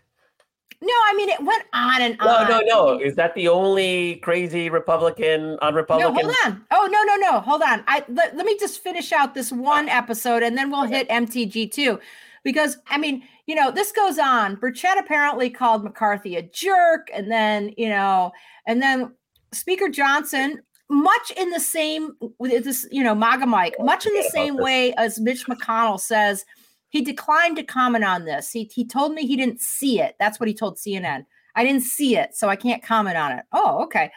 No, 0.79 0.93
I 1.07 1.13
mean, 1.15 1.29
it 1.29 1.39
went 1.43 1.63
on 1.73 2.01
and 2.01 2.17
No, 2.19 2.27
on. 2.27 2.49
no, 2.49 2.59
no. 2.59 2.93
no. 2.93 2.99
Is 2.99 3.15
that 3.15 3.33
the 3.33 3.47
only 3.47 4.17
crazy 4.17 4.69
Republican 4.69 5.57
on 5.61 5.73
No, 5.73 6.13
hold 6.13 6.33
on. 6.45 6.63
Oh, 6.69 6.87
no, 6.91 7.03
no, 7.03 7.15
no. 7.15 7.39
Hold 7.39 7.63
on. 7.63 7.83
I 7.87 8.03
let, 8.09 8.37
let 8.37 8.45
me 8.45 8.57
just 8.59 8.83
finish 8.83 9.11
out 9.11 9.33
this 9.33 9.51
one 9.51 9.89
episode 9.89 10.43
and 10.43 10.55
then 10.55 10.69
we'll 10.69 10.83
hit 10.83 11.09
MTG 11.09 11.71
too. 11.71 11.99
Because 12.43 12.77
I 12.87 12.97
mean, 12.97 13.23
you 13.47 13.55
know, 13.55 13.71
this 13.71 13.91
goes 13.91 14.19
on. 14.19 14.57
Burchett 14.57 14.99
apparently 14.99 15.49
called 15.49 15.83
McCarthy 15.83 16.35
a 16.35 16.43
jerk, 16.43 17.07
and 17.13 17.31
then, 17.31 17.73
you 17.77 17.89
know, 17.89 18.31
and 18.67 18.81
then 18.81 19.13
Speaker 19.53 19.89
Johnson, 19.89 20.61
much 20.89 21.31
in 21.35 21.49
the 21.49 21.59
same 21.59 22.11
with 22.39 22.63
this, 22.63 22.87
you 22.91 23.03
know, 23.03 23.15
MAGA 23.15 23.45
Mike, 23.45 23.75
oh, 23.79 23.85
much 23.85 24.05
in 24.05 24.13
the 24.13 24.29
same 24.33 24.57
way 24.57 24.93
as 24.93 25.19
Mitch 25.19 25.45
McConnell 25.47 25.99
says, 25.99 26.45
he 26.89 27.01
declined 27.01 27.57
to 27.57 27.63
comment 27.63 28.03
on 28.03 28.25
this. 28.25 28.51
He 28.51 28.69
he 28.73 28.85
told 28.85 29.13
me 29.13 29.25
he 29.25 29.35
didn't 29.35 29.61
see 29.61 29.99
it. 30.01 30.15
That's 30.19 30.39
what 30.39 30.47
he 30.47 30.53
told 30.53 30.77
CNN. 30.77 31.25
I 31.55 31.63
didn't 31.63 31.83
see 31.83 32.17
it, 32.17 32.35
so 32.35 32.49
I 32.49 32.55
can't 32.55 32.83
comment 32.83 33.17
on 33.17 33.31
it. 33.33 33.45
Oh, 33.51 33.83
okay. 33.83 34.11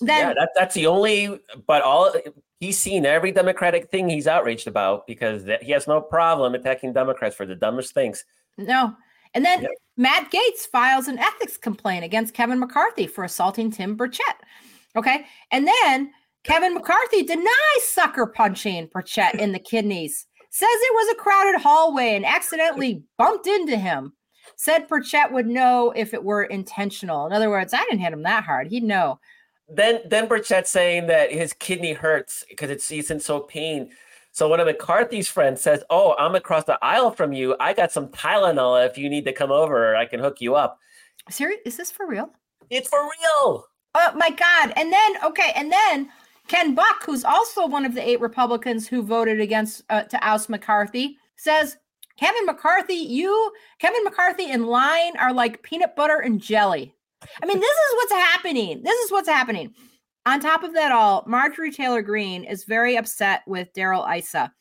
Then 0.00 0.28
yeah, 0.28 0.34
that, 0.34 0.50
that's 0.54 0.74
the 0.74 0.86
only. 0.86 1.40
But 1.66 1.82
all 1.82 2.12
he's 2.60 2.78
seen 2.78 3.06
every 3.06 3.32
Democratic 3.32 3.90
thing 3.90 4.08
he's 4.08 4.26
outraged 4.26 4.68
about 4.68 5.06
because 5.06 5.44
that, 5.44 5.62
he 5.62 5.72
has 5.72 5.86
no 5.86 6.00
problem 6.00 6.54
attacking 6.54 6.92
Democrats 6.92 7.34
for 7.34 7.46
the 7.46 7.54
dumbest 7.54 7.94
things. 7.94 8.24
No. 8.56 8.94
And 9.34 9.44
then. 9.44 9.66
Matt 10.00 10.30
Gaetz 10.30 10.60
files 10.70 11.08
an 11.08 11.18
ethics 11.18 11.56
complaint 11.56 12.04
against 12.04 12.32
Kevin 12.32 12.60
McCarthy 12.60 13.08
for 13.08 13.24
assaulting 13.24 13.68
Tim 13.68 13.96
Burchett. 13.96 14.20
Okay. 14.94 15.26
And 15.50 15.66
then 15.66 16.12
Kevin 16.44 16.72
McCarthy 16.72 17.24
denies 17.24 17.48
sucker 17.82 18.26
punching 18.26 18.88
Burchett 18.88 19.34
in 19.34 19.50
the 19.50 19.58
kidneys, 19.58 20.27
says 20.50 20.68
it 20.70 20.94
was 20.94 21.12
a 21.12 21.20
crowded 21.20 21.60
hallway 21.60 22.14
and 22.14 22.24
accidentally 22.24 23.02
bumped 23.16 23.46
into 23.46 23.76
him. 23.76 24.12
Said 24.56 24.88
Burchett 24.88 25.30
would 25.30 25.46
know 25.46 25.92
if 25.94 26.14
it 26.14 26.24
were 26.24 26.44
intentional. 26.44 27.26
In 27.26 27.32
other 27.32 27.50
words, 27.50 27.74
I 27.74 27.84
didn't 27.84 28.00
hit 28.00 28.12
him 28.12 28.22
that 28.22 28.44
hard. 28.44 28.68
He'd 28.68 28.82
know. 28.82 29.20
Then 29.68 30.00
then 30.06 30.26
Burchett 30.26 30.66
saying 30.66 31.06
that 31.08 31.30
his 31.30 31.52
kidney 31.52 31.92
hurts 31.92 32.44
because 32.48 32.70
it's 32.70 32.88
he's 32.88 33.10
in 33.10 33.20
so 33.20 33.40
pain. 33.40 33.90
So 34.32 34.48
one 34.48 34.60
of 34.60 34.66
McCarthy's 34.66 35.28
friends 35.28 35.60
says, 35.60 35.84
"Oh, 35.90 36.14
I'm 36.18 36.34
across 36.34 36.64
the 36.64 36.78
aisle 36.82 37.10
from 37.10 37.32
you. 37.32 37.54
I 37.60 37.74
got 37.74 37.92
some 37.92 38.08
Tylenol. 38.08 38.86
If 38.86 38.96
you 38.96 39.10
need 39.10 39.26
to 39.26 39.32
come 39.32 39.52
over, 39.52 39.94
I 39.94 40.06
can 40.06 40.20
hook 40.20 40.40
you 40.40 40.54
up." 40.54 40.78
Serious? 41.28 41.60
Is 41.66 41.76
this 41.76 41.90
for 41.90 42.06
real? 42.06 42.30
It's 42.70 42.88
for 42.88 43.02
real. 43.02 43.66
Oh 43.94 44.12
my 44.14 44.30
God. 44.30 44.72
And 44.76 44.92
then, 44.92 45.24
okay. 45.24 45.52
And 45.54 45.72
then 45.72 46.10
Ken 46.48 46.74
Buck, 46.74 47.04
who's 47.04 47.24
also 47.24 47.66
one 47.66 47.84
of 47.84 47.94
the 47.94 48.06
eight 48.06 48.20
Republicans 48.20 48.88
who 48.88 49.02
voted 49.02 49.40
against 49.40 49.82
uh, 49.90 50.02
to 50.02 50.26
oust 50.26 50.48
McCarthy, 50.48 51.16
says, 51.36 51.76
Kevin 52.18 52.46
McCarthy, 52.46 52.94
you, 52.94 53.52
Kevin 53.78 54.02
McCarthy 54.02 54.50
and 54.50 54.66
line 54.66 55.16
are 55.18 55.32
like 55.32 55.62
peanut 55.62 55.94
butter 55.94 56.18
and 56.18 56.40
jelly. 56.40 56.94
I 57.42 57.46
mean, 57.46 57.60
this 57.60 57.70
is 57.70 57.94
what's 57.94 58.12
happening. 58.12 58.82
This 58.82 58.98
is 59.04 59.12
what's 59.12 59.28
happening. 59.28 59.72
On 60.26 60.40
top 60.40 60.62
of 60.62 60.74
that 60.74 60.90
all, 60.90 61.24
Marjorie 61.26 61.72
Taylor 61.72 62.02
Greene 62.02 62.44
is 62.44 62.64
very 62.64 62.96
upset 62.96 63.42
with 63.46 63.72
Darrell 63.72 64.06
Issa 64.06 64.52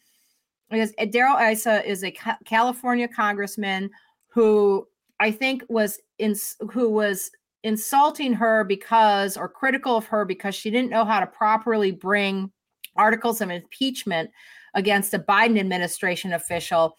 because 0.69 0.93
uh, 0.99 1.05
Darrell 1.05 1.37
Issa 1.37 1.85
is 1.89 2.03
a 2.03 2.15
California 2.45 3.07
congressman 3.07 3.89
who 4.29 4.87
I 5.19 5.31
think 5.31 5.63
was 5.67 5.99
in 6.19 6.35
who 6.71 6.89
was 6.89 7.31
insulting 7.63 8.33
her 8.33 8.63
because 8.63 9.37
or 9.37 9.49
critical 9.49 9.97
of 9.97 10.05
her 10.07 10.25
because 10.25 10.55
she 10.55 10.69
didn't 10.69 10.89
know 10.91 11.05
how 11.05 11.19
to 11.19 11.27
properly 11.27 11.91
bring 11.91 12.51
articles 12.95 13.41
of 13.41 13.49
impeachment 13.49 14.29
against 14.73 15.13
a 15.13 15.19
Biden 15.19 15.59
administration 15.59 16.33
official. 16.33 16.97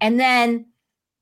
And 0.00 0.18
then 0.18 0.66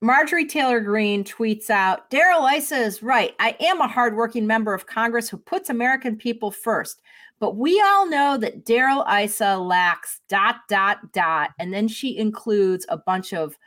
Marjorie 0.01 0.45
Taylor 0.45 0.79
Greene 0.79 1.23
tweets 1.23 1.69
out 1.69 2.09
Darrell 2.09 2.45
Issa 2.45 2.77
is 2.77 3.01
right. 3.01 3.33
I 3.39 3.55
am 3.59 3.81
a 3.81 3.87
hardworking 3.87 4.45
member 4.45 4.73
of 4.73 4.87
Congress 4.87 5.29
who 5.29 5.37
puts 5.37 5.69
American 5.69 6.15
people 6.15 6.51
first. 6.51 7.01
But 7.39 7.57
we 7.57 7.81
all 7.81 8.07
know 8.07 8.37
that 8.37 8.65
Darrell 8.65 9.05
Issa 9.11 9.57
lacks 9.57 10.21
dot, 10.29 10.57
dot, 10.69 11.11
dot. 11.11 11.51
And 11.59 11.73
then 11.73 11.87
she 11.87 12.17
includes 12.17 12.85
a 12.87 12.97
bunch 12.97 13.33
of 13.33 13.57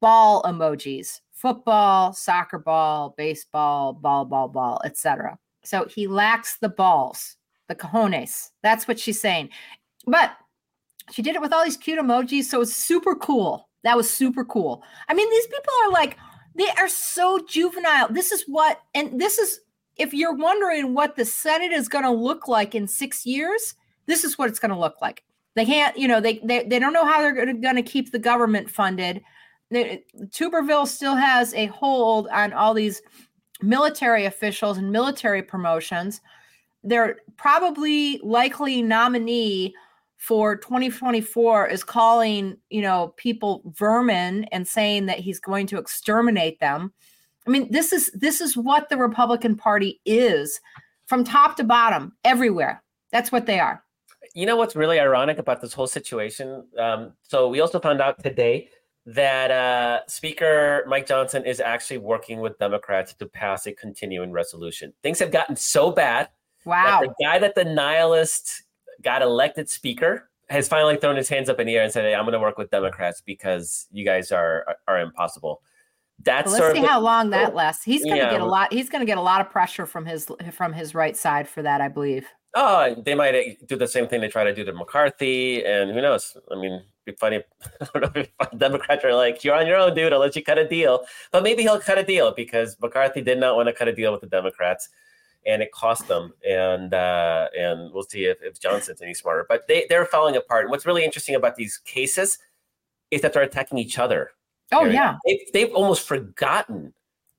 ball 0.00 0.42
emojis 0.44 1.20
football, 1.40 2.12
soccer 2.12 2.58
ball, 2.58 3.14
baseball, 3.16 3.92
ball, 3.92 4.24
ball, 4.24 4.48
ball, 4.48 4.80
etc. 4.84 5.38
So 5.64 5.86
he 5.86 6.06
lacks 6.06 6.58
the 6.58 6.68
balls, 6.68 7.36
the 7.68 7.74
cojones. 7.74 8.50
That's 8.62 8.88
what 8.88 8.98
she's 8.98 9.20
saying. 9.20 9.50
But 10.06 10.32
she 11.10 11.22
did 11.22 11.36
it 11.36 11.40
with 11.40 11.52
all 11.52 11.64
these 11.64 11.76
cute 11.76 11.98
emojis. 11.98 12.44
So 12.44 12.60
it's 12.60 12.74
super 12.74 13.14
cool. 13.14 13.68
That 13.84 13.96
was 13.96 14.10
super 14.10 14.44
cool. 14.44 14.82
I 15.08 15.14
mean, 15.14 15.30
these 15.30 15.46
people 15.46 15.72
are 15.84 15.90
like, 15.92 16.16
they 16.54 16.68
are 16.76 16.88
so 16.88 17.38
juvenile. 17.48 18.08
This 18.10 18.32
is 18.32 18.44
what, 18.46 18.80
and 18.94 19.20
this 19.20 19.38
is, 19.38 19.60
if 19.96 20.12
you're 20.12 20.34
wondering 20.34 20.94
what 20.94 21.16
the 21.16 21.24
Senate 21.24 21.72
is 21.72 21.88
going 21.88 22.04
to 22.04 22.10
look 22.10 22.48
like 22.48 22.74
in 22.74 22.88
six 22.88 23.24
years, 23.24 23.74
this 24.06 24.24
is 24.24 24.38
what 24.38 24.48
it's 24.48 24.58
going 24.58 24.72
to 24.72 24.78
look 24.78 25.00
like. 25.00 25.22
They 25.54 25.64
can't, 25.64 25.96
you 25.96 26.06
know, 26.06 26.20
they 26.20 26.38
they, 26.44 26.64
they 26.64 26.78
don't 26.78 26.92
know 26.92 27.04
how 27.04 27.20
they're 27.20 27.52
going 27.52 27.76
to 27.76 27.82
keep 27.82 28.12
the 28.12 28.18
government 28.18 28.70
funded. 28.70 29.22
Tuberville 29.72 30.86
still 30.86 31.16
has 31.16 31.52
a 31.54 31.66
hold 31.66 32.28
on 32.28 32.52
all 32.52 32.74
these 32.74 33.02
military 33.62 34.24
officials 34.24 34.78
and 34.78 34.90
military 34.90 35.42
promotions. 35.42 36.20
They're 36.82 37.16
probably 37.36 38.18
likely 38.22 38.82
nominee 38.82 39.74
for 40.16 40.56
2024 40.56 41.68
is 41.68 41.84
calling, 41.84 42.56
you 42.70 42.82
know, 42.82 43.14
people 43.16 43.62
vermin 43.76 44.44
and 44.44 44.66
saying 44.66 45.06
that 45.06 45.20
he's 45.20 45.38
going 45.38 45.66
to 45.68 45.78
exterminate 45.78 46.58
them. 46.60 46.92
I 47.46 47.50
mean, 47.50 47.70
this 47.70 47.92
is 47.92 48.10
this 48.12 48.40
is 48.40 48.56
what 48.56 48.88
the 48.88 48.96
Republican 48.96 49.56
Party 49.56 50.00
is 50.04 50.60
from 51.06 51.24
top 51.24 51.56
to 51.56 51.64
bottom, 51.64 52.12
everywhere. 52.24 52.82
That's 53.10 53.32
what 53.32 53.46
they 53.46 53.58
are. 53.58 53.82
You 54.34 54.44
know 54.44 54.56
what's 54.56 54.76
really 54.76 55.00
ironic 55.00 55.38
about 55.38 55.62
this 55.62 55.72
whole 55.72 55.86
situation? 55.86 56.66
Um, 56.78 57.12
so 57.22 57.48
we 57.48 57.60
also 57.60 57.80
found 57.80 58.00
out 58.00 58.22
today 58.22 58.68
that 59.14 59.50
uh, 59.50 60.00
Speaker 60.06 60.84
Mike 60.86 61.06
Johnson 61.06 61.44
is 61.46 61.60
actually 61.60 61.98
working 61.98 62.40
with 62.40 62.58
Democrats 62.58 63.14
to 63.14 63.26
pass 63.26 63.66
a 63.66 63.72
continuing 63.72 64.32
resolution. 64.32 64.92
Things 65.02 65.18
have 65.20 65.30
gotten 65.30 65.56
so 65.56 65.90
bad 65.90 66.28
Wow. 66.64 67.00
that 67.00 67.08
the 67.08 67.24
guy 67.24 67.38
that 67.38 67.54
the 67.54 67.64
nihilist 67.64 68.64
got 69.02 69.22
elected 69.22 69.70
speaker 69.70 70.28
has 70.50 70.68
finally 70.68 70.96
thrown 70.96 71.16
his 71.16 71.28
hands 71.28 71.48
up 71.48 71.58
in 71.60 71.66
the 71.66 71.76
air 71.76 71.84
and 71.84 71.92
said, 71.92 72.04
"Hey, 72.04 72.14
I'm 72.14 72.24
going 72.24 72.32
to 72.34 72.40
work 72.40 72.58
with 72.58 72.70
Democrats 72.70 73.22
because 73.24 73.86
you 73.90 74.04
guys 74.04 74.30
are 74.32 74.64
are, 74.68 74.76
are 74.96 75.00
impossible." 75.00 75.62
That's 76.24 76.50
Well, 76.50 76.60
let's 76.60 76.74
see 76.74 76.80
the- 76.82 76.88
how 76.88 77.00
long 77.00 77.30
that 77.30 77.54
lasts. 77.54 77.84
He's 77.84 78.02
going 78.02 78.16
to 78.16 78.22
Yeah, 78.24 78.30
get 78.32 78.40
a 78.40 78.44
lot. 78.44 78.72
He's 78.72 78.88
going 78.90 79.00
to 79.00 79.06
get 79.06 79.18
a 79.18 79.22
lot 79.22 79.40
of 79.40 79.50
pressure 79.50 79.86
from 79.86 80.04
his 80.04 80.26
from 80.52 80.72
his 80.74 80.94
right 80.94 81.16
side 81.16 81.48
for 81.48 81.62
that, 81.62 81.80
I 81.80 81.88
believe. 81.88 82.26
Oh, 82.54 82.94
they 83.04 83.14
might 83.14 83.34
uh, 83.34 83.42
do 83.66 83.76
the 83.76 83.86
same 83.86 84.08
thing 84.08 84.20
they 84.20 84.28
try 84.28 84.42
to 84.44 84.54
do 84.54 84.64
to 84.64 84.72
McCarthy, 84.72 85.64
and 85.64 85.92
who 85.92 86.00
knows? 86.02 86.36
I 86.50 86.56
mean, 86.56 86.82
funny. 87.12 87.42
I 87.80 87.86
don't 87.92 88.14
know 88.14 88.22
if 88.22 88.30
Democrats 88.58 89.04
are 89.04 89.14
like, 89.14 89.44
"You're 89.44 89.54
on 89.54 89.66
your 89.66 89.76
own, 89.76 89.94
dude. 89.94 90.12
I'll 90.12 90.20
let 90.20 90.36
you 90.36 90.42
cut 90.42 90.58
a 90.58 90.68
deal," 90.68 91.04
but 91.30 91.42
maybe 91.42 91.62
he'll 91.62 91.80
cut 91.80 91.98
a 91.98 92.02
deal 92.02 92.32
because 92.32 92.76
McCarthy 92.80 93.22
did 93.22 93.38
not 93.38 93.56
want 93.56 93.68
to 93.68 93.72
cut 93.72 93.88
a 93.88 93.94
deal 93.94 94.12
with 94.12 94.20
the 94.20 94.26
Democrats, 94.26 94.88
and 95.46 95.62
it 95.62 95.72
cost 95.72 96.08
them. 96.08 96.32
And 96.48 96.94
uh, 96.94 97.48
and 97.56 97.92
we'll 97.92 98.04
see 98.04 98.24
if, 98.24 98.38
if 98.42 98.60
Johnson's 98.60 99.02
any 99.02 99.14
smarter. 99.14 99.46
But 99.48 99.68
they 99.68 99.86
they're 99.88 100.06
falling 100.06 100.36
apart. 100.36 100.64
And 100.64 100.70
what's 100.70 100.86
really 100.86 101.04
interesting 101.04 101.34
about 101.34 101.56
these 101.56 101.78
cases 101.78 102.38
is 103.10 103.22
that 103.22 103.32
they're 103.32 103.42
attacking 103.42 103.78
each 103.78 103.98
other. 103.98 104.32
Oh 104.72 104.84
yeah. 104.84 105.16
They've, 105.26 105.52
they've 105.52 105.74
almost 105.74 106.06
forgotten 106.06 106.92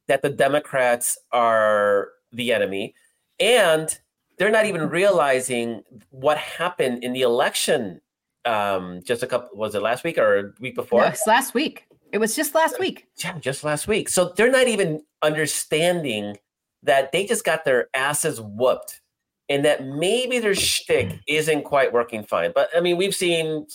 that 0.07 0.21
the 0.21 0.29
Democrats 0.29 1.17
are 1.31 2.09
the 2.31 2.51
enemy, 2.51 2.95
and 3.39 3.97
they're 4.37 4.51
not 4.51 4.65
even 4.65 4.89
realizing 4.89 5.83
what 6.09 6.37
happened 6.37 7.03
in 7.03 7.13
the 7.13 7.21
election. 7.21 8.01
Um, 8.45 9.01
just 9.03 9.23
a 9.23 9.27
couple 9.27 9.57
was 9.57 9.75
it 9.75 9.81
last 9.81 10.03
week 10.03 10.17
or 10.17 10.37
a 10.37 10.51
week 10.59 10.75
before? 10.75 11.01
No, 11.01 11.13
last 11.27 11.53
week. 11.53 11.85
It 12.11 12.17
was 12.17 12.35
just 12.35 12.55
last 12.55 12.79
week. 12.79 13.07
Yeah, 13.23 13.37
just 13.39 13.63
last 13.63 13.87
week. 13.87 14.09
So 14.09 14.33
they're 14.35 14.51
not 14.51 14.67
even 14.67 15.03
understanding 15.21 16.37
that 16.83 17.11
they 17.11 17.25
just 17.25 17.43
got 17.43 17.65
their 17.65 17.87
asses 17.93 18.39
whooped 18.41 19.01
and 19.49 19.65
that 19.65 19.85
maybe 19.85 20.39
their 20.39 20.55
shtick 20.55 21.19
isn't 21.27 21.63
quite 21.63 21.91
working 21.91 22.23
fine. 22.23 22.51
But 22.55 22.69
I 22.75 22.79
mean, 22.79 22.97
we've 22.97 23.13
seen 23.13 23.67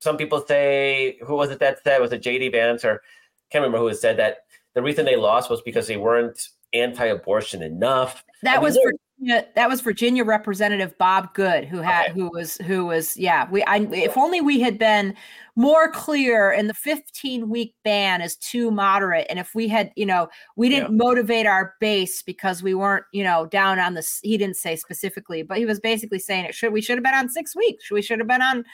some 0.00 0.16
people 0.16 0.44
say, 0.46 1.18
who 1.26 1.34
was 1.34 1.50
it 1.50 1.58
that 1.58 1.82
said? 1.82 2.00
Was 2.00 2.12
it 2.12 2.22
JD 2.22 2.52
Vance 2.52 2.84
or 2.84 3.02
can't 3.50 3.62
remember 3.62 3.78
who 3.78 3.88
had 3.88 3.96
said 3.96 4.18
that 4.18 4.38
the 4.74 4.82
reason 4.82 5.04
they 5.04 5.16
lost 5.16 5.50
was 5.50 5.60
because 5.62 5.86
they 5.86 5.96
weren't 5.96 6.40
anti-abortion 6.72 7.62
enough. 7.62 8.24
That 8.42 8.56
I 8.56 8.58
was 8.60 8.76
for 8.76 8.92
Virginia, 9.20 9.46
that 9.54 9.68
was 9.68 9.80
Virginia 9.80 10.24
Representative 10.24 10.96
Bob 10.98 11.34
Good 11.34 11.64
who 11.64 11.78
had 11.78 12.10
Okay. 12.10 12.20
who 12.20 12.30
was 12.30 12.56
who 12.58 12.86
was 12.86 13.16
yeah 13.16 13.48
we 13.50 13.62
I 13.64 13.78
if 13.92 14.16
only 14.16 14.40
we 14.40 14.60
had 14.60 14.78
been 14.78 15.14
more 15.56 15.90
clear 15.90 16.52
and 16.52 16.68
the 16.68 16.74
15 16.74 17.48
week 17.48 17.74
ban 17.82 18.20
is 18.20 18.36
too 18.36 18.70
moderate 18.70 19.26
and 19.28 19.38
if 19.38 19.54
we 19.54 19.66
had 19.66 19.90
you 19.96 20.06
know 20.06 20.28
we 20.56 20.68
didn't 20.68 20.96
motivate 20.96 21.46
our 21.46 21.74
base 21.80 22.22
because 22.22 22.62
we 22.62 22.74
weren't 22.74 23.04
you 23.12 23.24
know 23.24 23.46
down 23.46 23.78
on 23.80 23.94
this 23.94 24.20
he 24.22 24.38
didn't 24.38 24.56
say 24.56 24.76
specifically 24.76 25.42
but 25.42 25.58
he 25.58 25.66
was 25.66 25.80
basically 25.80 26.18
saying 26.20 26.44
it 26.44 26.54
should 26.54 26.72
we 26.72 26.80
should 26.80 26.96
have 26.96 27.04
been 27.04 27.14
on 27.14 27.28
six 27.28 27.56
weeks 27.56 27.90
we 27.90 28.00
should 28.02 28.20
have 28.20 28.28
been 28.28 28.42
on 28.42 28.64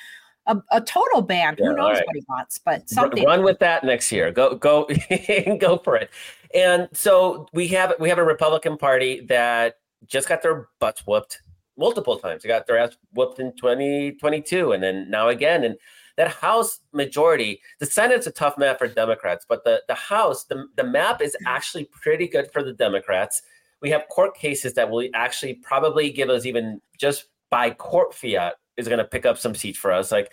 a, 0.47 0.59
a 0.73 0.81
total 0.83 1.23
ban 1.23 1.57
Yeah, 1.59 1.69
who 1.69 1.77
knows 1.77 1.97
right. 1.97 2.07
what 2.07 2.17
he 2.17 2.23
wants 2.29 2.59
but 2.59 2.87
something 2.91 3.25
run 3.25 3.43
with 3.43 3.59
that 3.61 3.83
next 3.83 4.13
year. 4.13 4.31
Go 4.31 4.57
go 4.57 4.87
go 5.59 5.79
for 5.79 5.97
it. 5.97 6.11
And 6.55 6.89
so 6.93 7.49
we 7.55 7.67
have 7.69 7.95
we 7.99 8.11
have 8.11 8.19
a 8.19 8.25
Republican 8.25 8.77
Party 8.77 9.23
that 9.23 9.77
just 10.07 10.29
got 10.29 10.43
their 10.43 10.69
butts 10.79 11.07
whooped 11.07 11.41
multiple 11.77 12.19
times. 12.19 12.43
They 12.43 12.49
got 12.49 12.67
their 12.67 12.79
ass 12.79 12.97
whooped 13.13 13.39
in 13.41 13.55
2022 13.57 14.73
and 14.73 14.83
then 14.83 15.11
now 15.11 15.29
again. 15.29 15.65
And 15.65 15.77
that 16.17 16.29
House 16.29 16.81
majority, 16.93 17.61
the 17.81 17.87
Senate's 17.87 18.27
a 18.27 18.31
tough 18.31 18.57
map 18.57 18.79
for 18.79 18.87
Democrats, 18.87 19.45
but 19.49 19.65
the, 19.65 19.83
the 19.89 19.95
House, 19.95 20.45
the, 20.45 20.67
the 20.77 20.85
map 20.85 21.21
is 21.21 21.37
actually 21.47 21.87
pretty 21.87 22.29
good 22.29 22.51
for 22.53 22.63
the 22.63 22.73
Democrats. 22.73 23.43
We 23.83 23.91
have 23.91 24.09
court 24.09 24.37
cases 24.37 24.75
that 24.75 24.89
will 24.89 25.09
actually 25.15 25.55
probably 25.55 26.11
give 26.11 26.31
us 26.31 26.47
even 26.47 26.81
just 26.99 27.27
by 27.51 27.71
court 27.71 28.15
fiat 28.15 28.55
is 28.77 28.89
going 28.89 28.99
to 28.99 29.05
pick 29.05 29.27
up 29.27 29.39
some 29.39 29.55
seats 29.55 29.79
for 29.79 29.93
us. 29.93 30.13
Like, 30.13 30.33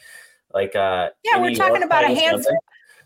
like, 0.54 0.76
uh, 0.76 1.10
Yeah, 1.24 1.40
we're 1.40 1.56
talking 1.56 1.76
York, 1.76 1.86
about 1.86 2.04
a 2.04 2.14
handful. 2.14 2.58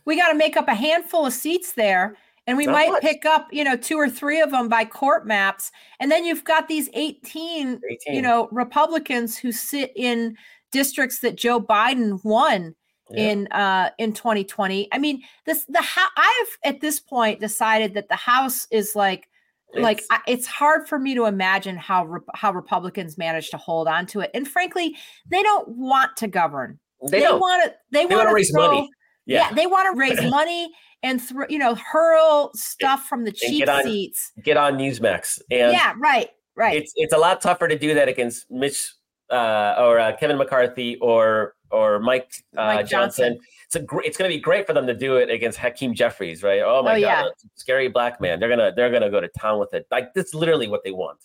We 0.05 0.18
got 0.18 0.32
to 0.32 0.38
make 0.38 0.55
up 0.55 0.68
a 0.68 0.76
handful 0.76 1.26
of 1.26 1.34
seats 1.34 1.74
there, 1.74 2.16
and 2.48 2.58
we 2.58 2.66
Not 2.66 2.72
might 2.74 2.89
much. 2.91 3.02
pick 3.02 3.26
up, 3.26 3.48
you 3.52 3.64
know, 3.64 3.76
two 3.76 3.98
or 3.98 4.10
three 4.10 4.39
of 4.41 4.52
them 4.52 4.70
by 4.70 4.86
court 4.86 5.26
maps. 5.26 5.72
And 6.00 6.12
then 6.12 6.26
you've 6.26 6.43
got 6.43 6.68
these 6.68 6.89
18, 6.93 7.82
18. 7.91 8.16
you 8.16 8.22
know, 8.22 8.48
Republicans 8.52 9.38
who 9.38 9.52
sit 9.52 9.91
in 9.96 10.36
districts 10.72 11.20
that 11.20 11.36
Joe 11.38 11.60
Biden 11.62 12.24
won 12.24 12.76
Yeah. 13.12 13.24
in 13.30 13.48
uh 13.52 13.89
in 13.98 14.14
2020. 14.14 14.88
I 14.91 14.98
mean, 14.98 15.22
this 15.46 15.66
the 15.70 15.82
how 15.82 16.08
I've 16.18 16.58
at 16.64 16.82
this 16.82 17.00
point 17.00 17.39
decided 17.39 17.93
that 17.93 18.10
the 18.10 18.16
House 18.16 18.68
is 18.72 18.96
like 18.96 19.28
like 19.74 19.98
It's- 20.00 20.08
I, 20.26 20.32
it's 20.32 20.48
hard 20.48 20.88
for 20.88 20.98
me 21.00 21.16
to 21.16 21.26
imagine 21.26 21.76
how 21.78 22.06
Rep- 22.06 22.24
how 22.34 22.52
Republicans 22.52 23.18
manage 23.18 23.50
to 23.50 23.58
hold 23.58 23.88
on 23.88 24.06
to 24.08 24.22
it. 24.22 24.32
And 24.34 24.48
frankly, 24.48 24.96
they 25.30 25.43
don't 25.43 25.68
want 25.70 26.16
to 26.18 26.28
govern 26.28 26.80
they, 27.12 27.20
don't. 27.20 27.39
want 27.39 27.64
to 27.66 27.74
they, 27.91 28.06
They 28.06 28.16
want 28.16 28.30
to 28.30 28.34
raise 28.34 28.54
money. 28.54 28.89
yeah. 29.26 29.50
Yeah. 29.50 29.54
they 29.54 29.68
want 29.68 29.93
to 29.93 30.00
raise 30.00 30.22
money 30.32 30.72
and 31.04 31.22
throw 31.22 31.46
you 31.50 31.58
know 31.60 31.76
hurl 31.76 32.52
stuff 32.56 33.06
from 33.06 33.24
the 33.24 33.32
cheap 33.32 33.60
get 33.66 33.70
on- 33.70 33.84
seats 33.84 34.32
get 34.43 34.58
on 34.58 34.78
Newsmax. 34.78 35.39
And 35.52 35.72
yeah 35.74 35.93
right 35.98 36.30
right 36.56 36.78
it's 36.78 36.93
it's 36.96 37.14
a 37.14 37.18
lot 37.18 37.41
tougher 37.41 37.68
to 37.68 37.78
do 37.78 37.93
that 37.93 38.08
against 38.08 38.50
Mitch 38.50 38.93
uh, 39.32 39.76
or 39.80 40.00
uh, 40.00 40.16
Kevin 40.18 40.38
McCarthy 40.38 40.98
or 40.98 41.56
or 41.72 42.00
Mike, 42.00 42.32
uh, 42.56 42.76
Mike 42.76 42.88
Johnson. 42.88 43.34
Johnson. 43.34 43.46
It's 43.66 43.76
a 43.76 43.80
gr- 43.80 44.02
it's 44.06 44.18
going 44.18 44.30
to 44.30 44.38
be 44.38 44.39
great 44.39 44.68
for 44.68 44.74
them 44.74 44.86
to 44.86 44.93
do 44.93 45.16
it 45.18 45.32
against 45.32 45.58
Hakeem 45.58 45.96
Jeffries, 45.96 46.43
right? 46.43 46.62
Oh 46.64 46.84
my 46.84 46.91
Oh, 46.91 46.93
god, 46.93 47.00
yeah. 47.02 47.24
scary 47.56 47.88
black 47.88 48.22
man. 48.22 48.39
They're 48.39 48.48
gonna 48.50 48.72
they're 48.76 48.91
gonna 48.91 49.10
go 49.10 49.20
to 49.20 49.28
town 49.30 49.60
with 49.60 49.74
it. 49.74 49.88
Like 49.89 50.14
that's 50.14 50.34
literally 50.36 50.68
what 50.68 50.84
they 50.84 50.91
want. 50.91 51.18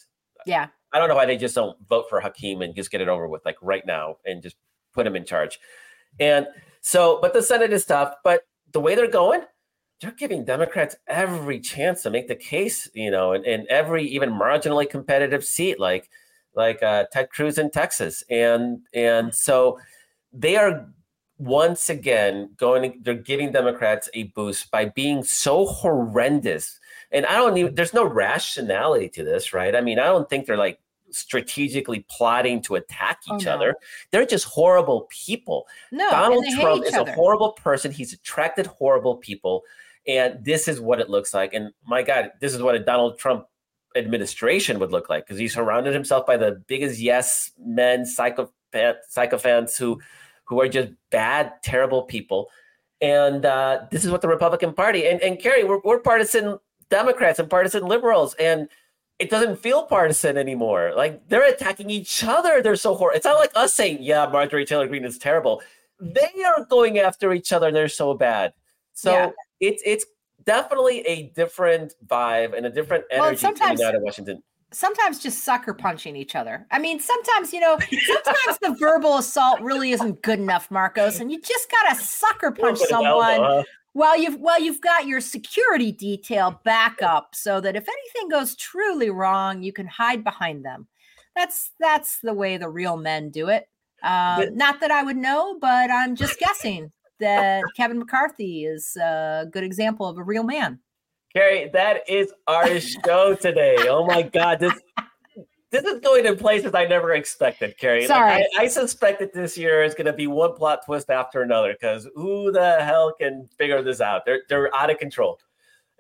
yeah 0.47 0.69
I 0.93 0.99
don't 0.99 1.09
know 1.09 1.15
why 1.15 1.27
they 1.27 1.37
just 1.37 1.55
don't 1.55 1.77
vote 1.89 2.07
for 2.09 2.21
Hakeem 2.21 2.63
and 2.63 2.75
just 2.75 2.91
get 2.91 3.01
it 3.03 3.07
over 3.09 3.29
with, 3.29 3.45
like 3.45 3.57
right 3.63 3.85
now, 3.87 4.17
and 4.25 4.43
just 4.43 4.57
put 4.95 5.07
him 5.07 5.15
in 5.15 5.25
charge. 5.25 5.61
And 6.19 6.49
so, 6.81 7.19
but 7.23 7.33
the 7.33 7.43
Senate 7.43 7.73
is 7.73 7.85
tough. 7.85 8.15
But 8.25 8.43
the 8.73 8.81
way 8.81 8.95
they're 8.97 9.07
going, 9.11 9.43
they're 10.01 10.13
giving 10.13 10.45
Democrats 10.45 10.97
every 11.07 11.61
chance 11.61 12.03
to 12.03 12.11
make 12.11 12.27
the 12.29 12.35
case, 12.35 12.89
you 12.95 13.11
know, 13.11 13.33
in, 13.35 13.45
and 13.45 13.67
every 13.69 14.05
even 14.05 14.31
marginally 14.31 14.89
competitive 14.89 15.45
seat, 15.45 15.79
like 15.79 16.09
like 16.55 16.83
uh, 16.83 17.05
Ted 17.13 17.31
Cruz 17.31 17.59
in 17.59 17.71
Texas, 17.71 18.25
and 18.31 18.81
and 18.95 19.35
so 19.35 19.79
they 20.33 20.57
are 20.57 20.89
once 21.39 21.89
again 21.91 22.51
going. 22.57 23.01
They're 23.03 23.15
giving 23.15 23.53
Democrats 23.53 24.09
a 24.15 24.25
boost 24.25 24.71
by 24.71 24.87
being 24.87 25.23
so 25.23 25.67
horrendous. 25.67 26.79
And 27.13 27.27
I 27.27 27.35
don't 27.35 27.57
even. 27.59 27.75
There's 27.75 27.95
no 27.95 28.05
rationality 28.05 29.09
to 29.11 29.25
this, 29.25 29.53
right? 29.53 29.75
I 29.75 29.81
mean, 29.81 29.99
I 29.99 30.05
don't 30.05 30.29
think 30.31 30.47
they're 30.47 30.57
like 30.57 30.81
strategically 31.11 32.07
plotting 32.09 32.63
to 32.63 32.77
attack 32.77 33.19
Oh, 33.29 33.37
each 33.37 33.45
no. 33.45 33.53
other. 33.55 33.75
They're 34.11 34.27
just 34.27 34.45
horrible 34.47 35.09
people. 35.11 35.67
no 35.91 36.09
Donald 36.11 36.45
Trump 36.59 36.85
is 36.87 36.95
other. 36.95 37.11
a 37.11 37.15
horrible 37.15 37.53
person. 37.53 37.91
He's 37.91 38.13
attracted 38.13 38.67
horrible 38.67 39.17
people. 39.17 39.63
And 40.07 40.45
this 40.45 40.69
is 40.69 40.81
what 40.81 41.01
it 41.01 41.11
looks 41.11 41.35
like. 41.35 41.55
And 41.55 41.73
my 41.87 42.03
God, 42.03 42.33
this 42.41 42.55
is 42.55 42.63
what 42.63 42.75
a 42.75 42.79
Donald 42.79 43.19
Trump 43.19 43.47
administration 43.97 44.79
would 44.79 44.93
look 44.93 45.11
like 45.11 45.27
because 45.27 45.39
he 45.39 45.49
surrounded 45.49 45.93
himself 45.93 46.27
by 46.27 46.37
the 46.37 46.63
biggest 46.67 47.01
yes 47.01 47.51
men, 47.59 48.07
psychopath, 48.07 48.97
psychophants 49.15 49.79
who 49.79 50.01
who 50.45 50.61
are 50.61 50.69
just 50.69 50.89
bad, 51.11 51.53
terrible 51.63 52.03
people. 52.03 52.51
And 53.01 53.47
uh, 53.47 53.83
this 53.91 54.05
is 54.05 54.11
what 54.11 54.21
the 54.21 54.29
Republican 54.29 54.73
Party 54.73 55.07
and, 55.07 55.21
and 55.23 55.39
Kerry, 55.39 55.65
we're, 55.65 55.81
we're 55.85 56.01
partisan 56.01 56.59
Democrats 56.91 57.39
and 57.39 57.49
partisan 57.49 57.87
liberals. 57.87 58.35
And 58.35 58.69
it 59.19 59.31
doesn't 59.31 59.57
feel 59.57 59.85
partisan 59.85 60.37
anymore. 60.37 60.93
Like 60.97 61.29
they're 61.29 61.49
attacking 61.49 61.91
each 61.91 62.25
other. 62.25 62.63
They're 62.63 62.77
so 62.77 62.95
horrible. 62.95 63.17
It's 63.17 63.27
not 63.27 63.39
like 63.39 63.53
us 63.55 63.75
saying, 63.75 63.99
yeah, 64.01 64.27
Marjorie 64.27 64.65
Taylor 64.65 64.89
Greene 64.89 65.05
is 65.05 65.19
terrible. 65.19 65.63
They 66.01 66.43
are 66.47 66.65
going 66.65 66.99
after 66.99 67.33
each 67.33 67.53
other. 67.53 67.71
They're 67.71 67.89
so 67.89 68.15
bad. 68.15 68.55
So 68.95 69.13
Yeah. 69.13 69.31
It's 69.61 69.83
it's 69.87 70.05
definitely 70.45 71.01
a 71.03 71.25
different 71.35 71.95
vibe 72.07 72.57
and 72.57 72.67
a 72.67 72.71
different 72.71 73.05
Well, 73.11 73.25
energy 73.25 73.41
sometimes- 73.41 73.79
coming 73.81 73.87
out 73.87 73.95
of 73.95 74.03
Washington. 74.03 74.43
sometimes 74.73 75.19
just 75.19 75.45
sucker 75.45 75.75
punching 75.75 76.15
each 76.15 76.37
other 76.37 76.65
i 76.71 76.79
mean 76.79 77.01
sometimes 77.01 77.53
you 77.53 77.59
know 77.59 77.77
sometimes 78.07 78.59
the 78.63 78.75
verbal 78.79 79.19
assault 79.19 79.61
really 79.61 79.91
isn't 79.91 80.23
good 80.23 80.39
enough 80.39 80.69
Markos 80.71 81.21
and 81.21 81.31
you 81.33 81.41
just 81.41 81.69
gotta 81.71 81.97
sucker 82.01 82.53
punch 82.53 82.79
elbow, 82.81 82.89
someone 82.89 83.41
huh? 83.41 83.63
Well, 83.93 84.17
you've 84.17 84.37
well, 84.39 84.61
you've 84.61 84.81
got 84.81 85.07
your 85.09 85.21
security 85.21 85.91
detail 85.91 86.61
backup 86.65 87.35
so 87.35 87.61
that 87.61 87.75
if 87.75 87.89
anything 87.89 88.29
goes 88.29 88.55
truly 88.55 89.11
wrong, 89.11 89.65
you 89.65 89.73
can 89.73 89.89
hide 89.89 90.23
behind 90.23 90.65
them. 90.65 90.87
That's 91.35 91.73
that's 91.81 92.21
the 92.23 92.33
way 92.33 92.57
the 92.57 92.69
real 92.69 92.97
men 92.97 93.31
do 93.31 93.49
it. 93.49 93.69
Um, 94.05 94.37
But- 94.39 94.55
not 94.55 94.79
that 94.81 94.93
I 94.93 95.03
would 95.03 95.17
know, 95.17 95.59
but 95.61 95.91
I'm 95.91 96.15
just 96.15 96.39
guessing 96.47 96.93
that 97.21 97.63
Kevin 97.77 97.99
McCarthy 97.99 98.65
is 98.65 98.97
a 98.97 99.47
good 99.51 99.65
example 99.65 100.07
of 100.07 100.19
a 100.19 100.23
real 100.23 100.43
man. 100.43 100.81
Kerry, 101.33 101.71
that 101.73 102.09
is 102.09 102.33
our 102.49 102.81
show 102.81 103.35
today. 103.35 103.77
Oh 103.89 104.05
my 104.05 104.23
God, 104.23 104.59
this 104.59 104.75
this 105.71 105.85
is 105.85 106.01
going 106.01 106.27
in 106.27 106.37
places 106.37 106.75
I 106.75 106.87
never 106.87 107.15
expected, 107.15 107.79
Kerry. 107.79 108.01
Like, 108.01 108.09
Sorry. 108.09 108.33
I, 108.59 108.63
I 108.63 108.67
suspect 108.67 109.21
that 109.21 109.33
this 109.33 109.57
year 109.57 109.85
is 109.85 109.95
going 109.95 110.07
to 110.07 110.13
be 110.13 110.27
one 110.27 110.55
plot 110.55 110.81
twist 110.85 111.11
after 111.11 111.43
another 111.43 111.73
because 111.73 112.09
who 112.17 112.51
the 112.51 112.81
hell 112.81 113.15
can 113.19 113.49
figure 113.57 113.81
this 113.83 114.01
out? 114.01 114.23
They're 114.27 114.43
they're 114.49 114.75
out 114.75 114.91
of 114.91 114.99
control. 114.99 115.39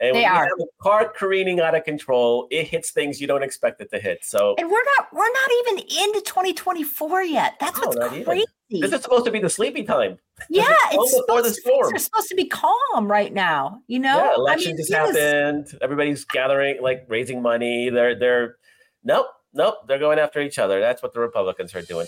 And 0.03 0.17
They 0.17 0.23
when 0.23 0.23
you 0.23 0.29
are. 0.29 0.45
have 0.45 0.59
a 0.61 0.83
car 0.83 1.09
careening 1.11 1.61
out 1.61 1.75
of 1.75 1.85
control, 1.85 2.49
it 2.51 2.67
hits 2.69 2.91
things 2.91 3.21
you 3.21 3.27
don't 3.27 3.43
expect 3.43 3.81
it 3.83 3.91
to 3.93 4.01
hit. 4.01 4.25
So 4.25 4.55
And 4.59 4.71
we're 4.71 4.85
not 4.97 5.09
we're 5.13 5.31
not 5.31 5.51
even 5.61 5.79
into 6.05 6.21
2024 6.23 7.23
yet. 7.25 7.55
That's 7.61 7.79
No, 7.81 7.89
what's 7.89 8.25
crazy. 8.25 8.45
this 8.71 8.93
is 8.93 9.03
supposed 9.03 9.27
to 9.27 9.31
be 9.31 9.41
the 9.41 9.51
sleepy 9.51 9.83
time. 9.83 10.19
yeah, 10.49 10.65
it's 10.93 11.15
before 11.15 11.43
the 11.43 11.51
supposed, 11.51 11.55
to, 11.57 11.61
storm. 11.61 11.91
they're 11.91 11.99
supposed 11.99 12.29
to 12.31 12.35
be 12.35 12.47
calm 12.47 13.11
right 13.11 13.33
now. 13.35 13.83
You 13.89 13.99
know, 13.99 14.17
yeah, 14.17 14.31
I 14.31 14.35
election 14.37 14.71
mean, 14.71 14.77
just 14.79 14.91
was- 14.91 15.15
happened. 15.17 15.79
Everybody's 15.83 16.25
gathering, 16.25 16.79
like 16.81 17.05
raising 17.09 17.43
money. 17.43 17.91
They're 17.91 18.19
they're 18.19 18.57
nope, 19.05 19.27
nope. 19.53 19.75
They're 19.87 19.99
going 19.99 20.19
after 20.19 20.41
each 20.41 20.59
other. 20.59 20.81
That's 20.81 21.03
what 21.03 21.13
the 21.13 21.21
Republicans 21.21 21.75
are 21.75 21.83
doing. 21.83 22.07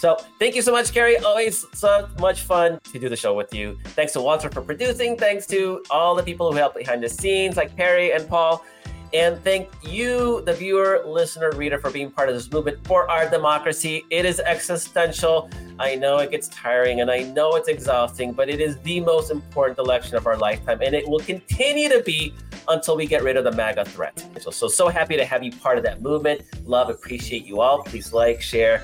So 0.00 0.16
thank 0.38 0.54
you 0.54 0.62
so 0.62 0.72
much, 0.72 0.94
Kerry. 0.94 1.18
Always 1.18 1.66
so 1.74 2.08
much 2.18 2.40
fun 2.40 2.80
to 2.90 2.98
do 2.98 3.10
the 3.10 3.16
show 3.16 3.34
with 3.34 3.52
you. 3.52 3.78
Thanks 3.88 4.14
to 4.14 4.22
Walter 4.22 4.48
for 4.48 4.62
producing. 4.62 5.14
Thanks 5.14 5.46
to 5.48 5.84
all 5.90 6.14
the 6.14 6.22
people 6.22 6.50
who 6.50 6.56
help 6.56 6.74
behind 6.74 7.02
the 7.02 7.08
scenes, 7.10 7.58
like 7.58 7.76
Perry 7.76 8.10
and 8.14 8.26
Paul. 8.26 8.64
And 9.12 9.44
thank 9.44 9.68
you, 9.82 10.40
the 10.46 10.54
viewer, 10.54 11.02
listener, 11.04 11.50
reader, 11.50 11.78
for 11.78 11.90
being 11.90 12.10
part 12.10 12.30
of 12.30 12.34
this 12.34 12.50
movement 12.50 12.82
for 12.86 13.10
our 13.10 13.28
democracy. 13.28 14.06
It 14.08 14.24
is 14.24 14.40
existential. 14.40 15.50
I 15.78 15.96
know 15.96 16.16
it 16.16 16.30
gets 16.30 16.48
tiring 16.48 17.02
and 17.02 17.10
I 17.10 17.24
know 17.24 17.56
it's 17.56 17.68
exhausting, 17.68 18.32
but 18.32 18.48
it 18.48 18.58
is 18.58 18.78
the 18.78 19.00
most 19.00 19.30
important 19.30 19.78
election 19.78 20.16
of 20.16 20.26
our 20.26 20.38
lifetime. 20.38 20.80
And 20.80 20.94
it 20.94 21.06
will 21.06 21.20
continue 21.20 21.90
to 21.90 22.02
be 22.02 22.32
until 22.68 22.96
we 22.96 23.04
get 23.04 23.22
rid 23.22 23.36
of 23.36 23.44
the 23.44 23.52
MAGA 23.52 23.84
threat. 23.84 24.24
So, 24.40 24.50
so, 24.50 24.66
so 24.66 24.88
happy 24.88 25.18
to 25.18 25.26
have 25.26 25.44
you 25.44 25.52
part 25.52 25.76
of 25.76 25.84
that 25.84 26.00
movement. 26.00 26.40
Love, 26.64 26.88
appreciate 26.88 27.44
you 27.44 27.60
all. 27.60 27.82
Please 27.82 28.14
like, 28.14 28.40
share, 28.40 28.82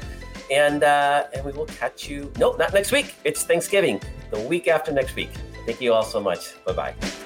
and 0.50 0.82
uh, 0.84 1.26
and 1.34 1.44
we 1.44 1.52
will 1.52 1.66
catch 1.66 2.08
you. 2.08 2.30
Nope, 2.38 2.58
not 2.58 2.72
next 2.72 2.92
week. 2.92 3.14
It's 3.24 3.44
Thanksgiving, 3.44 4.00
the 4.30 4.40
week 4.40 4.68
after 4.68 4.92
next 4.92 5.14
week. 5.16 5.30
Thank 5.66 5.80
you 5.80 5.92
all 5.92 6.04
so 6.04 6.20
much. 6.20 6.62
Bye 6.64 6.72
bye. 6.72 7.25